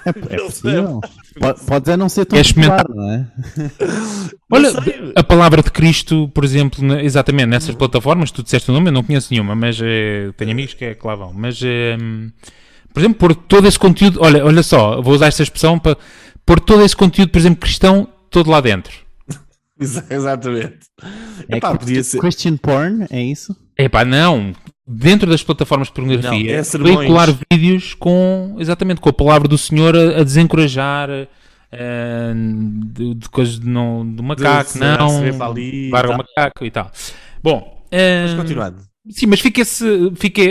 É, 0.06 0.10
é 0.10 0.38
possível. 0.38 1.02
Pode, 1.40 1.66
pode 1.66 1.98
não 1.98 2.10
ser 2.10 2.26
tão 2.26 2.42
popular, 2.42 2.86
não 2.90 3.12
é? 3.12 3.28
Olha, 4.52 4.72
a 5.16 5.24
palavra 5.24 5.62
de 5.62 5.72
Cristo, 5.72 6.30
por 6.34 6.44
exemplo, 6.44 7.00
exatamente 7.00 7.48
nessas 7.48 7.76
plataformas, 7.76 8.32
tu 8.32 8.44
disseste 8.44 8.70
o 8.70 8.74
nome, 8.74 8.90
eu 8.90 8.94
não 8.94 9.04
conheço 9.04 9.28
nenhuma, 9.32 9.56
mas 9.56 9.80
eh, 9.82 10.32
tenho 10.38 10.52
amigos 10.52 10.74
que, 10.74 10.86
é, 10.86 10.96
que 10.96 11.06
lá 11.06 11.16
vão. 11.16 11.32
Mas, 11.34 11.60
eh, 11.64 11.98
por 12.94 13.00
exemplo, 13.00 13.20
pôr 13.20 13.36
todo 13.36 13.68
esse 13.68 13.80
conteúdo, 13.80 14.20
olha, 14.22 14.44
olha 14.44 14.64
só, 14.64 15.02
vou 15.02 15.14
usar 15.14 15.28
esta 15.28 15.44
expressão 15.44 15.78
para 15.78 15.98
pôr 16.46 16.60
todo 16.60 16.84
esse 16.84 16.96
conteúdo, 16.96 17.30
por 17.30 17.38
exemplo, 17.38 17.60
cristão, 17.60 18.08
todo 18.30 18.50
lá 18.50 18.60
dentro. 18.60 18.94
Exatamente. 20.10 20.80
É 21.48 21.58
Epá, 21.58 21.76
podia 21.76 22.04
ser. 22.04 22.20
Christian 22.20 22.58
porn, 22.58 23.06
é 23.10 23.22
isso? 23.22 23.56
Epá, 23.78 24.04
não 24.04 24.54
dentro 24.90 25.30
das 25.30 25.44
plataformas 25.44 25.88
de 25.88 25.94
pornografia, 25.94 26.64
não, 26.64 26.90
é 26.90 26.96
veicular 26.96 27.30
vídeos 27.52 27.94
com, 27.94 28.56
exatamente, 28.58 29.00
com 29.00 29.10
a 29.10 29.14
palavra 29.14 29.48
do 29.48 29.58
Senhor 29.58 29.96
a, 29.96 30.22
a 30.22 30.24
desencorajar 30.24 31.10
uh, 31.12 32.88
de, 32.88 33.14
de, 33.14 33.30
coisas 33.30 33.60
de, 33.60 33.68
não, 33.68 34.04
do 34.04 34.24
macaco, 34.24 34.74
de, 34.74 34.80
não, 34.80 35.22
para 35.92 36.10
o 36.10 36.18
macaco 36.18 36.66
e 36.66 36.72
tal. 36.72 36.92
Bom, 37.44 37.86
uh, 37.86 37.90
mas 37.92 38.34
continuando. 38.34 38.78
Sim, 39.12 39.28
mas 39.28 39.40
fica, 39.40 39.64
-se, 39.64 40.12
fica 40.16 40.42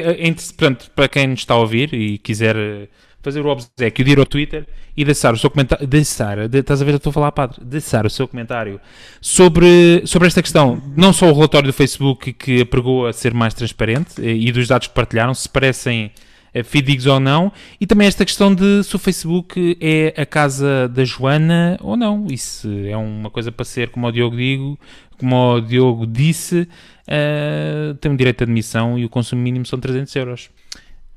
portanto, 0.56 0.90
para 0.94 1.08
quem 1.08 1.26
nos 1.26 1.40
está 1.40 1.54
a 1.54 1.58
ouvir 1.58 1.92
e 1.92 2.18
quiser 2.18 2.88
fazer 3.22 3.44
o 3.44 3.48
obsequio 3.48 4.04
de 4.04 4.12
ir 4.12 4.18
ao 4.18 4.26
Twitter 4.26 4.66
e 4.96 5.04
deixar 5.04 5.34
o 5.34 5.38
seu 5.38 5.50
comentário. 5.50 5.86
Deixar, 5.86 6.48
de, 6.48 6.58
estás 6.58 6.80
a 6.80 6.84
ver? 6.84 6.94
Estou 6.94 7.10
a 7.10 7.12
falar, 7.12 7.32
padre. 7.32 7.60
Deixar 7.64 8.06
o 8.06 8.10
seu 8.10 8.26
comentário 8.26 8.80
sobre, 9.20 10.02
sobre 10.06 10.28
esta 10.28 10.42
questão. 10.42 10.82
Não 10.96 11.12
só 11.12 11.30
o 11.30 11.34
relatório 11.34 11.68
do 11.68 11.72
Facebook 11.72 12.32
que 12.32 12.62
apregou 12.62 13.06
a 13.06 13.12
ser 13.12 13.34
mais 13.34 13.54
transparente 13.54 14.20
eh, 14.20 14.34
e 14.34 14.52
dos 14.52 14.68
dados 14.68 14.88
que 14.88 14.94
partilharam, 14.94 15.34
se 15.34 15.48
parecem 15.48 16.10
eh, 16.54 16.62
fidedignos 16.62 17.06
ou 17.06 17.20
não, 17.20 17.52
e 17.80 17.86
também 17.86 18.06
esta 18.06 18.24
questão 18.24 18.54
de 18.54 18.82
se 18.82 18.96
o 18.96 18.98
Facebook 18.98 19.76
é 19.80 20.14
a 20.20 20.24
casa 20.24 20.88
da 20.88 21.04
Joana 21.04 21.78
ou 21.80 21.96
não. 21.96 22.26
Isso 22.30 22.68
é 22.86 22.96
uma 22.96 23.30
coisa 23.30 23.52
para 23.52 23.64
ser, 23.64 23.90
como 23.90 24.06
o 24.06 24.12
Diogo 24.12 24.36
digo, 24.36 24.78
como 25.18 25.54
o 25.54 25.60
Diogo 25.60 26.06
disse, 26.06 26.68
uh, 27.08 27.94
tem 28.00 28.10
um 28.10 28.16
direito 28.16 28.38
de 28.38 28.44
admissão 28.44 28.98
e 28.98 29.04
o 29.04 29.08
consumo 29.08 29.42
mínimo 29.42 29.66
são 29.66 29.78
300 29.78 30.14
euros. 30.16 30.50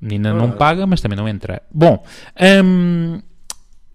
Menina 0.02 0.34
não 0.34 0.52
paga, 0.52 0.88
mas 0.88 1.00
também 1.00 1.16
não 1.16 1.28
entra. 1.28 1.62
Bom, 1.72 2.04
um, 2.64 3.22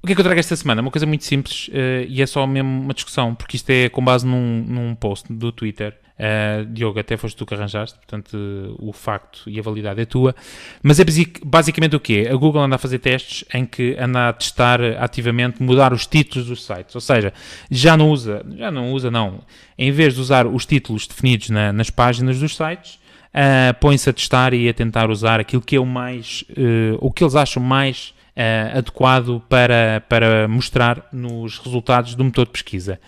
o 0.03 0.07
que 0.07 0.13
é 0.13 0.15
que 0.15 0.21
eu 0.21 0.25
trago 0.25 0.39
esta 0.39 0.55
semana? 0.55 0.81
Uma 0.81 0.91
coisa 0.93 1.05
muito 1.05 1.25
simples 1.25 1.67
uh, 1.69 2.07
e 2.09 2.23
é 2.23 2.27
só 2.27 2.47
mesmo 2.47 2.83
uma 2.83 2.95
discussão, 2.95 3.35
porque 3.35 3.57
isto 3.57 3.69
é 3.71 3.89
com 3.89 4.05
base 4.05 4.25
num, 4.25 4.65
num 4.65 4.95
post 4.95 5.33
do 5.33 5.51
Twitter. 5.51 5.99
Uh, 6.17 6.65
Diogo, 6.73 6.99
até 6.99 7.17
foste 7.17 7.37
tu 7.37 7.45
que 7.45 7.53
arranjaste, 7.53 7.99
portanto 7.99 8.35
uh, 8.35 8.77
o 8.79 8.93
facto 8.93 9.43
e 9.51 9.59
a 9.59 9.63
validade 9.63 10.01
é 10.01 10.05
tua. 10.05 10.35
Mas 10.81 11.01
é 11.01 11.05
basicamente 11.45 11.97
o 11.97 12.01
quê? 12.01 12.29
A 12.31 12.37
Google 12.37 12.63
anda 12.63 12.77
a 12.77 12.79
fazer 12.79 13.01
testes 13.01 13.45
em 13.53 13.67
que 13.67 13.97
anda 13.99 14.29
a 14.29 14.33
testar 14.33 14.81
ativamente 14.99 15.61
mudar 15.61 15.93
os 15.93 16.07
títulos 16.07 16.47
dos 16.47 16.65
sites. 16.65 16.95
Ou 16.95 17.01
seja, 17.01 17.35
já 17.69 17.97
não 17.97 18.11
usa, 18.11 18.47
já 18.57 18.71
não 18.71 18.93
usa, 18.93 19.11
não. 19.11 19.41
Em 19.77 19.91
vez 19.91 20.15
de 20.15 20.21
usar 20.21 20.47
os 20.47 20.65
títulos 20.65 21.09
definidos 21.09 21.51
na, 21.51 21.73
nas 21.73 21.91
páginas 21.91 22.39
dos 22.39 22.57
sites, 22.57 23.01
uh, 23.37 23.75
põem-se 23.79 24.09
a 24.09 24.13
testar 24.13 24.55
e 24.55 24.69
a 24.69 24.75
tentar 24.75 25.11
usar 25.11 25.39
aquilo 25.39 25.63
que 25.63 25.77
é 25.77 25.81
o 25.81 25.85
mais, 25.87 26.45
uh, 26.51 26.97
o 27.01 27.13
que 27.13 27.23
eles 27.23 27.35
acham 27.35 27.63
mais 27.63 28.15
uh, 28.37 28.79
adequado 28.79 29.43
para, 29.49 30.03
para 30.09 30.49
mostrar 30.49 31.07
nos 31.13 31.59
resultados 31.59 32.15
do 32.15 32.25
motor 32.25 32.47
de 32.47 32.53
pesquisa. 32.53 32.99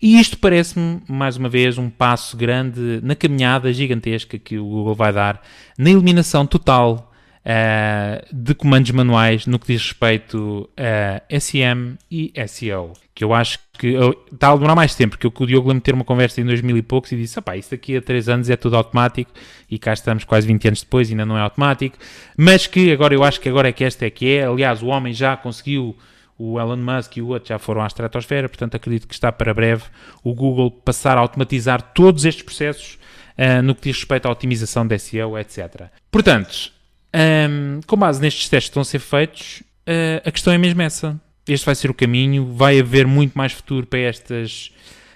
E 0.00 0.18
isto 0.18 0.38
parece-me, 0.38 1.00
mais 1.08 1.36
uma 1.36 1.48
vez, 1.48 1.76
um 1.76 1.90
passo 1.90 2.36
grande 2.36 3.00
na 3.02 3.16
caminhada 3.16 3.72
gigantesca 3.72 4.38
que 4.38 4.58
o 4.58 4.64
Google 4.64 4.94
vai 4.94 5.12
dar 5.12 5.42
na 5.76 5.90
eliminação 5.90 6.46
total 6.46 7.07
uh, 7.48 8.26
de 8.30 8.54
comandos 8.54 8.90
manuais 8.90 9.46
no 9.46 9.58
que 9.58 9.68
diz 9.68 9.82
respeito 9.82 10.68
a 10.76 11.40
SEM 11.40 11.96
e 12.10 12.32
SEO. 12.46 12.92
Que 13.14 13.24
eu 13.24 13.32
acho 13.34 13.58
que 13.78 13.96
está 14.32 14.52
a 14.52 14.54
demorar 14.54 14.76
mais 14.76 14.94
tempo, 14.94 15.16
porque 15.16 15.42
o 15.42 15.46
Diogo 15.46 15.68
lembro 15.68 15.82
ter 15.82 15.94
uma 15.94 16.04
conversa 16.04 16.40
em 16.40 16.44
2000 16.44 16.76
e 16.76 16.82
poucos 16.82 17.10
e 17.10 17.16
disse: 17.16 17.38
opá, 17.38 17.56
isso 17.56 17.70
daqui 17.70 17.96
a 17.96 18.02
3 18.02 18.28
anos 18.28 18.50
é 18.50 18.56
tudo 18.56 18.76
automático 18.76 19.32
e 19.68 19.78
cá 19.78 19.92
estamos 19.92 20.24
quase 20.24 20.46
20 20.46 20.68
anos 20.68 20.82
depois 20.82 21.10
ainda 21.10 21.24
não 21.24 21.36
é 21.36 21.40
automático. 21.40 21.98
Mas 22.36 22.66
que 22.66 22.92
agora 22.92 23.14
eu 23.14 23.24
acho 23.24 23.40
que 23.40 23.48
agora 23.48 23.68
é 23.68 23.72
que 23.72 23.82
esta 23.82 24.06
é 24.06 24.10
que 24.10 24.36
é. 24.36 24.44
Aliás, 24.44 24.82
o 24.82 24.86
homem 24.86 25.12
já 25.12 25.36
conseguiu 25.36 25.96
o 26.38 26.60
Elon 26.60 26.76
Musk 26.76 27.16
e 27.16 27.22
o 27.22 27.28
outro 27.28 27.48
já 27.48 27.58
foram 27.58 27.82
à 27.82 27.86
estratosfera, 27.88 28.48
portanto 28.48 28.76
acredito 28.76 29.08
que 29.08 29.14
está 29.14 29.32
para 29.32 29.52
breve 29.52 29.82
o 30.22 30.32
Google 30.32 30.70
passar 30.70 31.18
a 31.18 31.20
automatizar 31.20 31.82
todos 31.82 32.24
estes 32.24 32.44
processos 32.44 32.96
uh, 33.36 33.60
no 33.60 33.74
que 33.74 33.82
diz 33.82 33.96
respeito 33.96 34.26
à 34.26 34.30
otimização 34.30 34.86
de 34.86 34.96
SEO, 35.00 35.36
etc. 35.36 35.88
Portanto, 36.12 36.77
Um, 37.14 37.80
com 37.86 37.96
base 37.96 38.20
nestes 38.20 38.48
testes 38.48 38.68
que 38.68 38.70
estão 38.70 38.82
a 38.82 38.84
ser 38.84 38.98
feitos, 38.98 39.62
uh, 39.86 40.22
a 40.24 40.30
questão 40.30 40.52
é 40.52 40.58
mesmo 40.58 40.82
essa. 40.82 41.20
Este 41.46 41.64
vai 41.64 41.74
ser 41.74 41.90
o 41.90 41.94
caminho, 41.94 42.52
vai 42.54 42.78
haver 42.78 43.06
muito 43.06 43.36
mais 43.36 43.52
futuro 43.52 43.86
para 43.86 44.00
estas 44.00 44.70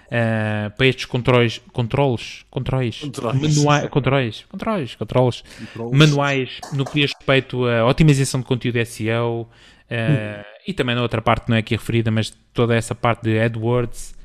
uh, 0.07 0.75
para 0.75 0.87
estes 0.87 1.05
controles, 1.05 1.61
controles, 1.71 2.45
controles, 2.49 2.99
Controles. 2.99 3.57
manuais, 3.57 3.89
controles, 3.89 4.45
controles, 4.45 4.95
controles, 4.95 5.43
manuais 5.91 6.59
no 6.73 6.85
que 6.85 7.01
diz 7.01 7.11
respeito 7.13 7.65
à 7.65 7.85
otimização 7.85 8.39
de 8.39 8.45
conteúdo 8.45 8.83
SEO 8.85 9.41
uh, 9.41 10.45
e 10.67 10.73
também 10.73 10.95
na 10.95 11.01
outra 11.01 11.21
parte 11.21 11.49
não 11.49 11.55
é 11.55 11.59
aqui 11.59 11.75
referida, 11.75 12.09
mas 12.09 12.31
toda 12.53 12.75
essa 12.75 12.95
parte 12.95 13.23
de 13.23 13.39
AdWords, 13.39 14.15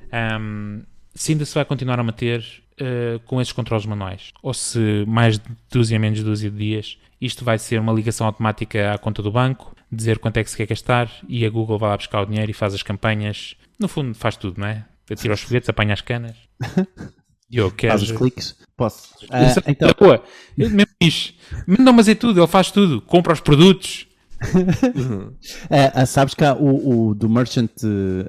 um, 0.41 0.83
se 1.15 1.33
ainda 1.33 1.45
se 1.45 1.55
vai 1.55 1.65
continuar 1.65 1.99
a 1.99 2.03
manter 2.03 2.45
uh, 2.81 3.19
com 3.27 3.41
esses 3.41 3.53
controles 3.53 3.87
manuais, 3.87 4.33
ou 4.43 4.55
se 4.55 5.05
mais 5.07 5.39
de 5.39 5.45
dúzia, 5.71 5.99
menos 5.99 6.23
dúzia 6.23 6.51
de 6.51 6.57
dias, 6.57 6.97
isto 7.21 7.45
vai 7.45 7.59
ser 7.59 7.81
uma 7.81 7.93
ligação 7.93 8.27
automática 8.27 8.93
à 8.93 8.99
conta 8.99 9.23
do 9.23 9.31
banco, 9.31 9.75
dizer 9.91 10.19
quanto 10.19 10.37
é 10.37 10.45
que 10.45 10.51
se 10.51 10.57
quer 10.57 10.67
gastar 10.67 11.11
e 11.29 11.45
a 11.45 11.51
Google 11.51 11.79
vai 11.79 11.91
lá 11.91 11.97
buscar 11.97 12.23
o 12.23 12.27
dinheiro 12.27 12.51
e 12.51 12.55
faz 12.55 12.75
as 12.75 12.83
campanhas. 12.83 13.57
No 13.79 13.89
fundo, 13.89 14.15
faz 14.15 14.37
tudo, 14.37 14.61
não 14.61 14.67
é? 14.67 14.85
Atira 15.11 15.35
os 15.35 15.41
foguetes, 15.41 15.69
apanha 15.69 15.95
as 15.95 16.01
canas. 16.01 16.37
Eu 17.51 17.71
quero. 17.71 17.99
Faz 17.99 18.03
os 18.03 18.17
cliques? 18.17 18.57
Posso. 18.77 19.15
Isso 19.23 19.61
é 19.65 19.71
então, 19.71 19.91
boa. 19.99 20.23
Ele 20.57 20.69
mesmo 20.69 20.93
diz: 21.01 21.35
Não, 21.67 21.95
mas 21.95 22.07
é 22.07 22.15
tudo, 22.15 22.39
ele 22.39 22.47
faz 22.47 22.71
tudo. 22.71 23.01
Compra 23.01 23.33
os 23.33 23.41
produtos. 23.41 24.07
ah, 25.95 26.07
sabes 26.07 26.35
que 26.35 26.45
há 26.45 26.55
o, 26.55 27.09
o 27.09 27.15
do 27.15 27.29
Merchant 27.29 27.71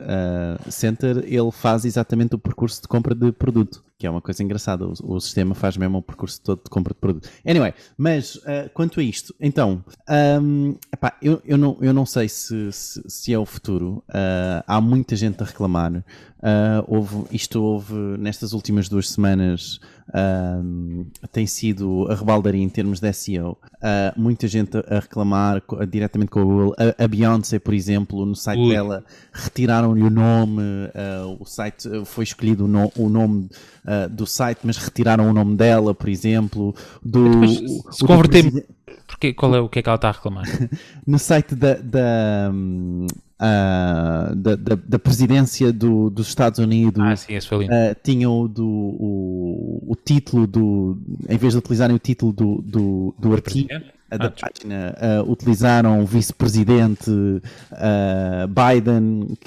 ah, 0.01 0.71
Center 0.71 1.17
ele 1.25 1.51
faz 1.51 1.85
exatamente 1.85 2.33
o 2.33 2.39
percurso 2.39 2.81
de 2.81 2.87
compra 2.87 3.13
de 3.13 3.31
produto, 3.31 3.83
que 3.99 4.07
é 4.07 4.09
uma 4.09 4.21
coisa 4.21 4.41
engraçada. 4.41 4.87
O, 4.87 4.93
o 5.15 5.19
sistema 5.19 5.53
faz 5.53 5.75
mesmo 5.75 5.97
o 5.97 6.01
percurso 6.01 6.41
todo 6.41 6.63
de 6.63 6.69
compra 6.69 6.93
de 6.93 6.99
produto. 7.01 7.29
Anyway, 7.45 7.73
mas 7.97 8.39
ah, 8.45 8.69
quanto 8.73 9.01
a 9.01 9.03
isto, 9.03 9.35
então, 9.39 9.83
ahm, 10.07 10.75
epá, 10.91 11.17
eu, 11.21 11.41
eu, 11.43 11.57
não, 11.57 11.77
eu 11.81 11.93
não 11.93 12.05
sei 12.05 12.29
se, 12.29 12.71
se, 12.71 13.03
se 13.05 13.33
é 13.33 13.37
o 13.37 13.45
futuro. 13.45 14.01
Ah, 14.07 14.63
há 14.65 14.79
muita 14.79 15.17
gente 15.17 15.43
a 15.43 15.45
reclamar. 15.45 16.03
Ah, 16.41 16.83
houve, 16.87 17.25
isto 17.31 17.61
houve 17.61 17.93
nestas 17.93 18.53
últimas 18.53 18.87
duas 18.87 19.09
semanas 19.09 19.81
ahm, 20.13 21.05
tem 21.31 21.45
sido 21.47 22.07
a 22.09 22.15
rebaldaria 22.15 22.61
em 22.63 22.69
termos 22.69 22.99
de 22.99 23.11
SEO. 23.13 23.57
Ah, 23.81 24.13
muita 24.17 24.47
gente 24.47 24.77
a, 24.77 24.99
reclamar 24.99 25.61
co- 25.61 25.83
diretamente 25.85 26.29
com 26.31 26.39
a 26.39 26.43
Google. 26.43 26.75
A, 26.77 27.03
a 27.03 27.07
Beyoncé, 27.07 27.59
por 27.59 27.73
exemplo, 27.73 28.25
no 28.25 28.35
site 28.35 28.59
Ui. 28.59 28.69
dela 28.69 29.03
retiraram-lhe 29.31 30.01
o 30.03 30.09
nome. 30.09 30.61
ah, 30.95 31.25
o 31.39 31.45
site 31.45 31.87
foi 32.05 32.23
escolhido 32.23 32.65
o, 32.65 32.67
no- 32.67 32.91
o 32.95 33.09
nome 33.09 33.49
ah, 33.85 34.07
do 34.07 34.25
site, 34.25 34.59
mas 34.63 34.77
retiraram 34.77 35.29
o 35.29 35.33
nome 35.33 35.55
dela, 35.55 35.93
por 35.93 36.09
exemplo. 36.09 36.75
Do, 37.03 37.29
Depois, 37.29 37.59
o- 37.61 37.91
se 37.91 38.03
o 38.03 38.07
converter- 38.07 38.65
Porque, 39.07 39.33
qual 39.33 39.55
é, 39.55 39.59
o 39.59 39.67
que 39.69 39.79
é 39.79 39.81
que 39.81 39.89
ela 39.89 39.95
está 39.95 40.09
a 40.09 40.11
reclamar? 40.13 40.45
no 41.05 41.17
site 41.19 41.55
da, 41.55 41.73
da, 41.75 42.51
hum, 42.53 43.05
ah, 43.39 44.31
da, 44.35 44.55
da- 44.55 44.75
da 44.87 44.99
presidência 44.99 45.71
do- 45.73 46.09
dos 46.09 46.27
Estados 46.27 46.59
Unidos. 46.59 47.01
Ah, 47.03 47.15
sim, 47.15 47.33
esse 47.33 47.47
foi 47.47 47.59
lindo. 47.59 47.73
Uh, 47.73 47.95
tinham 48.03 48.39
o, 48.41 48.47
do, 48.47 48.65
o, 48.67 49.83
o 49.91 49.95
título 49.95 50.45
do. 50.47 50.97
Em 51.27 51.37
vez 51.37 51.53
de 51.53 51.59
utilizarem 51.59 51.95
o 51.95 51.99
título 51.99 52.31
do, 52.33 52.61
do, 52.61 53.15
do 53.17 53.33
artigo 53.33 53.67
da 53.69 53.75
Ah, 54.11 54.17
desculpa. 54.29 54.51
página, 54.53 54.95
uh, 55.23 55.31
utilizaram 55.31 56.01
o 56.01 56.05
vice-presidente 56.05 57.09
uh, 57.11 58.47
Biden, 58.47 59.37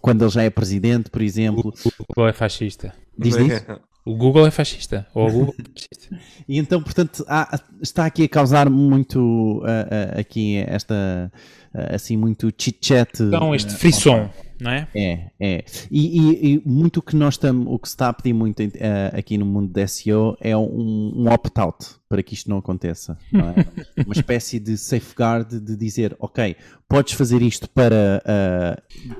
quando 0.00 0.22
ele 0.22 0.30
já 0.30 0.42
é 0.42 0.50
presidente, 0.50 1.10
por 1.10 1.22
exemplo. 1.22 1.72
O 1.84 2.04
Google 2.08 2.28
é 2.28 2.32
fascista. 2.32 2.92
Diz 3.18 3.36
isso? 3.36 3.64
O 4.04 4.16
Google 4.16 4.46
é 4.46 4.50
fascista. 4.50 5.06
Ou 5.14 5.28
o 5.28 5.32
Google 5.32 5.54
é 5.58 5.62
fascista. 5.78 6.18
E 6.48 6.58
então, 6.58 6.82
portanto, 6.82 7.24
há- 7.28 7.60
está 7.82 8.06
aqui 8.06 8.22
a 8.24 8.28
causar 8.28 8.70
muito 8.70 9.18
uh, 9.58 9.60
uh, 9.60 10.20
aqui 10.20 10.56
esta 10.66 11.30
uh, 11.74 11.94
assim 11.94 12.16
muito 12.16 12.50
chit-chat. 12.56 13.22
Então, 13.22 13.54
este 13.54 13.74
frisson, 13.74 14.30
não 14.58 14.70
é? 14.70 14.88
É, 14.94 15.30
é. 15.38 15.64
E, 15.90 16.20
e- 16.20 16.54
e 16.54 16.62
muito 16.64 16.98
o 16.98 17.02
que 17.02 17.14
nós 17.14 17.34
estamos, 17.34 17.66
o 17.68 17.78
que 17.78 17.86
se 17.86 17.94
está 17.94 18.08
a 18.08 18.12
pedir 18.14 18.32
muito 18.32 18.62
aqui 19.12 19.36
no 19.36 19.44
mundo 19.44 19.70
da 19.74 19.86
SEO 19.86 20.38
é 20.40 20.56
um, 20.56 21.12
um 21.14 21.30
opt-out 21.30 21.84
para 22.08 22.22
que 22.22 22.32
isto 22.32 22.48
não 22.48 22.56
aconteça. 22.56 23.18
não 23.30 23.50
é? 23.50 23.54
Uma 24.06 24.14
espécie 24.14 24.58
de 24.58 24.78
safeguard 24.78 25.60
de 25.60 25.76
dizer, 25.76 26.16
ok, 26.18 26.56
podes 26.88 27.12
fazer 27.12 27.42
isto 27.42 27.68
para 27.68 28.22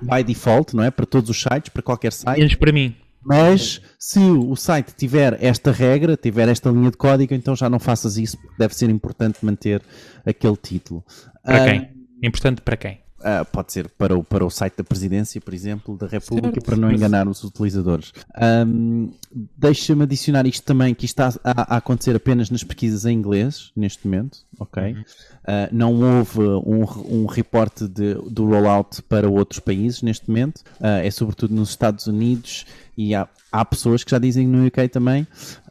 by 0.01 0.25
default, 0.25 0.75
não 0.75 0.83
é? 0.83 0.91
Para 0.91 1.05
todos 1.05 1.29
os 1.29 1.39
sites, 1.43 1.69
para 1.69 1.83
qualquer 1.83 2.13
site, 2.13 2.39
Menos 2.39 2.55
para 2.55 2.73
mim. 2.73 2.95
Mas 3.23 3.81
se 3.99 4.19
o 4.19 4.55
site 4.57 4.95
tiver 4.97 5.37
esta 5.43 5.71
regra, 5.73 6.17
tiver 6.17 6.49
esta 6.49 6.71
linha 6.71 6.91
de 6.91 6.97
código, 6.97 7.35
então 7.35 7.55
já 7.55 7.69
não 7.69 7.79
faças 7.79 8.17
isso, 8.17 8.39
porque 8.39 8.57
deve 8.59 8.75
ser 8.75 8.89
importante 8.91 9.45
manter 9.45 9.83
aquele 10.25 10.57
título. 10.57 11.05
Para 11.45 11.65
quem? 11.65 11.91
Importante 12.23 12.61
para 12.61 12.77
quem? 12.77 13.08
Ah, 13.23 13.45
pode 13.45 13.73
ser 13.73 13.89
para 13.89 14.17
o, 14.17 14.23
para 14.25 14.45
o 14.45 14.51
site 14.51 14.77
da 14.79 14.85
presidência, 14.85 15.41
por 15.41 15.53
exemplo, 15.55 15.97
da 15.97 16.07
República, 16.07 16.55
Certo. 16.55 16.65
para 16.65 16.77
não 16.77 16.91
enganar 16.93 17.27
os 17.29 17.43
utilizadores. 17.45 18.13
Ahm, 18.35 19.09
Deixa-me 19.57 20.05
adicionar 20.05 20.47
isto 20.47 20.65
também, 20.65 20.95
que 20.95 21.05
isto 21.05 21.21
está 21.23 21.39
a, 21.45 21.75
a 21.75 21.77
acontecer 21.77 22.17
apenas 22.17 22.49
nas 22.51 22.65
pesquisas 22.65 23.05
em 23.05 23.13
inglês, 23.13 23.71
neste 23.77 24.07
momento, 24.07 24.39
ok? 24.59 24.97
Ah, 25.47 25.69
não 25.71 25.95
houve 26.01 26.41
um, 26.41 27.23
um 27.23 27.27
reporte 27.27 27.87
de- 27.87 28.15
do 28.31 28.47
rollout 28.47 29.03
para 29.03 29.29
outros 29.29 29.61
países 29.61 30.01
neste 30.03 30.29
momento, 30.29 30.63
Ah, 30.81 30.99
é 31.05 31.11
sobretudo 31.11 31.55
nos 31.55 31.69
Estados 31.71 32.07
Unidos 32.07 32.65
e 32.97 33.15
há, 33.15 33.29
há 33.53 33.65
pessoas 33.65 34.03
que 34.03 34.11
já 34.11 34.19
dizem 34.19 34.47
no 34.47 34.67
UK 34.67 34.89
também, 34.89 35.27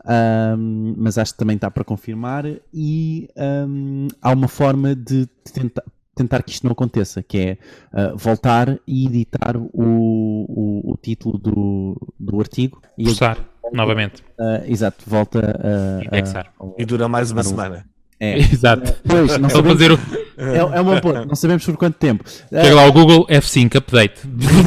ahm, 0.05 0.93
mas 0.97 1.17
acho 1.17 1.33
que 1.33 1.39
também 1.39 1.55
está 1.55 1.69
para 1.71 1.83
confirmar 1.83 2.45
e 2.73 3.27
ahm, 3.35 4.07
há 4.21 4.31
uma 4.31 4.47
forma 4.47 4.95
de 4.95 5.25
tentar, 5.53 5.83
tentar 6.17 6.43
que 6.43 6.51
isto 6.51 6.63
não 6.65 6.71
aconteça, 6.73 7.23
que 7.23 7.37
é 7.37 7.57
ah, 7.93 8.13
voltar 8.15 8.77
e 8.85 9.05
editar 9.05 9.55
o, 9.55 9.69
o, 9.73 10.91
o 10.93 10.97
título 10.97 11.37
do, 11.37 11.95
do 12.19 12.39
artigo 12.39 12.81
e 12.97 13.05
Forçar, 13.05 13.37
novamente. 13.71 14.23
ah, 14.39 14.61
exato, 14.65 15.03
volta 15.07 15.39
a, 15.39 16.05
Indexar. 16.05 16.51
a- 16.59 16.65
E 16.77 16.85
dura 16.85 17.07
mais 17.07 17.31
uma 17.31 17.43
semana. 17.43 17.85
É. 18.19 18.39
Exato. 18.51 18.93
Pois, 19.07 19.37
não 19.37 19.49
sabemos, 19.49 19.73
fazer 19.73 19.91
o. 19.91 19.99
é, 20.37 20.57
é 20.57 20.81
uma 20.81 20.99
boa, 20.99 21.25
não 21.25 21.35
sabemos 21.35 21.65
por 21.65 21.77
quanto 21.77 21.95
tempo. 21.97 22.23
Chega 22.27 22.75
lá 22.75 22.85
o 22.85 22.91
Google 22.91 23.27
F5 23.27 23.75
Update. 23.75 24.21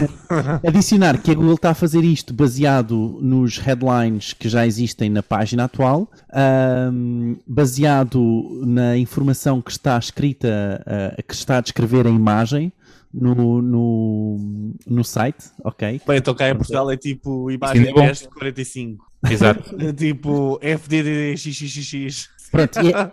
Adicionar 0.67 1.21
que 1.21 1.31
a 1.31 1.35
Google 1.35 1.55
está 1.55 1.71
a 1.71 1.75
fazer 1.75 2.05
isto 2.05 2.33
baseado 2.33 3.19
nos 3.21 3.59
headlines 3.59 4.33
que 4.33 4.49
já 4.49 4.67
existem 4.67 5.11
na 5.11 5.23
página 5.23 5.65
atual, 5.65 6.09
baseado 7.47 8.63
na 8.65 8.97
informação 8.97 9.61
que 9.61 9.73
está 9.73 9.99
escrita, 9.99 10.83
ah, 10.87 11.23
que 11.27 11.35
está 11.35 11.59
a 11.59 11.61
descrever 11.61 12.07
a 12.07 12.11
imagem 12.11 12.73
no, 13.13 13.61
no, 13.61 14.75
no 14.87 15.05
site, 15.05 15.51
ok? 15.65 16.01
Bem, 16.07 16.19
então 16.19 16.35
cá 16.35 16.49
em 16.49 16.55
Portugal 16.55 16.91
é 16.91 16.97
tipo 16.97 17.49
ainda 17.49 17.67
imagem 17.67 17.89
é 17.89 17.93
bom. 17.93 18.07
teste 18.07 18.29
45. 18.29 19.05
Exato. 19.29 19.77
É 19.79 19.93
tipo 19.93 20.59
FDD 20.63 21.37
XXX. 21.37 22.29
Pronto, 22.51 22.81
e, 22.83 22.93
a- 22.95 23.13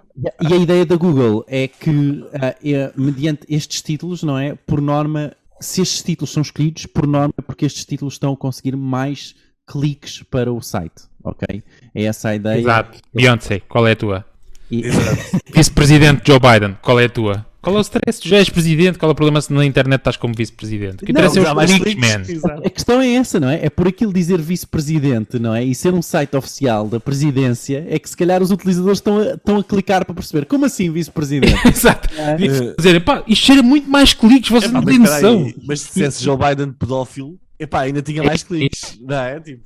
e 0.49 0.53
a 0.53 0.57
ideia 0.57 0.85
da 0.85 0.95
Google 0.95 1.45
é 1.47 1.67
que, 1.67 2.25
ah, 2.33 2.55
é, 2.63 2.91
mediante 2.95 3.41
estes 3.47 3.81
títulos, 3.81 4.23
não 4.23 4.37
é? 4.37 4.55
Por 4.55 4.81
norma, 4.81 5.33
se 5.59 5.81
estes 5.81 6.01
títulos 6.01 6.31
são 6.31 6.41
escolhidos, 6.41 6.85
por 6.87 7.05
norma, 7.05 7.33
é 7.37 7.41
porque 7.41 7.65
estes 7.65 7.85
títulos 7.85 8.15
estão 8.15 8.33
a 8.33 8.37
conseguir 8.37 8.75
mais 8.75 9.35
cliques 9.67 10.23
para 10.23 10.51
o 10.51 10.61
site, 10.61 11.03
ok? 11.23 11.61
É 11.93 12.03
essa 12.03 12.29
a 12.29 12.35
ideia. 12.35 12.59
Exato. 12.59 12.99
Beyoncé, 13.13 13.59
qual 13.59 13.87
é 13.87 13.91
a 13.91 13.95
tua? 13.95 14.25
E- 14.71 14.83
Vice-presidente 15.53 16.23
Joe 16.25 16.39
Biden, 16.39 16.77
qual 16.81 16.99
é 16.99 17.05
a 17.05 17.09
tua? 17.09 17.45
Qual 17.67 17.75
é 17.75 17.79
o 17.79 17.81
stress? 17.81 18.21
Tu 18.21 18.29
já 18.29 18.37
és 18.37 18.49
presidente, 18.49 18.97
qual 18.97 19.09
é 19.09 19.11
o 19.11 19.15
problema 19.15 19.41
se 19.41 19.51
na 19.51 19.65
internet 19.65 19.99
estás 19.99 20.15
como 20.15 20.33
vice-presidente? 20.33 21.03
O 21.03 21.05
que 21.05 21.11
Não, 21.11 21.19
interessa 21.19 21.41
é 21.41 21.43
dá 21.43 21.65
os 21.65 21.73
cliques, 21.73 22.41
man. 22.41 22.61
A 22.63 22.69
questão 22.69 23.01
é 23.01 23.15
essa, 23.15 23.41
não 23.41 23.49
é? 23.49 23.65
É 23.65 23.69
por 23.69 23.89
aquilo 23.89 24.13
dizer 24.13 24.41
vice-presidente, 24.41 25.37
não 25.37 25.53
é? 25.53 25.65
E 25.65 25.75
ser 25.75 25.93
um 25.93 26.01
site 26.01 26.37
oficial 26.37 26.87
da 26.87 26.97
presidência, 26.97 27.85
é 27.89 27.99
que 27.99 28.09
se 28.09 28.15
calhar 28.15 28.41
os 28.41 28.51
utilizadores 28.51 28.99
estão 28.99 29.17
a, 29.17 29.33
estão 29.33 29.57
a 29.57 29.63
clicar 29.65 30.05
para 30.05 30.15
perceber. 30.15 30.45
Como 30.45 30.63
assim 30.63 30.89
vice-presidente? 30.89 31.55
Exato. 31.67 32.07
É. 32.17 32.37
Dizer, 32.37 33.03
pá, 33.03 33.21
isto 33.27 33.45
cheira 33.45 33.61
muito 33.61 33.89
mais 33.89 34.13
cliques, 34.13 34.49
vocês 34.49 34.71
Epá, 34.71 34.79
não 34.79 34.85
mas 34.85 34.95
têm 34.95 34.99
noção. 34.99 35.53
Mas 35.67 35.81
se 35.81 35.87
dissesse 35.87 36.23
Joe 36.23 36.37
Biden 36.37 36.71
pedófilo, 36.71 37.37
epá, 37.59 37.81
ainda 37.81 38.01
tinha 38.01 38.23
mais 38.23 38.43
cliques. 38.43 38.97
Não 39.01 39.17
é? 39.17 39.41
Tipo, 39.41 39.61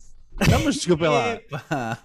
não, 0.50 0.64
mas 0.64 0.76
desculpem 0.76 1.10
lá. 1.10 1.40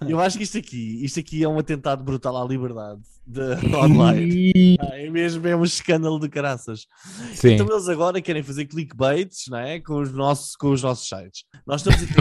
Eu 0.07 0.19
acho 0.19 0.37
que 0.37 0.43
isto 0.43 0.57
aqui, 0.57 1.03
isto 1.03 1.19
aqui 1.19 1.43
é 1.43 1.47
um 1.47 1.57
atentado 1.57 2.03
brutal 2.03 2.37
à 2.41 2.45
liberdade 2.45 3.01
de 3.25 3.75
online. 3.75 4.77
Ah, 4.79 4.97
é 4.97 5.09
mesmo, 5.09 5.45
é 5.47 5.55
um 5.55 5.63
escândalo 5.63 6.19
de 6.19 6.29
caraças. 6.29 6.87
Sim. 7.33 7.53
Então 7.53 7.67
eles 7.69 7.89
agora 7.89 8.21
querem 8.21 8.41
fazer 8.41 8.65
clickbaits 8.65 9.47
não 9.49 9.57
é? 9.57 9.79
com, 9.79 9.99
os 9.99 10.11
nossos, 10.13 10.55
com 10.55 10.71
os 10.71 10.81
nossos 10.81 11.07
sites. 11.07 11.43
Nós 11.65 11.81
estamos 11.81 12.01
aqui. 12.03 12.13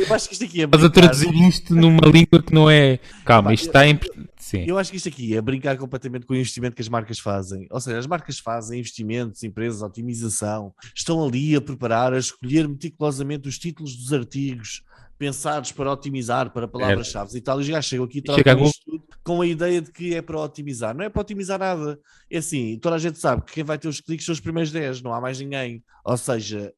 Eu 0.00 0.14
acho 0.14 0.28
que 0.28 0.34
isto 0.34 0.44
aqui 0.44 0.62
é 0.62 0.64
Estás 0.64 0.84
a 0.84 0.90
traduzir 0.90 1.32
isto 1.48 1.74
numa 1.74 2.06
língua 2.06 2.42
que 2.42 2.52
não 2.52 2.68
é. 2.68 2.98
Calma, 3.24 3.54
isto 3.54 3.66
está 3.66 3.86
em. 3.86 3.98
Sim. 4.36 4.64
Eu 4.66 4.78
acho 4.78 4.90
que 4.90 4.96
isto 4.96 5.08
aqui 5.08 5.36
é 5.36 5.40
brincar 5.40 5.76
completamente 5.76 6.26
com 6.26 6.32
o 6.32 6.36
investimento 6.36 6.74
que 6.74 6.82
as 6.82 6.88
marcas 6.88 7.20
fazem. 7.20 7.68
Ou 7.70 7.80
seja, 7.80 7.98
as 7.98 8.06
marcas 8.06 8.38
fazem 8.38 8.80
investimentos, 8.80 9.44
empresas, 9.44 9.82
otimização, 9.82 10.74
estão 10.94 11.24
ali 11.24 11.54
a 11.54 11.60
preparar, 11.60 12.12
a 12.12 12.18
escolher 12.18 12.66
meticulosamente 12.66 13.48
os 13.48 13.58
títulos 13.58 13.94
dos 13.94 14.12
artigos 14.12 14.82
pensados 15.20 15.70
para 15.70 15.92
otimizar 15.92 16.50
para 16.50 16.66
palavras-chave 16.66 17.36
e 17.36 17.40
tal. 17.42 17.60
E 17.60 17.64
já 17.64 17.82
chegam 17.82 18.06
aqui 18.06 18.18
e 18.18 18.22
trocam 18.22 18.64
isto 18.64 18.80
tudo 18.86 19.04
com 19.22 19.42
a 19.42 19.46
ideia 19.46 19.82
de 19.82 19.92
que 19.92 20.14
é 20.14 20.22
para 20.22 20.40
otimizar. 20.40 20.96
Não 20.96 21.04
é 21.04 21.10
para 21.10 21.20
otimizar 21.20 21.58
nada. 21.58 22.00
É 22.30 22.38
assim, 22.38 22.78
toda 22.78 22.96
a 22.96 22.98
gente 22.98 23.18
sabe 23.18 23.42
que 23.42 23.52
quem 23.52 23.62
vai 23.62 23.78
ter 23.78 23.86
os 23.86 24.00
cliques 24.00 24.24
são 24.24 24.32
os 24.32 24.40
primeiros 24.40 24.72
10, 24.72 25.02
não 25.02 25.12
há 25.12 25.20
mais 25.20 25.38
ninguém. 25.38 25.84
Ou 26.06 26.16
seja, 26.16 26.72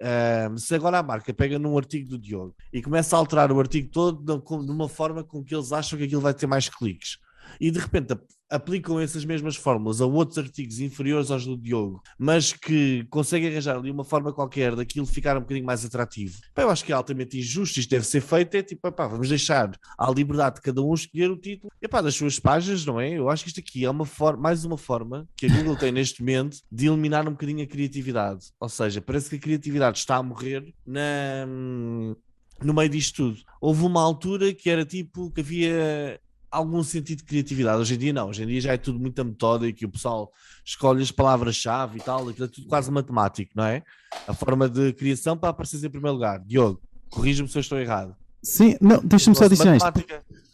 um, 0.50 0.58
se 0.58 0.74
agora 0.74 0.98
a 0.98 1.02
marca 1.04 1.32
pega 1.32 1.56
num 1.56 1.78
artigo 1.78 2.08
do 2.08 2.18
Diogo 2.18 2.52
e 2.72 2.82
começa 2.82 3.14
a 3.14 3.20
alterar 3.20 3.52
o 3.52 3.60
artigo 3.60 3.88
todo 3.88 4.20
de 4.20 4.72
uma 4.72 4.88
forma 4.88 5.22
com 5.22 5.44
que 5.44 5.54
eles 5.54 5.70
acham 5.70 5.96
que 5.96 6.06
aquilo 6.06 6.20
vai 6.20 6.34
ter 6.34 6.48
mais 6.48 6.68
cliques 6.68 7.18
e 7.60 7.70
de 7.70 7.78
repente 7.78 8.16
aplicam 8.52 9.00
essas 9.00 9.24
mesmas 9.24 9.56
fórmulas 9.56 10.00
a 10.02 10.06
outros 10.06 10.36
artigos 10.36 10.78
inferiores 10.78 11.30
aos 11.30 11.46
do 11.46 11.56
Diogo, 11.56 12.02
mas 12.18 12.52
que 12.52 13.06
conseguem 13.08 13.50
arranjar 13.50 13.76
ali 13.76 13.90
uma 13.90 14.04
forma 14.04 14.30
qualquer 14.30 14.76
daquilo 14.76 15.06
ficar 15.06 15.38
um 15.38 15.40
bocadinho 15.40 15.64
mais 15.64 15.84
atrativo. 15.84 16.38
Pá, 16.54 16.62
eu 16.62 16.70
acho 16.70 16.84
que 16.84 16.92
é 16.92 16.94
altamente 16.94 17.38
injusto, 17.38 17.80
isto 17.80 17.88
deve 17.88 18.06
ser 18.06 18.20
feito, 18.20 18.54
é 18.54 18.62
tipo, 18.62 18.92
pá, 18.92 19.06
vamos 19.06 19.30
deixar 19.30 19.74
à 19.96 20.10
liberdade 20.10 20.56
de 20.56 20.62
cada 20.62 20.82
um 20.82 20.92
escolher 20.92 21.30
o 21.30 21.36
título 21.36 21.72
e, 21.80 21.88
pá, 21.88 22.02
das 22.02 22.14
suas 22.14 22.38
páginas, 22.38 22.84
não 22.84 23.00
é? 23.00 23.10
Eu 23.10 23.30
acho 23.30 23.42
que 23.42 23.48
isto 23.48 23.60
aqui 23.60 23.86
é 23.86 23.90
uma 23.90 24.04
forma, 24.04 24.42
mais 24.42 24.64
uma 24.66 24.76
forma 24.76 25.26
que 25.34 25.46
a 25.46 25.48
Google 25.48 25.76
tem 25.76 25.90
neste 25.90 26.20
momento 26.20 26.58
de 26.70 26.88
eliminar 26.88 27.26
um 27.26 27.32
bocadinho 27.32 27.62
a 27.62 27.66
criatividade. 27.66 28.48
Ou 28.60 28.68
seja, 28.68 29.00
parece 29.00 29.30
que 29.30 29.36
a 29.36 29.40
criatividade 29.40 29.98
está 29.98 30.16
a 30.16 30.22
morrer 30.22 30.74
na 30.86 31.46
no 32.60 32.72
meio 32.72 32.88
disto 32.88 33.16
tudo. 33.16 33.40
Houve 33.60 33.84
uma 33.84 34.00
altura 34.00 34.52
que 34.52 34.70
era 34.70 34.84
tipo 34.84 35.30
que 35.30 35.40
havia 35.40 36.20
algum 36.52 36.82
sentido 36.84 37.18
de 37.18 37.24
criatividade. 37.24 37.80
Hoje 37.80 37.94
em 37.94 37.98
dia 37.98 38.12
não, 38.12 38.28
hoje 38.28 38.42
em 38.42 38.46
dia 38.46 38.60
já 38.60 38.72
é 38.74 38.76
tudo 38.76 39.00
muito 39.00 39.24
metódico 39.24 39.82
e 39.82 39.86
o 39.86 39.88
pessoal 39.88 40.30
escolhe 40.64 41.02
as 41.02 41.10
palavras-chave 41.10 41.98
e 41.98 42.02
tal, 42.02 42.28
aquilo 42.28 42.44
é 42.44 42.48
tudo 42.48 42.68
quase 42.68 42.90
matemático, 42.90 43.50
não 43.54 43.64
é? 43.64 43.82
A 44.28 44.34
forma 44.34 44.68
de 44.68 44.92
criação 44.92 45.36
para 45.36 45.48
aparecer 45.48 45.84
em 45.84 45.90
primeiro 45.90 46.14
lugar. 46.14 46.38
Diogo, 46.46 46.80
corrija-me 47.08 47.48
se 47.48 47.56
eu 47.56 47.60
estou 47.60 47.78
errado. 47.78 48.14
Sim, 48.42 48.76
não, 48.80 49.00
deixa-me 49.02 49.34
só 49.34 49.44
adicionar 49.44 49.76
isto. 49.76 49.92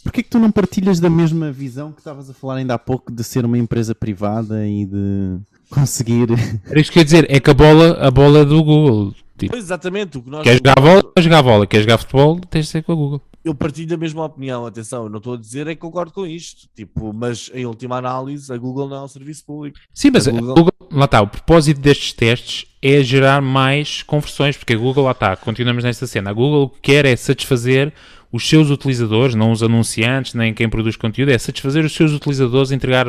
Porquê 0.03 0.23
que 0.23 0.31
tu 0.31 0.39
não 0.39 0.53
partilhas 0.53 1.01
da 1.01 1.11
mesma 1.11 1.51
visão 1.51 1.93
que 1.93 1.99
estavas 1.99 2.31
a 2.31 2.35
falar 2.35 2.57
ainda 2.57 2.75
há 2.75 2.79
pouco 2.79 3.13
de 3.13 3.25
ser 3.25 3.45
uma 3.45 3.59
empresa 3.59 3.95
privada 3.95 4.67
e 4.67 4.87
de 4.87 5.39
conseguir... 5.69 6.29
Era 6.65 6.81
isto 6.81 6.93
que 6.93 6.99
eu 6.99 7.01
ia 7.01 7.05
dizer, 7.05 7.27
é 7.29 7.41
que 7.41 7.51
a 7.51 7.55
bola, 7.55 7.99
a 8.01 8.11
bola 8.11 8.41
é 8.41 8.45
do 8.45 8.63
Google. 8.63 9.15
Tipo, 9.39 9.53
pois 9.53 9.65
exatamente. 9.65 10.19
O 10.19 10.23
que 10.23 10.31
nós 10.31 10.43
quer 10.43 10.55
jogar 10.55 10.75
bola, 10.81 11.03
quer 11.15 11.23
jogar 11.23 11.43
bola. 11.43 11.67
Quer 11.67 11.81
jogar 11.81 11.99
futebol, 11.99 12.41
tens 12.41 12.67
de 12.67 12.71
ser 12.73 12.83
com 12.83 12.93
a 12.93 12.95
Google 12.95 13.23
eu 13.49 13.55
partilho 13.55 13.89
da 13.89 13.97
mesma 13.97 14.25
opinião, 14.25 14.67
atenção, 14.67 15.05
eu 15.05 15.09
não 15.09 15.19
estou 15.19 15.35
a 15.35 15.37
dizer 15.37 15.67
é 15.67 15.75
que 15.75 15.81
concordo 15.81 16.13
com 16.13 16.27
isto, 16.27 16.69
tipo, 16.75 17.13
mas 17.13 17.51
em 17.55 17.65
última 17.65 17.97
análise, 17.97 18.53
a 18.53 18.57
Google 18.57 18.89
não 18.89 18.97
é 18.97 19.03
um 19.03 19.09
serviço 19.09 19.45
público. 19.45 19.79
Sim, 19.95 20.11
mas 20.13 20.29
a 20.29 20.31
Google... 20.31 20.51
a 20.51 20.55
Google, 20.55 20.73
lá 20.93 21.05
está, 21.07 21.23
o 21.23 21.27
propósito 21.27 21.81
destes 21.81 22.13
testes 22.13 22.67
é 22.83 23.03
gerar 23.03 23.41
mais 23.41 24.03
conversões, 24.03 24.57
porque 24.57 24.75
a 24.75 24.77
Google, 24.77 25.05
lá 25.05 25.13
está, 25.13 25.37
continuamos 25.37 25.83
nesta 25.83 26.07
cena, 26.07 26.31
a 26.31 26.33
Google 26.33 26.65
o 26.65 26.69
que 26.69 26.93
quer 26.93 27.07
é 27.07 27.17
satisfazer 27.17 27.93
os 28.31 28.47
seus 28.47 28.69
utilizadores, 28.69 29.35
não 29.35 29.51
os 29.51 29.63
anunciantes, 29.63 30.35
nem 30.35 30.53
quem 30.53 30.69
produz 30.69 30.97
conteúdo, 30.97 31.31
é 31.31 31.39
satisfazer 31.39 31.85
os 31.85 31.95
seus 31.95 32.13
utilizadores, 32.13 32.71
entregar 32.71 33.07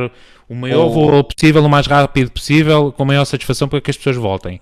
o 0.48 0.56
maior 0.56 0.86
oh. 0.86 0.90
valor 0.90 1.24
possível, 1.26 1.66
o 1.66 1.70
mais 1.70 1.88
rápido 1.88 2.32
possível, 2.32 2.94
com 2.94 3.04
a 3.04 3.06
maior 3.06 3.26
satisfação 3.26 3.68
para 3.68 3.82
que 3.82 3.92
as 3.92 3.98
pessoas 3.98 4.16
voltem. 4.16 4.62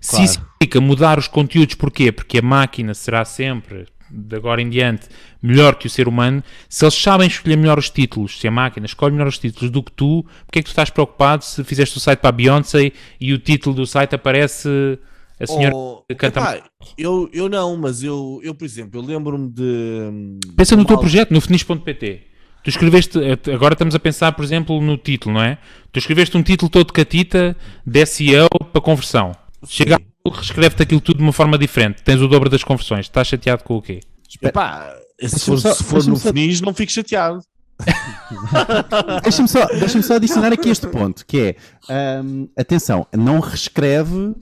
Claro. 0.00 0.16
Se 0.16 0.22
isso 0.24 0.34
significa 0.34 0.80
mudar 0.80 1.18
os 1.18 1.28
conteúdos, 1.28 1.74
porquê? 1.74 2.12
Porque 2.12 2.38
a 2.38 2.42
máquina 2.42 2.94
será 2.94 3.24
sempre 3.24 3.86
de 4.10 4.36
agora 4.36 4.62
em 4.62 4.70
diante 4.70 5.08
melhor 5.42 5.74
que 5.76 5.86
o 5.86 5.90
ser 5.90 6.08
humano, 6.08 6.42
se 6.68 6.84
eles 6.84 6.94
sabem 6.94 7.26
escolher 7.26 7.56
melhor 7.56 7.78
os 7.78 7.90
títulos, 7.90 8.40
se 8.40 8.48
a 8.48 8.50
máquina 8.50 8.86
escolhe 8.86 9.12
melhor 9.12 9.28
os 9.28 9.38
títulos 9.38 9.70
do 9.70 9.82
que 9.82 9.92
tu, 9.92 10.24
porque 10.46 10.58
é 10.58 10.62
que 10.62 10.68
tu 10.68 10.72
estás 10.72 10.90
preocupado 10.90 11.44
se 11.44 11.62
fizeste 11.62 11.96
o 11.96 12.00
site 12.00 12.18
para 12.18 12.30
a 12.30 12.32
Beyoncé 12.32 12.92
e 13.20 13.32
o 13.32 13.38
título 13.38 13.76
do 13.76 13.86
site 13.86 14.14
aparece 14.14 14.98
a 15.40 15.46
senhora 15.46 15.74
oh, 15.74 16.04
canta 16.16 16.40
epá, 16.40 16.62
eu, 16.96 17.30
eu 17.32 17.48
não, 17.48 17.76
mas 17.76 18.02
eu, 18.02 18.40
eu 18.42 18.54
por 18.54 18.64
exemplo, 18.64 19.00
eu 19.00 19.04
lembro-me 19.04 19.48
de. 19.48 20.40
Pensa 20.56 20.74
no 20.74 20.84
teu 20.84 20.98
projeto, 20.98 21.30
no 21.30 21.40
finis.pt. 21.40 22.22
Tu 22.64 22.70
escreveste, 22.70 23.18
agora 23.54 23.74
estamos 23.74 23.94
a 23.94 24.00
pensar, 24.00 24.32
por 24.32 24.44
exemplo, 24.44 24.80
no 24.80 24.96
título, 24.96 25.36
não 25.36 25.42
é? 25.42 25.58
Tu 25.92 26.00
escreveste 26.00 26.36
um 26.36 26.42
título 26.42 26.68
todo 26.68 26.92
catita 26.92 27.56
de 27.86 28.04
SEO 28.04 28.48
para 28.72 28.80
conversão. 28.80 29.32
Chega 29.66 29.98
reescreve-te 30.30 30.82
aquilo 30.82 31.00
tudo 31.00 31.18
de 31.18 31.22
uma 31.22 31.32
forma 31.32 31.58
diferente. 31.58 32.02
Tens 32.02 32.20
o 32.20 32.28
dobro 32.28 32.50
das 32.50 32.62
conversões. 32.62 33.06
Estás 33.06 33.28
chateado 33.28 33.64
com 33.64 33.76
o 33.76 33.82
quê? 33.82 34.00
Epá, 34.42 34.94
se 35.20 35.40
for, 35.40 35.58
só, 35.58 35.74
se 35.74 35.84
for 35.84 36.04
no 36.06 36.16
só... 36.16 36.28
finis, 36.28 36.60
não 36.60 36.74
fico 36.74 36.92
chateado. 36.92 37.40
deixa-me 39.22 39.48
só, 39.48 39.64
deixa 39.66 40.02
só 40.02 40.14
adicionar 40.14 40.52
aqui 40.52 40.68
este 40.68 40.88
ponto, 40.88 41.24
que 41.24 41.56
é 41.88 42.22
um, 42.24 42.48
atenção, 42.56 43.06
não 43.16 43.38
reescreve 43.38 44.16
uh, 44.16 44.34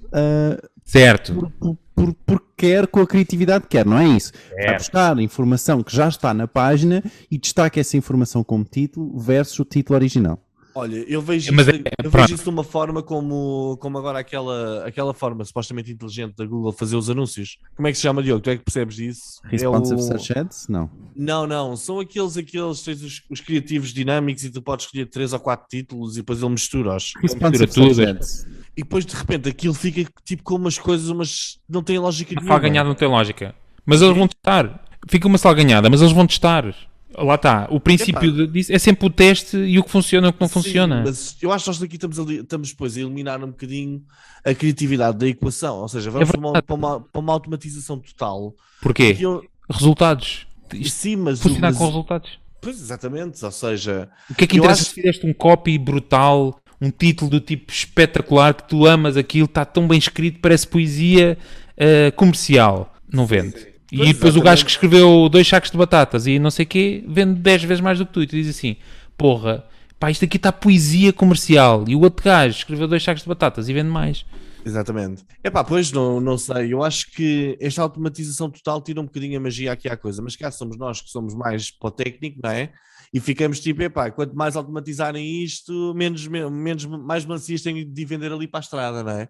certo 0.83 1.35
por, 1.35 1.51
por, 1.51 1.77
por, 1.95 2.15
por, 2.15 2.43
quer 2.57 2.87
com 2.87 3.01
a 3.01 3.07
criatividade 3.07 3.65
que 3.65 3.77
quer, 3.77 3.85
não 3.85 3.99
é 3.99 4.09
isso? 4.09 4.33
Certo. 4.33 4.65
Vai 4.65 4.79
buscar 4.79 5.19
informação 5.19 5.83
que 5.83 5.95
já 5.95 6.09
está 6.09 6.33
na 6.33 6.49
página 6.49 7.03
e 7.31 7.37
destaca 7.37 7.79
essa 7.79 7.99
informação 7.99 8.43
como 8.43 8.65
título 8.65 9.19
versus 9.19 9.59
o 9.59 9.65
título 9.67 9.99
original. 9.99 10.41
Olha, 10.77 10.97
eu 11.09 11.23
vejo, 11.23 11.55
Mas 11.55 11.69
isso, 11.69 11.77
é, 11.77 12.05
eu 12.05 12.11
vejo 12.11 12.35
isso 12.35 12.45
de 12.45 12.51
uma 12.51 12.63
forma 12.63 13.03
como, 13.03 13.79
como 13.81 13.97
agora 13.97 14.19
aquela, 14.19 14.87
aquela 14.87 15.15
forma 15.15 15.43
supostamente 15.43 15.91
inteligente 15.91 16.37
da 16.37 16.45
Google 16.45 16.71
fazer 16.71 16.97
os 16.97 17.09
anúncios. 17.09 17.57
Como 17.75 17.89
é 17.89 17.93
que 17.93 17.97
se 17.97 18.03
chama, 18.03 18.23
Diogo? 18.23 18.43
Tu 18.43 18.51
é 18.51 18.59
que 18.59 18.63
percebes 18.63 18.97
disso? 18.97 19.41
Responsive 19.45 19.99
é 19.99 20.03
o... 20.03 20.07
Search 20.07 20.39
Ads? 20.39 20.69
Não. 20.69 20.91
Não, 21.17 21.47
não. 21.47 21.75
São 21.79 21.99
aqueles, 21.99 22.37
aqueles 22.37 22.83
tens 22.83 23.03
os, 23.03 23.23
os, 23.31 23.41
criativos 23.41 23.95
dinâmicos 23.95 24.45
e 24.45 24.51
tu 24.51 24.61
podes 24.61 24.85
escolher 24.85 25.07
três 25.07 25.33
ou 25.33 25.41
quatro 25.41 25.67
títulos 25.67 26.19
e 26.19 26.21
depois 26.21 26.43
ele 26.43 26.51
mistura-os. 26.51 27.15
Responsive 27.23 27.73
Search 27.73 28.05
Ads. 28.05 28.47
E 28.77 28.83
depois 28.83 29.07
de 29.07 29.17
repente 29.17 29.49
aquilo 29.49 29.73
fica 29.73 30.05
tipo 30.27 30.43
com 30.43 30.57
umas 30.57 30.79
coisas, 30.79 31.11
mas 31.11 31.59
não 31.67 31.83
tem 31.83 31.99
lógica 31.99 32.35
nenhuma. 32.35 32.55
A 32.55 32.59
ganhada 32.59 32.87
não 32.87 32.95
tem 32.95 33.09
lógica. 33.09 33.55
Mas 33.87 34.03
eles 34.03 34.15
vão 34.15 34.29
testar. 34.29 34.85
Fica 35.09 35.27
uma 35.27 35.39
salganhada, 35.39 35.89
mas 35.89 36.03
eles 36.03 36.13
vão 36.13 36.27
testar. 36.27 36.75
Lá 37.15 37.37
está, 37.37 37.69
o 37.71 37.79
princípio 37.79 38.47
disso 38.47 38.73
é 38.73 38.79
sempre 38.79 39.07
o 39.07 39.11
teste 39.11 39.57
e 39.57 39.79
o 39.79 39.85
que 39.85 39.91
funciona 39.91 40.27
e 40.27 40.31
o 40.31 40.33
que 40.33 40.41
não 40.41 40.49
Sim, 40.49 40.55
funciona. 40.55 41.03
Mas 41.05 41.37
eu 41.41 41.53
acho 41.53 41.65
que 41.65 41.71
nós 41.71 41.83
aqui 41.83 41.95
estamos, 41.95 42.19
ali, 42.19 42.41
estamos 42.41 42.71
depois 42.71 42.97
a 42.97 43.01
eliminar 43.01 43.43
um 43.43 43.49
bocadinho 43.49 44.03
a 44.45 44.53
criatividade 44.53 45.17
da 45.17 45.27
equação, 45.27 45.79
ou 45.79 45.89
seja, 45.89 46.11
vamos 46.11 46.29
é 46.29 46.33
para, 46.33 46.41
uma, 46.41 46.63
para, 46.63 46.75
uma, 46.75 47.01
para, 47.01 47.21
uma, 47.21 47.33
automatização 47.33 47.99
total. 47.99 48.55
Porquê? 48.83 49.17
Eu... 49.19 49.45
Resultados. 49.71 50.47
Sim, 50.85 51.17
mas 51.17 51.41
funcionar 51.41 51.69
mas... 51.69 51.79
com 51.79 51.87
resultados. 51.87 52.39
Pois, 52.61 52.81
exatamente, 52.81 53.45
ou 53.45 53.53
seja... 53.53 54.09
O 54.29 54.35
que 54.35 54.45
é 54.45 54.47
que 54.47 54.57
interessa 54.57 54.83
acho... 54.83 54.91
se 54.91 54.95
fizeste 54.95 55.27
um 55.27 55.33
copy 55.33 55.79
brutal, 55.79 56.61
um 56.81 56.91
título 56.91 57.31
do 57.31 57.41
tipo 57.41 57.73
espetacular, 57.73 58.53
que 58.55 58.69
tu 58.69 58.87
amas 58.87 59.17
aquilo, 59.17 59.47
está 59.47 59.65
tão 59.65 59.87
bem 59.87 59.99
escrito, 59.99 60.41
parece 60.41 60.67
poesia 60.67 61.39
uh, 61.79 62.15
comercial, 62.17 62.93
não 63.11 63.25
vende. 63.27 63.59
Sim. 63.59 63.76
E 63.91 63.97
pois 63.97 64.09
depois 64.09 64.15
exatamente. 64.15 64.39
o 64.39 64.43
gajo 64.43 64.65
que 64.65 64.71
escreveu 64.71 65.29
dois 65.29 65.47
sacos 65.47 65.71
de 65.71 65.77
batatas 65.77 66.27
e 66.27 66.39
não 66.39 66.51
sei 66.51 66.65
o 66.65 66.69
quê, 66.69 67.05
vende 67.07 67.41
10 67.41 67.65
vezes 67.65 67.81
mais 67.81 67.99
do 67.99 68.07
que 68.07 68.13
tu. 68.13 68.23
E 68.23 68.27
tu 68.27 68.37
dizes 68.37 68.57
assim: 68.57 68.77
porra, 69.17 69.65
pá, 69.99 70.11
isto 70.11 70.25
aqui 70.25 70.37
está 70.37 70.53
poesia 70.53 71.13
comercial. 71.13 71.85
E 71.87 71.95
o 71.95 72.01
outro 72.01 72.25
gajo 72.25 72.59
escreveu 72.59 72.89
dois 72.89 73.03
sacos 73.03 73.23
de 73.23 73.29
batatas 73.29 73.69
e 73.69 73.73
vende 73.73 73.89
mais. 73.89 74.25
Exatamente. 74.65 75.25
É 75.45 75.49
pá, 75.49 75.63
pois 75.63 75.93
não, 75.93 76.21
não 76.21 76.37
sei. 76.37 76.73
Eu 76.73 76.83
acho 76.83 77.13
que 77.13 77.57
esta 77.61 77.83
automatização 77.83 78.51
total 78.51 78.83
tira 78.83 79.01
um 79.01 79.05
bocadinho 79.05 79.39
a 79.39 79.41
magia 79.41 79.71
aqui 79.71 79.89
à 79.89 79.97
coisa, 79.97 80.21
mas 80.21 80.35
cá 80.35 80.51
somos 80.51 80.77
nós 80.77 81.01
que 81.01 81.09
somos 81.09 81.35
mais 81.35 81.71
para 81.71 81.89
o 81.89 81.91
técnico, 81.93 82.41
não 82.43 82.51
é? 82.51 82.73
E 83.17 83.21
ficamos 83.21 83.61
tipo, 83.61 83.83
epá, 83.83 84.11
quanto 84.11 84.37
mais 84.37 84.57
automatizarem 84.57 85.43
isto, 85.43 85.95
menos, 85.97 86.29
menos 86.29 86.85
mais 86.85 87.25
mancias 87.25 87.63
têm 87.63 87.91
de 87.91 88.05
vender 88.05 88.31
ali 88.31 88.47
para 88.47 88.61
a 88.61 88.61
estrada, 88.61 89.03
não 89.03 89.11
é? 89.11 89.29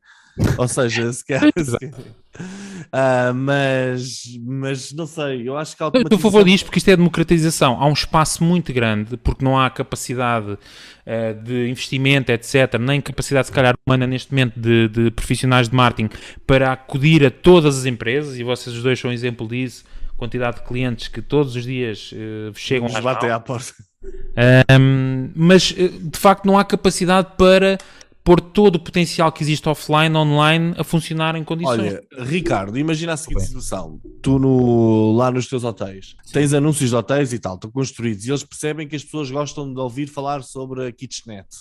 Ou 0.59 0.67
seja, 0.67 1.13
se 1.13 1.25
quer. 1.25 1.43
Uh, 2.37 3.33
mas, 3.35 4.25
mas 4.45 4.93
não 4.93 5.07
sei, 5.07 5.49
eu 5.49 5.57
acho 5.57 5.75
que 5.75 5.83
a 5.83 5.87
automatização... 5.87 6.17
Estou 6.17 6.29
a 6.29 6.33
favor 6.33 6.45
disto 6.45 6.67
porque 6.67 6.79
isto 6.79 6.89
é 6.91 6.95
democratização. 6.95 7.81
Há 7.81 7.87
um 7.87 7.95
espaço 7.95 8.45
muito 8.45 8.75
grande, 8.75 9.17
porque 9.17 9.43
não 9.43 9.59
há 9.59 9.71
capacidade 9.71 10.53
uh, 10.53 11.43
de 11.43 11.71
investimento, 11.71 12.31
etc., 12.31 12.79
nem 12.79 13.01
capacidade, 13.01 13.47
se 13.47 13.53
calhar, 13.55 13.75
humana 13.87 14.07
neste 14.07 14.31
momento 14.33 14.61
de, 14.61 14.87
de, 14.89 15.11
profissionais 15.11 15.67
de 15.67 15.75
marketing 15.75 16.11
para 16.47 16.73
acudir 16.73 17.25
a 17.25 17.31
todas 17.31 17.79
as 17.79 17.87
empresas, 17.87 18.39
e 18.39 18.45
vocês 18.45 18.77
os 18.77 18.83
dois 18.83 19.01
são 19.01 19.11
um 19.11 19.15
exemplo 19.15 19.49
disso, 19.49 19.83
quantidade 20.17 20.59
de 20.59 20.63
clientes 20.65 21.09
que 21.09 21.21
todos 21.21 21.55
os 21.55 21.65
dias 21.65 22.13
uh, 22.13 22.55
chegam 22.55 22.89
às 22.89 23.03
batem 23.03 23.31
à 23.31 23.39
porta. 23.39 23.73
mas, 25.35 25.73
de 25.73 26.19
facto, 26.19 26.45
não 26.47 26.59
há 26.59 26.65
capacidade 26.65 27.29
para 27.37 27.79
pôr 28.27 28.41
todo 28.41 28.75
o 28.75 28.81
potencial 28.81 29.31
que 29.31 29.41
existe 29.45 29.69
offline, 29.69 30.17
online, 30.17 30.75
a 30.77 30.83
funcionar 30.83 31.37
em 31.37 31.45
condições. 31.45 31.79
Olha, 31.79 32.03
Ricardo, 32.25 32.77
imagina 32.77 33.13
a 33.13 33.17
seguinte 33.17 33.47
situação. 33.47 34.01
Tu 34.21 34.37
no, 34.37 35.13
lá 35.13 35.31
nos 35.31 35.47
teus 35.47 35.63
hotéis, 35.63 36.17
tens 36.33 36.53
anúncios 36.53 36.91
de 36.91 36.97
hotéis 36.97 37.33
e 37.33 37.39
tal, 37.39 37.55
estão 37.55 37.71
construídos, 37.71 38.27
e 38.27 38.31
eles 38.31 38.43
percebem 38.43 38.89
que 38.89 38.97
as 38.97 39.05
pessoas 39.05 39.31
gostam 39.31 39.73
de 39.73 39.79
ouvir 39.79 40.09
falar 40.09 40.43
sobre 40.43 40.89
a 40.89 40.93
kitchenette. 40.93 41.57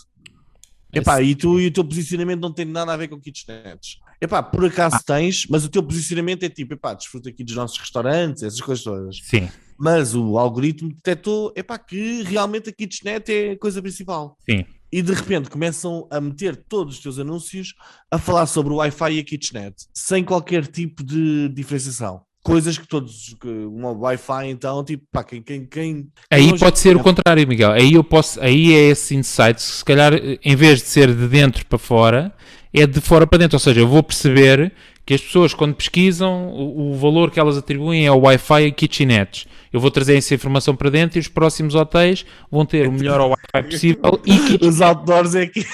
Epá, 0.92 1.22
e 1.22 1.36
tu 1.36 1.60
e 1.60 1.68
o 1.68 1.72
teu 1.72 1.84
posicionamento 1.84 2.42
não 2.42 2.52
tem 2.52 2.66
nada 2.66 2.94
a 2.94 2.98
ver 2.98 3.10
com 3.10 3.20
kitchenettes. 3.20 4.00
Epá, 4.26 4.42
por 4.42 4.66
acaso 4.66 4.96
ah. 4.98 5.04
tens, 5.06 5.46
mas 5.50 5.64
o 5.64 5.70
teu 5.70 5.84
posicionamento 5.84 6.44
é 6.44 6.50
tipo, 6.50 6.74
epá, 6.74 6.94
desfruta 6.94 7.30
aqui 7.30 7.44
dos 7.44 7.56
nossos 7.56 7.78
restaurantes, 7.78 8.44
essas 8.44 8.62
coisas 8.62 8.84
todas. 8.84 9.18
Sim. 9.24 9.50
Mas 9.78 10.16
o 10.16 10.38
algoritmo 10.38 10.90
detectou, 10.90 11.54
epá, 11.56 11.78
que 11.78 12.24
realmente 12.24 12.70
a 12.70 12.74
kitchenette 12.74 13.32
é 13.32 13.52
a 13.52 13.60
coisa 13.60 13.82
principal. 13.82 14.38
Sim 14.50 14.66
e 14.96 15.02
de 15.02 15.12
repente 15.12 15.50
começam 15.50 16.08
a 16.10 16.22
meter 16.22 16.56
todos 16.56 16.96
os 16.96 17.02
teus 17.02 17.20
anúncios 17.20 17.74
a 18.10 18.18
falar 18.18 18.46
sobre 18.46 18.72
o 18.72 18.78
Wi-Fi 18.78 19.12
e 19.12 19.20
a 19.20 19.24
kitchenette, 19.26 19.88
sem 19.94 20.24
qualquer 20.24 20.66
tipo 20.68 21.04
de 21.04 21.50
diferenciação. 21.50 22.22
coisas 22.42 22.78
que 22.78 22.88
todos, 22.88 23.36
que 23.42 23.48
uma 23.48 23.92
Wi-Fi 23.92 24.48
então, 24.48 24.86
tipo, 24.86 25.04
pá, 25.12 25.22
quem, 25.22 25.42
quem, 25.42 25.66
quem 25.66 26.08
Aí 26.32 26.58
pode 26.58 26.80
ser 26.80 26.96
o 26.96 27.02
contrário, 27.04 27.46
Miguel. 27.46 27.72
Aí 27.72 27.96
eu 27.96 28.06
posso, 28.06 28.40
aí 28.40 28.72
é 28.72 28.90
esse 28.90 29.16
insight, 29.16 29.62
se 29.62 29.84
calhar, 29.84 30.14
em 30.14 30.56
vez 30.56 30.80
de 30.80 30.86
ser 30.86 31.14
de 31.14 31.28
dentro 31.28 31.66
para 31.66 31.78
fora, 31.78 32.34
é 32.76 32.88
de 32.88 33.00
fora 33.02 33.26
para 33.26 33.40
dentro. 33.40 33.56
Ou 33.56 33.60
seja, 33.60 33.80
eu 33.80 33.88
vou 33.88 34.04
perceber 34.04 34.72
que 35.06 35.14
as 35.14 35.22
pessoas, 35.22 35.54
quando 35.54 35.76
pesquisam, 35.76 36.48
o, 36.48 36.92
o 36.92 36.96
valor 36.96 37.30
que 37.30 37.40
elas 37.40 37.58
atribuem 37.58 38.06
é 38.06 38.12
o 38.12 38.20
Wi-Fi 38.22 38.64
e 38.64 38.72
kitchenettes. 38.72 39.48
Eu 39.72 39.80
vou 39.80 39.92
trazer 39.92 40.18
essa 40.18 40.34
informação 40.34 40.76
para 40.76 40.90
dentro 40.90 41.18
e 41.18 41.22
os 41.22 41.28
próximos 41.28 41.76
hotéis 41.76 42.26
vão 42.52 42.66
ter 42.66 42.88
o 42.88 42.92
melhor 42.92 43.20
Wi-Fi 43.22 43.70
possível 43.70 44.22
e 44.26 44.66
Os 44.66 44.82
outdoors 44.82 45.36
é 45.36 45.44
aqui 45.44 45.66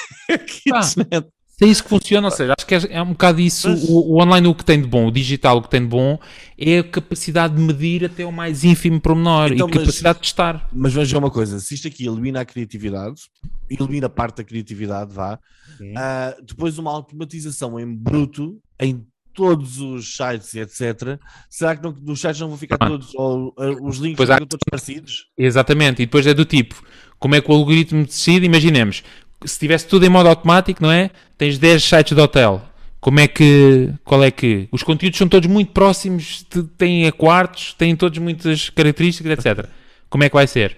Ah. 0.73 0.81
é 1.61 1.65
isso 1.67 1.83
que 1.83 1.89
funciona. 1.89 2.27
Ou 2.27 2.31
seja, 2.31 2.53
acho 2.57 2.65
que 2.67 2.75
é, 2.75 2.79
é 2.97 3.01
um 3.01 3.09
bocado 3.11 3.39
isso. 3.39 3.69
Mas- 3.69 3.83
O, 3.83 4.13
o 4.15 4.21
online 4.21 4.47
o 4.47 4.55
que 4.55 4.65
tem 4.65 4.81
de 4.81 4.87
bom, 4.87 5.07
o 5.07 5.11
digital 5.11 5.57
o 5.57 5.61
que 5.61 5.69
tem 5.69 5.81
de 5.81 5.87
bom, 5.87 6.19
é 6.57 6.79
a 6.79 6.83
capacidade 6.83 7.55
de 7.55 7.61
medir 7.61 8.05
até 8.05 8.25
o 8.25 8.31
mais 8.31 8.63
ínfimo 8.63 8.99
pormenor 8.99 9.51
Então, 9.51 9.67
e 9.67 9.71
mas- 9.71 9.79
capacidade 9.79 10.17
de 10.17 10.21
testar. 10.23 10.67
Mas 10.73 10.93
vamos 10.93 11.11
ver 11.11 11.17
uma 11.17 11.31
coisa: 11.31 11.59
se 11.59 11.73
isto 11.75 11.87
aqui 11.87 12.05
elimina 12.07 12.41
a 12.41 12.45
criatividade, 12.45 13.21
elimina 13.69 14.09
parte 14.09 14.37
da 14.37 14.43
criatividade, 14.43 15.13
vá. 15.13 15.39
ah, 15.97 16.35
depois, 16.45 16.77
uma 16.77 16.91
automatização 16.91 17.79
em 17.79 17.93
bruto 17.95 18.59
em 18.79 19.05
todos 19.33 19.79
os 19.79 20.13
sites 20.17 20.53
etc. 20.55 21.17
Será 21.49 21.75
que 21.75 21.81
não, 21.81 21.95
os 22.05 22.19
sites 22.19 22.39
não 22.41 22.49
vão 22.49 22.57
ficar 22.57 22.75
Ah. 22.81 22.87
todos, 22.89 23.15
ou 23.15 23.53
ah, 23.57 23.71
os 23.81 23.97
links 23.97 24.29
há- 24.29 24.33
ficar 24.35 24.45
todos 24.45 24.65
parecidos? 24.69 25.27
Exatamente, 25.37 26.01
e 26.01 26.05
depois 26.05 26.27
é 26.27 26.33
do 26.33 26.43
tipo, 26.43 26.75
como 27.17 27.33
é 27.35 27.39
que 27.41 27.49
o 27.49 27.53
algoritmo 27.53 28.03
decide? 28.05 28.45
Imaginemos, 28.45 29.03
se 29.45 29.59
tivesse 29.59 29.87
tudo 29.87 30.05
em 30.05 30.09
modo 30.09 30.29
automático, 30.29 30.81
não 30.81 30.91
é? 30.91 31.09
Tens 31.37 31.57
10 31.57 31.83
sites 31.83 32.15
de 32.15 32.21
hotel. 32.21 32.61
Como 32.99 33.19
é 33.19 33.27
que, 33.27 33.91
qual 34.03 34.23
é 34.23 34.29
que, 34.29 34.67
os 34.71 34.83
conteúdos 34.83 35.17
são 35.17 35.27
todos 35.27 35.49
muito 35.49 35.71
próximos, 35.71 36.45
têm 36.77 37.07
a 37.07 37.11
quartos, 37.11 37.73
têm 37.73 37.95
todos 37.95 38.19
muitas 38.19 38.69
características, 38.69 39.43
etc. 39.43 39.67
Como 40.07 40.23
é 40.23 40.29
que 40.29 40.35
vai 40.35 40.45
ser? 40.45 40.77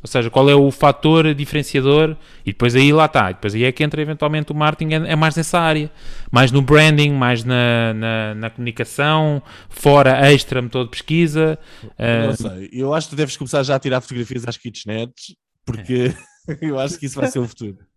Ou 0.00 0.06
seja, 0.06 0.30
qual 0.30 0.48
é 0.48 0.54
o 0.54 0.70
fator 0.70 1.34
diferenciador? 1.34 2.16
E 2.46 2.52
depois 2.52 2.76
aí 2.76 2.92
lá 2.92 3.06
está, 3.06 3.30
e 3.30 3.34
depois 3.34 3.54
aí 3.54 3.64
é 3.64 3.72
que 3.72 3.82
entra 3.82 4.00
eventualmente 4.00 4.52
o 4.52 4.54
marketing, 4.54 4.94
é, 4.94 5.12
é 5.12 5.16
mais 5.16 5.34
nessa 5.34 5.58
área, 5.58 5.90
mais 6.30 6.52
no 6.52 6.62
branding, 6.62 7.10
mais 7.10 7.42
na, 7.42 7.92
na, 7.94 8.34
na 8.34 8.50
comunicação, 8.50 9.42
fora 9.68 10.30
extra 10.30 10.62
motor 10.62 10.84
de 10.84 10.90
pesquisa. 10.90 11.58
ah, 11.98 12.26
Não 12.28 12.36
sei. 12.36 12.68
Eu 12.72 12.94
acho 12.94 13.08
que 13.08 13.16
deves 13.16 13.36
começar 13.36 13.62
já 13.64 13.74
a 13.74 13.80
tirar 13.80 14.00
fotografias 14.00 14.46
às 14.46 14.56
kitchenettes, 14.56 15.34
porque 15.66 16.14
eu 16.62 16.78
acho 16.78 16.98
que 16.98 17.06
isso 17.06 17.20
vai 17.20 17.28
ser 17.28 17.40
o 17.40 17.48
futuro. 17.48 17.87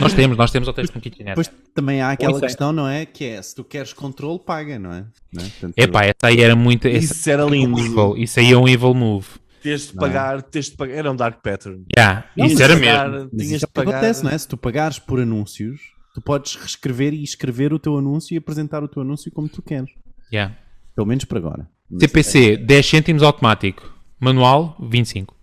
Nós 0.00 0.12
temos, 0.14 0.36
nós 0.36 0.50
temos 0.50 0.68
hotéis 0.68 0.90
com 0.90 1.00
kitchenette. 1.00 1.30
Depois 1.40 1.50
também 1.74 2.00
há 2.00 2.10
aquela 2.10 2.32
Pois 2.32 2.42
é. 2.42 2.46
questão, 2.46 2.72
não 2.72 2.86
é? 2.88 3.06
Que 3.06 3.24
é, 3.26 3.42
se 3.42 3.54
tu 3.54 3.62
queres 3.64 3.92
controle, 3.92 4.38
paga, 4.38 4.78
não 4.78 4.92
é? 4.92 5.04
Não 5.32 5.44
é? 5.44 5.48
Portanto, 5.48 5.74
Epá, 5.76 6.04
essa 6.04 6.26
aí 6.26 6.40
era 6.40 6.56
muito. 6.56 6.86
essa- 6.88 7.12
Isso 7.14 7.30
era 7.30 7.44
lindo. 7.44 7.78
evil, 7.78 8.16
Isso 8.16 8.40
aí 8.40 8.52
é 8.52 8.56
um 8.56 8.68
evil 8.68 8.94
move. 8.94 9.28
Tens 9.62 9.88
de 9.88 9.96
é? 9.96 10.00
pagar, 10.00 10.42
tens 10.42 10.66
de 10.70 10.76
pagar. 10.76 10.94
Era 10.94 11.12
um 11.12 11.16
dark 11.16 11.42
pattern. 11.42 11.84
Yeah, 11.96 12.26
Não, 12.36 12.46
isso 12.46 12.62
era 12.62 12.74
pagar- 12.74 13.10
mesmo. 13.10 13.28
Tinhas 13.30 13.46
isso 13.52 13.64
é 13.64 13.66
de 13.68 13.72
pagar. 13.72 13.90
acontece, 13.90 14.24
não 14.24 14.30
é? 14.30 14.38
Se 14.38 14.48
tu 14.48 14.56
pagares 14.56 14.98
por 14.98 15.20
anúncios, 15.20 15.80
tu 16.14 16.20
podes 16.22 16.54
reescrever 16.56 17.12
e 17.12 17.22
escrever 17.22 17.72
o 17.72 17.78
teu 17.78 17.96
anúncio 17.98 18.34
e 18.34 18.38
apresentar 18.38 18.82
o 18.82 18.88
teu 18.88 19.02
anúncio 19.02 19.30
como 19.30 19.48
tu 19.48 19.60
queres. 19.62 19.90
Yeah. 20.32 20.56
Pelo 20.94 21.06
menos 21.06 21.24
por 21.24 21.36
agora. 21.36 21.68
CPC, 21.98 22.56
10 22.56 22.86
cêntimos 22.86 23.22
automático. 23.22 23.94
Manual, 24.18 24.76
25. 24.80 25.36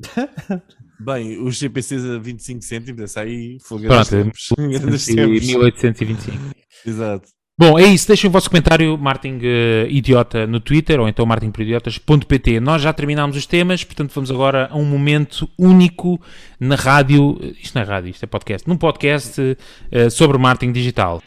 Bem, 0.98 1.42
os 1.42 1.56
GPCs 1.56 2.04
a 2.04 2.18
25 2.18 2.62
cêntimos, 2.62 3.02
essa 3.02 3.20
aí 3.20 3.58
foi 3.62 3.82
Pronto, 3.82 4.08
tempos. 4.08 4.48
Grandes 4.56 5.06
tempos. 5.06 5.46
1825. 5.46 6.38
Exato. 6.86 7.28
Bom, 7.56 7.78
é 7.78 7.84
isso. 7.84 8.08
Deixem 8.08 8.28
o 8.28 8.32
vosso 8.32 8.50
comentário, 8.50 8.98
Martin 8.98 9.38
eh, 9.40 9.86
Idiota, 9.88 10.44
no 10.44 10.58
Twitter 10.58 10.98
ou 10.98 11.08
então 11.08 11.24
martinporidiotas.pt. 11.24 12.58
Nós 12.58 12.82
já 12.82 12.92
terminámos 12.92 13.36
os 13.36 13.46
temas, 13.46 13.84
portanto 13.84 14.12
vamos 14.12 14.30
agora 14.30 14.68
a 14.72 14.76
um 14.76 14.84
momento 14.84 15.48
único 15.56 16.20
na 16.58 16.74
rádio. 16.74 17.38
Isto 17.62 17.76
não 17.76 17.82
é 17.82 17.84
rádio, 17.84 18.10
isto 18.10 18.24
é 18.24 18.26
podcast. 18.26 18.68
Num 18.68 18.76
podcast 18.76 19.56
eh, 19.92 20.10
sobre 20.10 20.36
marketing 20.36 20.72
digital. 20.72 21.22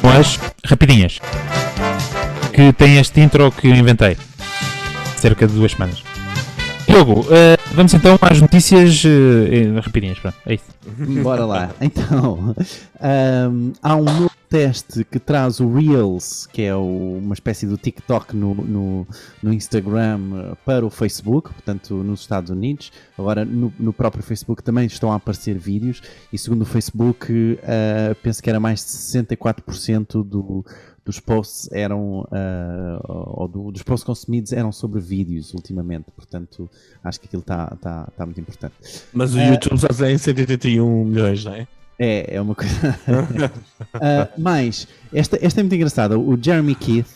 Com 0.00 0.08
as 0.08 0.38
rapidinhas. 0.64 1.18
Que 2.54 2.72
tem 2.72 2.96
este 2.96 3.20
intro 3.20 3.52
que 3.52 3.66
eu 3.66 3.74
inventei. 3.74 4.16
Cerca 5.18 5.46
de 5.46 5.52
duas 5.52 5.72
semanas. 5.72 6.15
Diogo, 6.86 7.26
eh, 7.30 7.56
vamos 7.74 7.92
então 7.94 8.18
às 8.20 8.40
notícias 8.40 9.02
eh, 9.04 9.80
rapidinhas. 9.80 10.18
Pronto, 10.18 10.36
é 10.46 10.54
isso. 10.54 10.64
Bora 11.22 11.44
lá. 11.44 11.70
Então, 11.80 12.54
ahm, 13.00 13.72
há 13.82 13.96
um 13.96 14.04
novo 14.04 14.30
teste 14.48 15.04
que 15.04 15.18
traz 15.18 15.60
o 15.60 15.72
Reels, 15.72 16.46
que 16.52 16.62
é 16.62 16.74
o- 16.74 17.18
uma 17.22 17.34
espécie 17.34 17.66
do 17.66 17.76
TikTok 17.76 18.34
no, 18.36 18.54
no, 18.54 19.06
no 19.42 19.52
Instagram 19.52 20.20
eh, 20.52 20.56
para 20.64 20.84
o 20.86 20.90
Facebook, 20.90 21.52
portanto, 21.52 21.94
nos 21.94 22.20
Estados 22.20 22.50
Unidos. 22.50 22.92
Agora, 23.18 23.44
no, 23.44 23.72
no 23.78 23.92
próprio 23.92 24.22
Facebook 24.22 24.62
também 24.62 24.86
estão 24.86 25.12
a 25.12 25.16
aparecer 25.16 25.58
vídeos, 25.58 26.02
e 26.32 26.38
segundo 26.38 26.62
o 26.62 26.66
Facebook, 26.66 27.58
eh, 27.62 28.14
penso 28.22 28.42
que 28.42 28.48
era 28.50 28.60
mais 28.60 28.80
de 28.80 28.90
64% 28.90 30.22
do, 30.24 30.64
dos 31.04 31.20
posts 31.20 31.68
eram, 31.72 32.26
ah, 32.32 33.00
ou 33.08 33.46
do- 33.48 33.70
dos 33.72 33.82
posts 33.82 34.04
consumidos 34.04 34.52
eram 34.52 34.72
sobre 34.72 35.00
vídeos 35.00 35.54
ultimamente, 35.54 36.06
portanto, 36.14 36.68
acho 37.04 37.20
que 37.20 37.26
aquilo 37.26 37.42
está 37.42 37.76
tá, 37.80 38.08
tá 38.16 38.24
muito 38.26 38.40
importante. 38.40 38.74
Mas 39.12 39.34
o. 39.34 39.38
YouTube 39.38 39.78
só 39.78 39.88
tem 39.88 40.18
181 40.18 41.04
milhões, 41.04 41.44
não 41.44 41.54
é? 41.54 41.66
É, 41.98 42.36
é 42.36 42.40
uma 42.40 42.54
coisa. 42.54 42.74
Ah, 43.98 44.28
mas, 44.36 44.86
esta, 45.12 45.38
esta 45.40 45.60
é 45.60 45.62
muito 45.62 45.74
engraçada. 45.74 46.18
O 46.18 46.36
Jeremy 46.42 46.74
Keith 46.74 47.06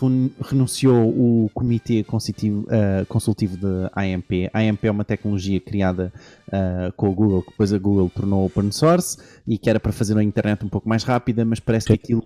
ren- 0.00 0.30
renunciou 0.40 1.08
o 1.08 1.50
Comitê 1.54 2.04
Consultivo, 2.04 2.66
ah, 2.70 3.04
Consultivo 3.08 3.56
da 3.56 3.90
AMP. 3.94 4.48
AMP 4.52 4.84
é 4.86 4.90
uma 4.90 5.04
tecnologia 5.04 5.60
criada 5.60 6.12
com 6.96 7.08
o 7.08 7.14
Google, 7.14 7.42
que 7.42 7.50
depois 7.50 7.72
a 7.72 7.78
Google 7.78 8.10
tornou 8.14 8.44
open 8.44 8.70
source 8.70 9.16
e 9.48 9.56
que 9.56 9.70
era 9.70 9.80
para 9.80 9.90
fazer 9.90 10.16
a 10.18 10.22
internet 10.22 10.62
um 10.64 10.68
pouco 10.68 10.86
mais 10.88 11.02
rápida, 11.02 11.44
mas 11.46 11.58
parece 11.60 11.86
que 11.86 11.92
aquilo 11.94 12.22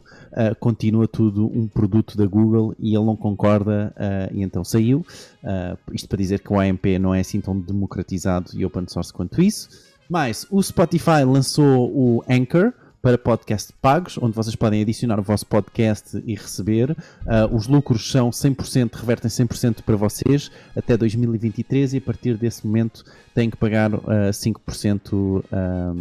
continua 0.59 1.07
tudo 1.07 1.47
um 1.47 1.68
produto 1.68 2.16
da 2.16 2.26
Google 2.26 2.74
e 2.78 2.97
ele 2.97 3.05
não 3.05 3.14
concorda 3.14 3.94
e 4.32 4.42
então 4.42 4.64
saiu. 4.64 5.07
Isto 5.92 6.09
para 6.09 6.18
dizer 6.18 6.40
que 6.40 6.53
o 6.53 6.59
AMP 6.59 6.99
não 6.99 7.14
é 7.14 7.20
assim 7.20 7.40
tão 7.40 7.57
democratizado 7.59 8.51
e 8.55 8.64
open 8.64 8.86
source 8.88 9.12
quanto 9.12 9.40
isso. 9.40 9.68
Mas 10.09 10.46
o 10.50 10.62
Spotify 10.62 11.24
lançou 11.24 11.90
o 11.90 12.24
Anchor 12.28 12.72
para 13.07 13.16
podcast 13.16 13.72
pagos, 13.80 14.18
onde 14.20 14.34
vocês 14.34 14.57
podem 14.57 14.82
adicionar 14.82 15.20
o 15.20 15.22
vosso 15.22 15.46
podcast 15.46 16.20
e 16.26 16.34
receber. 16.34 16.96
Ah, 17.24 17.48
os 17.52 17.68
lucros 17.68 18.11
são 18.11 18.30
100%, 18.30 18.94
revertem 18.94 19.30
100% 19.30 19.82
para 19.82 19.94
vocês 19.94 20.50
até 20.76 20.96
2023 20.96 21.94
e 21.94 21.96
a 21.98 22.00
partir 22.00 22.36
desse 22.36 22.66
momento 22.66 23.04
têm 23.32 23.48
que 23.48 23.57
pagar 23.57 23.94
ah, 23.94 24.30
5% 24.32 25.44
ah, 25.52 25.94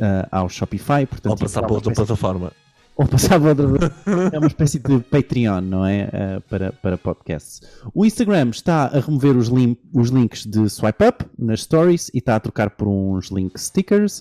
ah, 0.00 0.28
ao 0.30 0.48
Shopify. 0.48 1.04
Portanto, 1.06 1.32
Ou 1.32 1.38
passar 1.38 1.64
é 1.64 1.66
para 1.66 1.74
outra 1.74 1.92
plataforma. 1.92 2.52
Ou 2.98 3.06
vez. 3.06 3.90
É 4.32 4.38
uma 4.38 4.48
espécie 4.48 4.78
de 4.80 4.98
Patreon, 4.98 5.60
não 5.60 5.86
é? 5.86 6.08
Uh, 6.38 6.40
para, 6.48 6.72
para 6.72 6.98
podcasts. 6.98 7.60
O 7.94 8.04
Instagram 8.04 8.50
está 8.50 8.86
a 8.86 8.98
remover 8.98 9.36
os, 9.36 9.46
lim- 9.48 9.76
os 9.94 10.10
links 10.10 10.44
de 10.44 10.68
swipe 10.68 11.04
up 11.04 11.24
nas 11.38 11.62
stories 11.62 12.10
e 12.12 12.18
está 12.18 12.34
a 12.34 12.40
trocar 12.40 12.70
por 12.70 12.88
uns 12.88 13.30
link 13.30 13.56
stickers. 13.56 14.18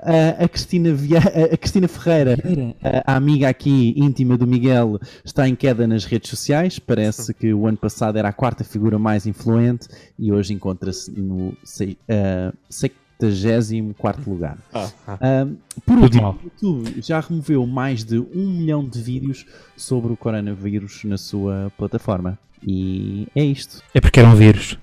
Uh, 0.00 0.44
a, 0.44 0.48
Cristina 0.48 0.92
Via- 0.92 1.18
a 1.52 1.56
Cristina 1.56 1.86
Ferreira, 1.86 2.34
uh, 2.34 2.74
a 3.06 3.14
amiga 3.14 3.48
aqui 3.48 3.94
íntima 3.96 4.36
do 4.36 4.46
Miguel, 4.46 4.98
está 5.24 5.48
em 5.48 5.54
queda 5.54 5.86
nas 5.86 6.04
redes 6.04 6.28
sociais. 6.28 6.80
Parece 6.80 7.32
que 7.32 7.54
o 7.54 7.66
ano 7.68 7.78
passado 7.78 8.18
era 8.18 8.28
a 8.28 8.32
quarta 8.32 8.64
figura 8.64 8.98
mais 8.98 9.24
influente 9.26 9.86
e 10.18 10.32
hoje 10.32 10.52
encontra-se 10.52 11.12
no 11.12 11.56
sei- 11.62 11.96
uh, 12.10 12.52
74 13.18 14.30
lugar. 14.30 14.58
Ah, 14.72 14.90
ah. 15.06 15.18
Um, 15.44 15.56
por 15.84 15.98
último, 15.98 16.30
o 16.30 16.44
YouTube 16.44 17.02
já 17.02 17.20
removeu 17.20 17.66
mais 17.66 18.04
de 18.04 18.18
um 18.18 18.50
milhão 18.50 18.84
de 18.84 19.00
vídeos 19.00 19.46
sobre 19.76 20.12
o 20.12 20.16
coronavírus 20.16 21.04
na 21.04 21.16
sua 21.16 21.72
plataforma. 21.76 22.38
E 22.66 23.26
é 23.34 23.44
isto. 23.44 23.82
É 23.94 24.00
porque 24.00 24.20
era 24.20 24.28
um 24.28 24.34
vírus. 24.34 24.78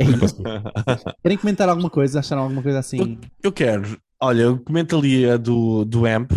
É 0.00 0.04
isto. 0.04 0.42
Querem 1.22 1.36
comentar 1.36 1.68
alguma 1.68 1.90
coisa? 1.90 2.20
Acharam 2.20 2.42
alguma 2.42 2.62
coisa 2.62 2.78
assim? 2.78 3.18
Eu 3.42 3.50
quero. 3.50 3.98
Olha, 4.20 4.42
eu 4.42 4.58
comento 4.58 4.96
ali 4.96 5.28
a 5.28 5.36
do, 5.36 5.84
do 5.84 6.06
AMP. 6.06 6.32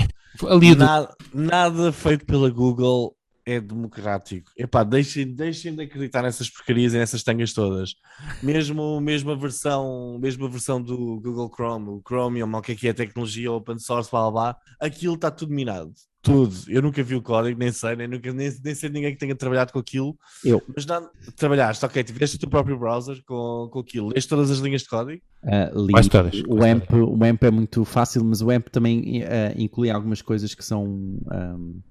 Ali 0.48 0.74
do... 0.74 0.84
Nada, 0.84 1.10
nada 1.34 1.92
feito 1.92 2.26
pela 2.26 2.50
Google 2.50 3.16
é 3.46 3.60
democrático. 3.60 4.52
Epá, 4.58 4.84
deixem, 4.84 5.34
deixem 5.34 5.76
de 5.76 5.84
acreditar 5.84 6.22
nessas 6.22 6.50
porcarias 6.50 6.94
e 6.94 6.98
nessas 6.98 7.24
tangas 7.24 7.54
todas. 7.54 7.96
Mesmo, 8.42 9.00
mesmo, 9.02 9.32
a 9.32 9.36
versão, 9.36 10.18
mesmo 10.20 10.46
a 10.46 10.50
versão 10.50 10.82
do 10.82 11.20
Google 11.20 11.52
Chrome, 11.54 11.90
o 11.90 12.02
Chromium, 12.06 12.54
o 12.54 12.62
que 12.62 12.74
é 12.74 12.76
que 12.76 12.88
é 12.88 12.94
tecnologia 12.94 13.52
open 13.52 13.80
source, 13.80 14.10
blá 14.10 14.22
blá 14.24 14.32
blá, 14.32 14.58
aquilo 14.80 15.16
está 15.16 15.32
tudo 15.32 15.54
minado. 15.54 15.92
tudo. 16.22 16.56
Eu 16.68 16.82
nunca 16.82 17.02
vi 17.02 17.16
o 17.16 17.22
código, 17.22 17.60
nem 17.60 17.72
sei, 17.72 17.96
nem, 17.96 18.08
nunca, 18.08 18.32
nem, 18.32 18.52
nem 18.64 18.76
sei 18.76 18.90
ninguém 18.90 19.14
que 19.14 19.20
tenha 19.20 19.36
trabalhado 19.36 19.74
com 19.74 19.80
aquilo. 19.80 20.16
Eu. 20.46 20.62
Mas 20.76 20.86
não, 20.86 21.10
trabalhaste, 21.36 21.84
ok, 21.86 22.04
tiveste 22.04 22.36
o 22.36 22.40
teu 22.40 22.50
próprio 22.50 22.78
browser 22.78 23.22
com, 23.26 23.70
com 23.72 23.80
aquilo, 23.80 24.10
leste 24.10 24.30
todas 24.30 24.52
as 24.52 24.60
linhas 24.60 24.84
de 24.84 24.90
código? 24.90 25.22
Uh, 25.44 25.86
li, 25.86 25.92
Quase 25.92 26.10
todas, 26.10 26.42
o, 26.48 26.64
AMP, 26.64 26.94
o 26.94 27.24
AMP 27.24 27.44
é 27.44 27.52
muito 27.52 27.84
fácil, 27.84 28.24
mas 28.24 28.42
o 28.42 28.52
AMP 28.52 28.70
também 28.70 29.24
uh, 29.24 29.26
inclui 29.58 29.90
algumas 29.90 30.22
coisas 30.22 30.54
que 30.54 30.64
são. 30.64 30.84
Um, 30.86 31.82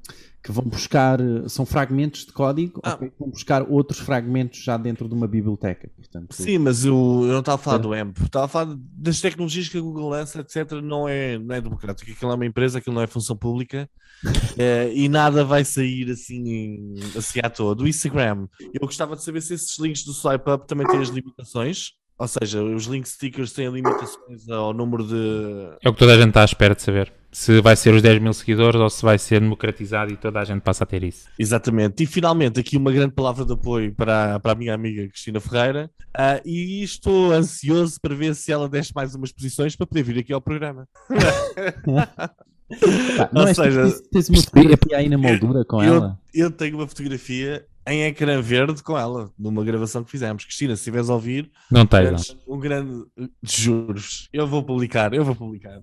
que 0.43 0.51
vão 0.51 0.65
buscar, 0.65 1.19
são 1.49 1.67
fragmentos 1.67 2.25
de 2.25 2.33
código 2.33 2.81
Ah. 2.83 2.97
que 2.97 3.13
vão 3.19 3.29
buscar 3.31 3.63
outros 3.63 3.99
fragmentos 4.01 4.63
já 4.63 4.77
dentro 4.77 5.07
de 5.09 5.15
uma 5.15 5.27
biblioteca. 5.29 5.91
Portanto, 5.95 6.35
Sim, 6.35 6.59
mas 6.59 6.85
eu, 6.85 6.95
eu 6.95 7.33
não 7.33 7.41
estava 7.41 7.57
a 7.57 7.59
falar 7.63 7.77
É. 7.77 7.81
do 7.81 7.93
AMP, 7.93 8.19
estava 8.25 8.45
a 8.47 8.49
falar 8.49 8.75
das 8.79 9.21
tecnologias 9.21 9.69
que 9.69 9.77
a 9.77 9.81
Google 9.81 10.09
lança, 10.09 10.41
etc. 10.41 10.73
Não 10.83 11.07
é, 11.09 11.39
não 11.39 11.55
é 11.55 11.61
democrático. 11.61 12.11
Aquilo 12.11 12.33
é 12.33 12.35
uma 12.35 12.47
empresa, 12.47 12.79
aquilo 12.79 12.95
não 12.95 13.03
é 13.03 13.07
função 13.07 13.37
pública 13.37 13.89
eh, 14.59 14.91
e 14.95 15.09
nada 15.09 15.45
vai 15.45 15.65
sair 15.65 16.11
assim, 16.11 16.95
assim 17.17 17.41
à 17.43 17.51
toa. 17.51 17.75
Do 17.75 17.87
Instagram, 17.87 18.47
eu 18.61 18.81
gostava 18.87 19.17
de 19.17 19.23
saber 19.23 19.41
se 19.43 19.55
esses 19.55 19.79
links 19.79 20.05
do 20.05 20.13
Swipe 20.13 20.51
Up 20.51 20.67
também 20.67 20.87
têm 20.87 21.01
as 21.01 21.09
limitações. 21.09 21.93
Ou 22.21 22.29
seja, 22.29 22.63
os 22.63 22.85
link 22.85 23.07
stickers 23.07 23.51
têm 23.51 23.71
limitações 23.71 24.47
ao 24.51 24.75
número 24.75 25.07
de. 25.07 25.75
É 25.83 25.89
o 25.89 25.93
que 25.95 25.99
toda 25.99 26.13
a 26.13 26.17
gente 26.19 26.29
está 26.29 26.43
à 26.43 26.45
espera 26.45 26.75
de 26.75 26.83
saber. 26.83 27.11
Se 27.33 27.63
vai 27.63 27.75
ser 27.75 27.95
os 27.95 28.03
10 28.03 28.21
mil 28.21 28.35
seguidores 28.35 28.79
ou 28.79 28.91
se 28.91 29.03
vai 29.03 29.17
ser 29.17 29.41
democratizado 29.41 30.13
e 30.13 30.19
toda 30.19 30.39
a 30.39 30.45
gente 30.45 30.61
passa 30.61 30.85
a 30.85 30.87
ter 30.87 31.03
isso. 31.03 31.31
Exatamente. 31.39 32.03
E 32.03 32.07
finalmente, 32.07 32.61
aqui 32.61 32.77
uma 32.77 32.93
grande 32.93 33.15
palavra 33.15 33.47
de 33.47 33.55
apoio 33.55 33.95
para, 33.95 34.39
para 34.39 34.53
a 34.53 34.55
minha 34.55 34.75
amiga 34.75 35.09
Cristina 35.09 35.41
Ferreira. 35.41 35.91
Ah, 36.15 36.43
e 36.45 36.83
estou 36.83 37.33
ansioso 37.33 37.99
para 38.03 38.15
ver 38.15 38.35
se 38.35 38.53
ela 38.53 38.69
desce 38.69 38.93
mais 38.95 39.15
umas 39.15 39.33
posições 39.33 39.75
para 39.75 39.87
poder 39.87 40.03
vir 40.03 40.19
aqui 40.19 40.35
ao 40.35 40.43
programa. 40.43 40.87
Pá, 41.09 42.29
não 43.33 43.43
Ou 43.43 43.49
é, 43.49 43.55
seja, 43.55 43.83
tens, 43.83 44.03
tens 44.13 44.29
uma 44.29 44.43
fotografia 44.43 44.97
aí 44.99 45.09
na 45.09 45.17
moldura 45.17 45.65
com 45.65 45.83
eu, 45.83 45.95
ela? 45.95 46.19
eu 46.35 46.51
tenho 46.51 46.77
uma 46.77 46.87
fotografia 46.87 47.65
em 47.91 48.03
ecrã 48.05 48.41
verde 48.41 48.83
com 48.83 48.97
ela, 48.97 49.31
numa 49.39 49.65
gravação 49.65 50.05
que 50.05 50.11
fizemos. 50.11 50.45
Cristina, 50.45 50.75
se 50.77 50.81
estiveres 50.81 51.11
a 51.11 51.15
ouvir, 51.15 51.51
Não 51.71 51.85
tens, 51.85 52.37
um 52.47 52.59
grande. 52.59 53.05
Juros, 53.43 54.29
eu 54.33 54.47
vou 54.47 54.63
publicar, 54.63 55.13
eu 55.13 55.25
vou 55.25 55.35
publicar. 55.35 55.81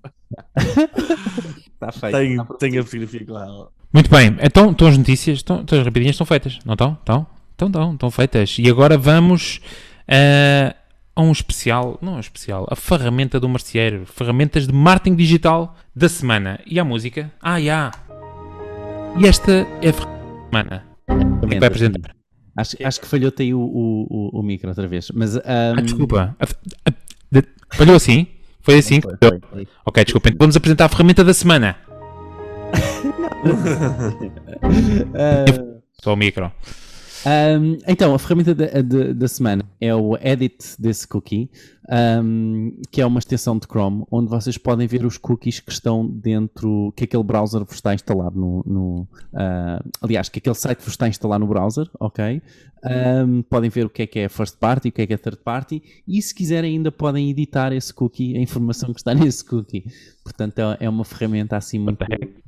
Está 0.56 1.92
feito. 2.00 2.18
Tenho, 2.18 2.38
Tá 2.38 2.46
pronto. 2.46 2.60
tenho 2.60 2.82
a 2.82 2.84
fotografia 2.84 3.26
com 3.26 3.38
ela. 3.38 3.70
Muito 3.94 4.10
bem, 4.10 4.36
então 4.42 4.72
estão 4.72 4.88
as 4.88 4.98
notícias, 4.98 5.38
estão, 5.38 5.62
estão 5.62 5.80
as 5.80 5.86
rapidinhas, 5.86 6.14
estão 6.14 6.26
feitas, 6.28 6.60
não 6.66 6.74
estão? 6.74 6.94
Estão? 7.00 7.28
Estão, 7.52 7.68
estão, 7.68 7.94
estão 7.94 8.12
feitas. 8.12 8.58
E 8.60 8.70
agora 8.70 8.98
vamos 8.98 9.60
eh, 10.08 10.76
a 11.16 11.22
um 11.22 11.32
especial, 11.32 11.98
não 12.02 12.14
é 12.14 12.18
um 12.18 12.20
especial, 12.20 12.68
a 12.70 12.76
ferramenta 12.76 13.40
do 13.40 13.50
marceeiro, 13.50 14.06
ferramentas 14.06 14.68
de 14.68 14.74
marketing 14.74 15.16
digital 15.16 15.76
da 15.96 16.08
semana. 16.10 16.60
E 16.66 16.80
a 16.80 16.84
música? 16.84 17.32
Ah, 17.42 17.60
já. 17.60 17.92
E 19.20 19.26
esta 19.26 19.52
é 19.82 19.90
a 19.90 19.94
ferramenta 19.94 20.28
da 20.28 20.46
semana. 20.50 20.84
Quem 21.42 21.50
é 21.50 21.54
que 21.54 21.60
vai 21.60 21.68
apresentar? 21.68 22.16
Acho, 22.56 22.76
acho 22.84 23.02
que 23.02 23.08
falhou-te 23.08 23.44
aí 23.44 23.54
o, 23.54 23.60
o, 23.60 24.40
o, 24.40 24.44
micro 24.44 24.70
outra 24.70 24.88
vez. 24.88 25.12
Mas, 25.14 25.36
Ah, 25.38 25.74
ahm, 25.78 25.84
desculpa. 25.84 26.36
A- 26.40 26.90
a- 26.90 26.94
de- 27.32 27.44
Falhou 27.74 27.96
assim? 27.96 28.26
Foi 28.62 28.80
assim? 28.80 29.00
foi, 29.02 29.16
foi, 29.22 29.40
foi. 29.52 29.68
Ok, 29.86 30.04
desculpa. 30.04 30.30
Então 30.30 30.38
vamos 30.40 30.56
apresentar 30.56 30.86
a 30.86 30.90
ferramenta 30.90 31.24
da 31.24 31.34
semana. 31.34 31.76
Ah, 35.16 35.46
Só 36.04 36.14
o 36.14 36.18
micro. 36.18 36.52
Um, 37.26 37.78
então, 37.88 38.14
a 38.14 38.20
ferramenta 38.20 38.54
da, 38.54 38.66
da- 38.82 39.14
da 39.14 39.28
semana 39.28 39.66
é 39.82 39.94
o 39.94 40.16
Edit 40.22 40.78
This 40.82 41.06
Cookie, 41.06 41.50
um, 41.90 42.72
que 42.92 43.02
é 43.02 43.06
uma 43.06 43.20
extensão 43.20 43.58
de 43.58 43.66
Chrome, 43.66 44.04
onde 44.12 44.30
vocês 44.30 44.58
podem 44.58 44.88
ver 44.88 45.06
os 45.06 45.18
cookies 45.18 45.60
que 45.60 45.72
estão 45.72 46.06
dentro, 46.08 46.94
que 46.96 47.06
aquele 47.06 47.24
browser 47.24 47.64
vos 47.64 47.76
está 47.76 47.92
a 47.92 47.96
instalar 47.96 48.32
no. 48.32 48.64
no, 48.66 49.08
ah, 49.34 49.82
aliás, 50.02 50.30
que 50.30 50.40
aquele 50.40 50.56
site 50.56 50.80
vos 50.80 50.90
está 50.90 51.06
a 51.06 51.10
instalar 51.10 51.40
no 51.40 51.48
browser, 51.48 51.90
ok? 52.00 52.42
Um, 53.26 53.42
podem 53.42 53.70
ver 53.70 53.86
o 53.86 53.90
que 53.90 54.04
é 54.04 54.08
que 54.08 54.20
é 54.20 54.30
first 54.30 54.58
party, 54.60 54.90
o 54.90 54.92
que 54.92 55.02
é 55.02 55.08
que 55.08 55.14
é 55.14 55.18
third 55.18 55.40
party, 55.44 55.82
e 56.08 56.22
se 56.22 56.34
quiserem, 56.34 56.78
ainda 56.78 56.92
podem 56.92 57.30
editar 57.30 57.74
esse 57.74 57.94
cookie, 57.94 58.38
a 58.38 58.40
informação 58.40 58.94
que 58.94 59.00
está 59.00 59.14
nesse 59.16 59.44
cookie. 59.44 59.86
Portanto, 60.24 60.60
é 60.60 60.78
é 60.82 60.90
uma 60.90 61.04
ferramenta 61.06 61.58
assim 61.58 61.80
muito. 61.80 62.04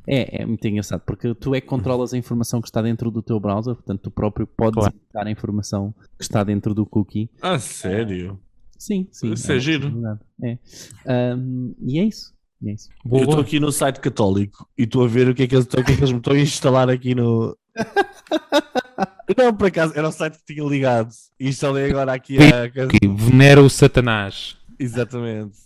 É, 0.07 0.41
é 0.41 0.45
muito 0.45 0.65
engraçado, 0.67 1.01
porque 1.05 1.33
tu 1.33 1.55
é 1.55 1.61
que 1.61 1.67
controlas 1.67 2.13
a 2.13 2.17
informação 2.17 2.61
que 2.61 2.67
está 2.67 2.81
dentro 2.81 3.09
do 3.09 3.21
teu 3.21 3.39
browser, 3.39 3.73
portanto, 3.75 4.01
tu 4.01 4.11
próprio 4.11 4.45
podes 4.45 4.79
Claro. 4.79 4.95
editar 4.95 5.27
a 5.27 5.31
informação 5.31 5.93
que 6.17 6.23
está 6.23 6.43
dentro 6.43 6.73
do 6.73 6.85
cookie. 6.85 7.29
Ah, 7.41 7.57
sério? 7.59 8.39
Sim, 8.79 9.07
sim. 9.11 9.33
Isso 9.33 9.51
é 9.51 9.55
uma 9.55 9.59
giro. 9.59 10.17
É. 10.43 10.57
Ahm, 11.05 11.73
e 11.85 11.99
é 11.99 12.03
isso. 12.05 12.33
E 12.61 12.69
é 12.69 12.73
isso. 12.73 12.89
Boa, 13.05 13.21
eu 13.21 13.25
estou 13.25 13.41
aqui 13.41 13.59
no 13.59 13.71
site 13.71 13.99
católico 13.99 14.67
e 14.77 14.83
estou 14.83 15.03
a 15.03 15.07
ver 15.07 15.27
o 15.29 15.35
que 15.35 15.43
é 15.43 15.47
que, 15.47 15.55
eles- 15.55 15.65
o 15.65 15.69
que, 15.69 15.79
é 15.79 15.83
que 15.83 15.91
eles 16.01 16.11
me 16.11 16.17
estão 16.17 16.33
a 16.33 16.39
instalar 16.39 16.89
aqui 16.89 17.13
no. 17.13 17.55
Não, 19.37 19.53
por 19.55 19.67
acaso, 19.67 19.93
era 19.95 20.07
o 20.07 20.11
site 20.11 20.37
que 20.39 20.53
tinha 20.53 20.67
ligado. 20.67 21.09
E 21.39 21.49
instalei 21.49 21.89
agora 21.89 22.13
aqui 22.13 22.37
a. 22.37 22.69
Que 22.69 23.07
venera 23.07 23.61
o 23.61 23.69
Satanás. 23.69 24.57
Exatamente. 24.77 25.57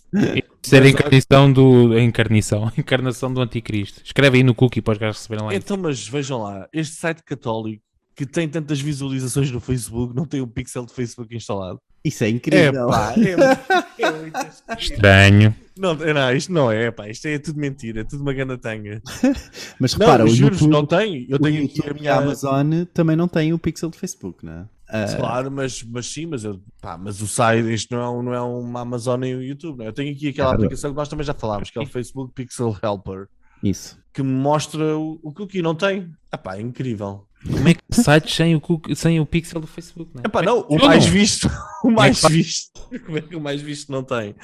Isso 0.62 0.74
era 0.76 0.84
a 0.86 0.88
encarnição 0.88 1.52
do. 1.52 1.92
A 1.92 2.00
encarnição. 2.00 2.66
A 2.66 2.72
encarnação 2.78 3.32
do 3.32 3.40
anticristo. 3.40 4.00
Escreve 4.04 4.38
aí 4.38 4.42
no 4.42 4.54
cookie 4.54 4.82
para 4.82 4.92
os 4.92 4.98
gajos 4.98 5.16
receberem 5.18 5.46
lá. 5.46 5.54
Então, 5.54 5.76
mas 5.76 6.06
vejam 6.06 6.42
lá, 6.42 6.68
este 6.72 6.96
site 6.96 7.22
católico 7.24 7.82
que 8.16 8.24
tem 8.26 8.48
tantas 8.48 8.80
visualizações 8.80 9.50
no 9.50 9.60
Facebook 9.60 10.14
não 10.14 10.24
tem 10.24 10.40
um 10.40 10.46
pixel 10.46 10.86
de 10.86 10.92
Facebook 10.92 11.34
instalado. 11.34 11.78
Isso 12.04 12.22
é 12.22 12.26
É 12.28 12.30
incrível. 12.30 12.86
pá, 12.88 13.14
é, 13.16 14.02
é 14.02 14.10
muito 14.12 14.36
estranho. 14.46 14.78
Estranho. 14.78 15.54
Não, 15.76 15.94
não, 15.94 16.32
isto 16.36 16.52
não 16.52 16.70
é, 16.70 16.90
pá, 16.90 17.08
isto 17.08 17.26
é 17.26 17.38
tudo 17.38 17.58
mentira, 17.58 18.02
é 18.02 18.04
tudo 18.04 18.22
uma 18.22 18.32
ganda 18.32 18.56
tanga. 18.58 19.00
Mas 19.80 19.94
Não, 19.94 20.06
repara, 20.06 20.24
o 20.24 20.28
juro, 20.28 20.52
YouTube, 20.54 20.70
não 20.70 20.86
tem. 20.86 21.26
Eu 21.28 21.36
o 21.36 21.38
tenho 21.40 21.64
aqui 21.64 21.78
YouTube 21.78 21.86
a 21.86 21.88
e 21.88 21.90
a 21.90 22.00
minha. 22.00 22.14
Amazon 22.16 22.84
também 22.92 23.16
não 23.16 23.26
têm 23.26 23.52
o 23.52 23.58
pixel 23.58 23.90
de 23.90 23.98
Facebook, 23.98 24.44
não 24.44 24.52
é? 24.52 24.64
Ah, 24.88 25.06
Claro, 25.16 25.50
mas, 25.50 25.82
mas 25.82 26.06
sim, 26.06 26.26
mas, 26.26 26.44
eu, 26.44 26.60
pá, 26.80 26.96
mas 26.96 27.20
o 27.20 27.26
site, 27.26 27.72
isto 27.72 27.94
não 27.96 28.02
é, 28.02 28.08
um- 28.10 28.22
não 28.22 28.34
é 28.34 28.40
uma 28.42 28.80
Amazon 28.82 29.18
nem 29.18 29.34
um 29.34 29.42
YouTube, 29.42 29.78
não 29.78 29.86
é? 29.86 29.88
Eu 29.88 29.92
tenho 29.92 30.12
aqui 30.14 30.28
aquela 30.28 30.48
Claro. 30.50 30.62
aplicação 30.62 30.90
que 30.90 30.96
nós 30.96 31.08
também 31.08 31.24
já 31.26 31.34
falámos, 31.34 31.70
que 31.70 31.78
é 31.78 31.82
o 31.82 31.86
Facebook 31.86 32.32
Pixel 32.34 32.76
Helper, 32.82 33.26
Isso. 33.62 33.98
que 34.12 34.22
me 34.22 34.30
mostra 34.30 34.96
o, 34.96 35.18
o 35.22 35.32
cookie, 35.32 35.62
não 35.62 35.74
tem? 35.74 36.12
Ah 36.30 36.38
pá, 36.38 36.56
é 36.56 36.60
incrível. 36.60 37.26
Como 37.50 37.68
é 37.68 37.74
que 37.74 37.82
sites 37.90 38.34
sem 38.34 38.54
o, 38.54 38.60
cookie, 38.60 38.96
sem 38.96 39.20
o 39.20 39.26
pixel 39.26 39.60
do 39.60 39.66
Facebook? 39.66 40.10
Não 40.14 40.22
é? 40.22 40.26
Epá, 40.26 40.42
não, 40.42 40.60
o 40.68 40.78
mais 40.78 41.04
visto, 41.04 41.50
o 41.82 41.90
mais 41.90 42.18
faz? 42.18 42.32
visto, 42.32 42.70
como 43.04 43.18
é 43.18 43.20
que 43.20 43.36
o 43.36 43.40
mais 43.40 43.60
visto 43.60 43.92
não 43.92 44.02
tem? 44.02 44.34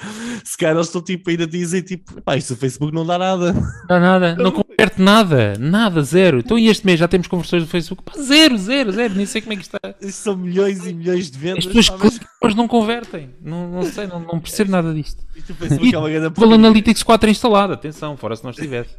Se 0.44 0.57
calhar 0.57 0.74
eles 0.74 0.86
estão 0.86 1.03
tipo, 1.03 1.30
ainda 1.30 1.46
dizem 1.46 1.82
tipo, 1.82 2.20
pá, 2.22 2.36
isto 2.36 2.53
o 2.53 2.57
Facebook 2.57 2.94
não 2.94 3.07
dá 3.07 3.18
nada. 3.18 3.53
Não 3.53 3.86
dá 3.88 4.01
nada. 4.01 4.36
Não 4.36 4.53
converte 4.81 5.03
nada. 5.03 5.55
Nada, 5.59 6.03
zero. 6.03 6.39
Então 6.39 6.59
e 6.59 6.68
este 6.68 6.87
mês 6.87 6.99
já 6.99 7.07
temos 7.07 7.26
conversões 7.26 7.62
do 7.62 7.68
Facebook? 7.68 8.03
Pá, 8.03 8.12
zero, 8.20 8.57
zero, 8.57 8.93
zero. 8.93 9.14
Nem 9.14 9.26
sei 9.26 9.41
como 9.41 9.53
é 9.53 9.57
que 9.57 9.62
está. 9.62 9.78
São 10.11 10.37
milhões 10.37 10.87
e 10.87 10.95
milhões 10.95 11.31
de 11.31 11.39
vendas. 11.39 11.66
As 11.66 11.89
pessoas 11.91 12.20
mas 12.43 12.55
não 12.55 12.66
convertem. 12.66 13.31
Não, 13.43 13.70
não 13.70 13.83
sei, 13.83 14.07
não, 14.07 14.20
não 14.20 14.41
percebo 14.41 14.70
nada 14.70 14.95
disto. 14.95 15.22
isto 15.37 15.53
o 15.53 15.55
Facebook 15.55 15.95
é 15.95 15.99
uma 15.99 16.09
grande. 16.09 16.55
Analytics 16.55 17.03
4 17.03 17.31
instalado. 17.31 17.72
Atenção, 17.74 18.16
fora 18.16 18.35
se 18.35 18.43
não 18.43 18.51
estivesse. 18.51 18.97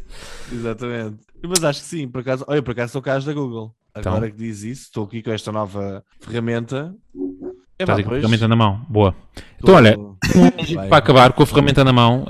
Exatamente. 0.51 1.17
Mas 1.43 1.63
acho 1.63 1.81
que 1.81 1.87
sim, 1.87 2.07
por 2.07 2.21
acaso, 2.21 2.45
olha, 2.47 2.61
por 2.61 2.71
acaso 2.71 2.93
sou 2.93 3.01
caso 3.01 3.25
da 3.25 3.33
Google. 3.33 3.73
Então. 3.95 4.13
Agora 4.13 4.29
que 4.31 4.37
diz 4.37 4.63
isso, 4.63 4.83
estou 4.83 5.05
aqui 5.05 5.21
com 5.21 5.31
esta 5.31 5.51
nova 5.51 6.03
ferramenta. 6.19 6.95
É 7.77 7.83
Estás 7.83 8.03
com 8.03 8.11
a 8.11 8.13
ferramenta 8.13 8.47
na 8.47 8.55
mão. 8.55 8.85
Boa. 8.87 9.15
Então, 9.59 9.75
olha, 9.75 9.97
para 10.87 10.97
acabar 10.97 11.33
com 11.33 11.43
a 11.43 11.45
ferramenta 11.47 11.83
na 11.83 11.91
mão. 11.91 12.25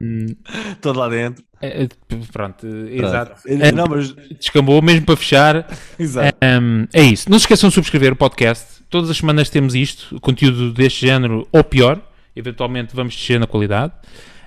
hum, 0.00 0.26
Estou 0.72 0.92
lá 0.92 1.08
dentro. 1.08 1.44
É, 1.64 1.82
é, 1.84 1.88
pronto, 2.32 2.66
exato. 2.66 3.40
É, 3.46 3.72
Não, 3.72 3.86
mas. 3.88 4.14
Descambou, 4.38 4.80
mesmo 4.82 5.06
para 5.06 5.16
fechar. 5.16 5.66
Exato. 5.98 6.36
Um, 6.42 6.86
é 6.92 7.02
isso. 7.02 7.30
Não 7.30 7.38
se 7.38 7.44
esqueçam 7.44 7.68
de 7.68 7.74
subscrever 7.74 8.12
o 8.12 8.16
podcast. 8.16 8.82
Todas 8.90 9.10
as 9.10 9.16
semanas 9.16 9.48
temos 9.48 9.74
isto, 9.74 10.20
conteúdo 10.20 10.72
deste 10.72 11.06
género 11.06 11.48
ou 11.50 11.64
pior. 11.64 12.00
Eventualmente 12.36 12.94
vamos 12.94 13.14
descer 13.14 13.38
na 13.38 13.46
qualidade. 13.46 13.92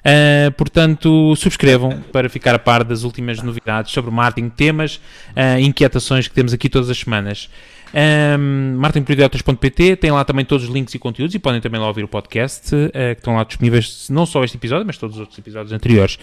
Uh, 0.07 0.51
portanto, 0.53 1.35
subscrevam 1.35 2.01
para 2.13 2.29
ficar 2.29 2.55
a 2.55 2.59
par 2.59 2.83
das 2.83 3.03
últimas 3.03 3.41
novidades 3.41 3.91
sobre 3.91 4.09
marketing, 4.09 4.49
temas, 4.49 5.01
uh, 5.35 5.59
inquietações 5.59 6.27
que 6.27 6.33
temos 6.33 6.53
aqui 6.53 6.69
todas 6.69 6.89
as 6.89 6.97
semanas. 6.97 7.49
Um, 7.93 8.77
marketingporidiotas.pt 8.77 9.95
tem 9.95 10.11
lá 10.11 10.23
também 10.25 10.45
todos 10.45 10.65
os 10.65 10.73
links 10.73 10.93
e 10.93 10.99
conteúdos 10.99 11.33
e 11.35 11.39
podem 11.39 11.61
também 11.61 11.79
lá 11.79 11.87
ouvir 11.87 12.03
o 12.03 12.07
podcast, 12.07 12.73
uh, 12.75 12.89
que 12.91 13.19
estão 13.19 13.35
lá 13.35 13.43
disponíveis, 13.43 14.07
não 14.09 14.25
só 14.25 14.43
este 14.43 14.57
episódio, 14.57 14.85
mas 14.85 14.97
todos 14.97 15.15
os 15.15 15.19
outros 15.21 15.37
episódios 15.37 15.73
anteriores. 15.73 16.17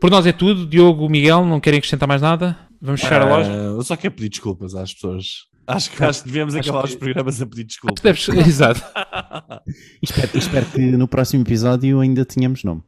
Por 0.00 0.10
nós 0.10 0.26
é 0.26 0.32
tudo. 0.32 0.66
Diogo, 0.66 1.08
Miguel, 1.08 1.44
não 1.44 1.60
querem 1.60 1.78
acrescentar 1.78 2.08
mais 2.08 2.22
nada? 2.22 2.56
Vamos 2.80 3.00
fechar 3.00 3.22
a 3.22 3.24
loja? 3.28 3.50
Ah, 3.50 3.54
eu 3.54 3.82
só 3.82 3.96
quero 3.96 4.14
pedir 4.14 4.28
desculpas 4.28 4.74
às 4.74 4.94
pessoas. 4.94 5.46
Acho 5.66 5.90
que, 5.90 6.02
acho 6.02 6.22
que 6.22 6.28
devemos 6.28 6.54
Acho 6.54 6.68
acabar 6.70 6.84
que- 6.84 6.88
os 6.90 6.94
programas 6.96 7.42
a 7.42 7.46
pedir 7.46 7.64
desculpas. 7.64 8.02
Deves- 8.02 8.28
Exato. 8.46 8.80
E 9.66 10.04
espero, 10.04 10.38
espero 10.38 10.66
que 10.66 10.80
no 10.92 11.06
próximo 11.08 11.42
episódio 11.42 12.00
ainda 12.00 12.24
tenhamos 12.24 12.64
nome. 12.64 12.82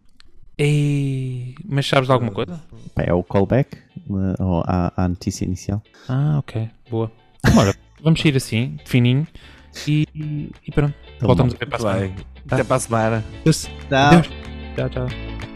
Ei, 0.56 1.54
mas 1.66 1.86
sabes 1.86 2.06
de 2.06 2.12
alguma 2.12 2.30
coisa? 2.32 2.60
É 2.96 3.12
o 3.14 3.22
callback 3.24 3.76
uh, 4.08 4.42
ou 4.42 4.62
à, 4.66 4.92
à 5.04 5.08
notícia 5.08 5.44
inicial. 5.44 5.82
Ah, 6.08 6.38
ok, 6.38 6.68
boa. 6.90 7.10
Ora, 7.56 7.74
vamos 8.02 8.20
sair 8.20 8.36
assim, 8.36 8.76
de 8.82 8.88
fininho, 8.88 9.26
e, 9.86 10.06
e 10.14 10.70
pronto. 10.72 10.94
Então, 11.16 11.26
Voltamos 11.28 11.54
bom. 11.54 11.56
a 11.56 11.64
ver 11.64 11.66
para 11.66 11.76
a 11.76 11.80
semana. 11.80 12.14
Até 12.50 12.64
para 12.64 12.76
a 12.76 12.80
semana. 12.80 13.24
Adeus. 13.40 13.62
Tchau. 13.88 14.22
Tchau, 14.76 14.88
tchau. 14.90 15.49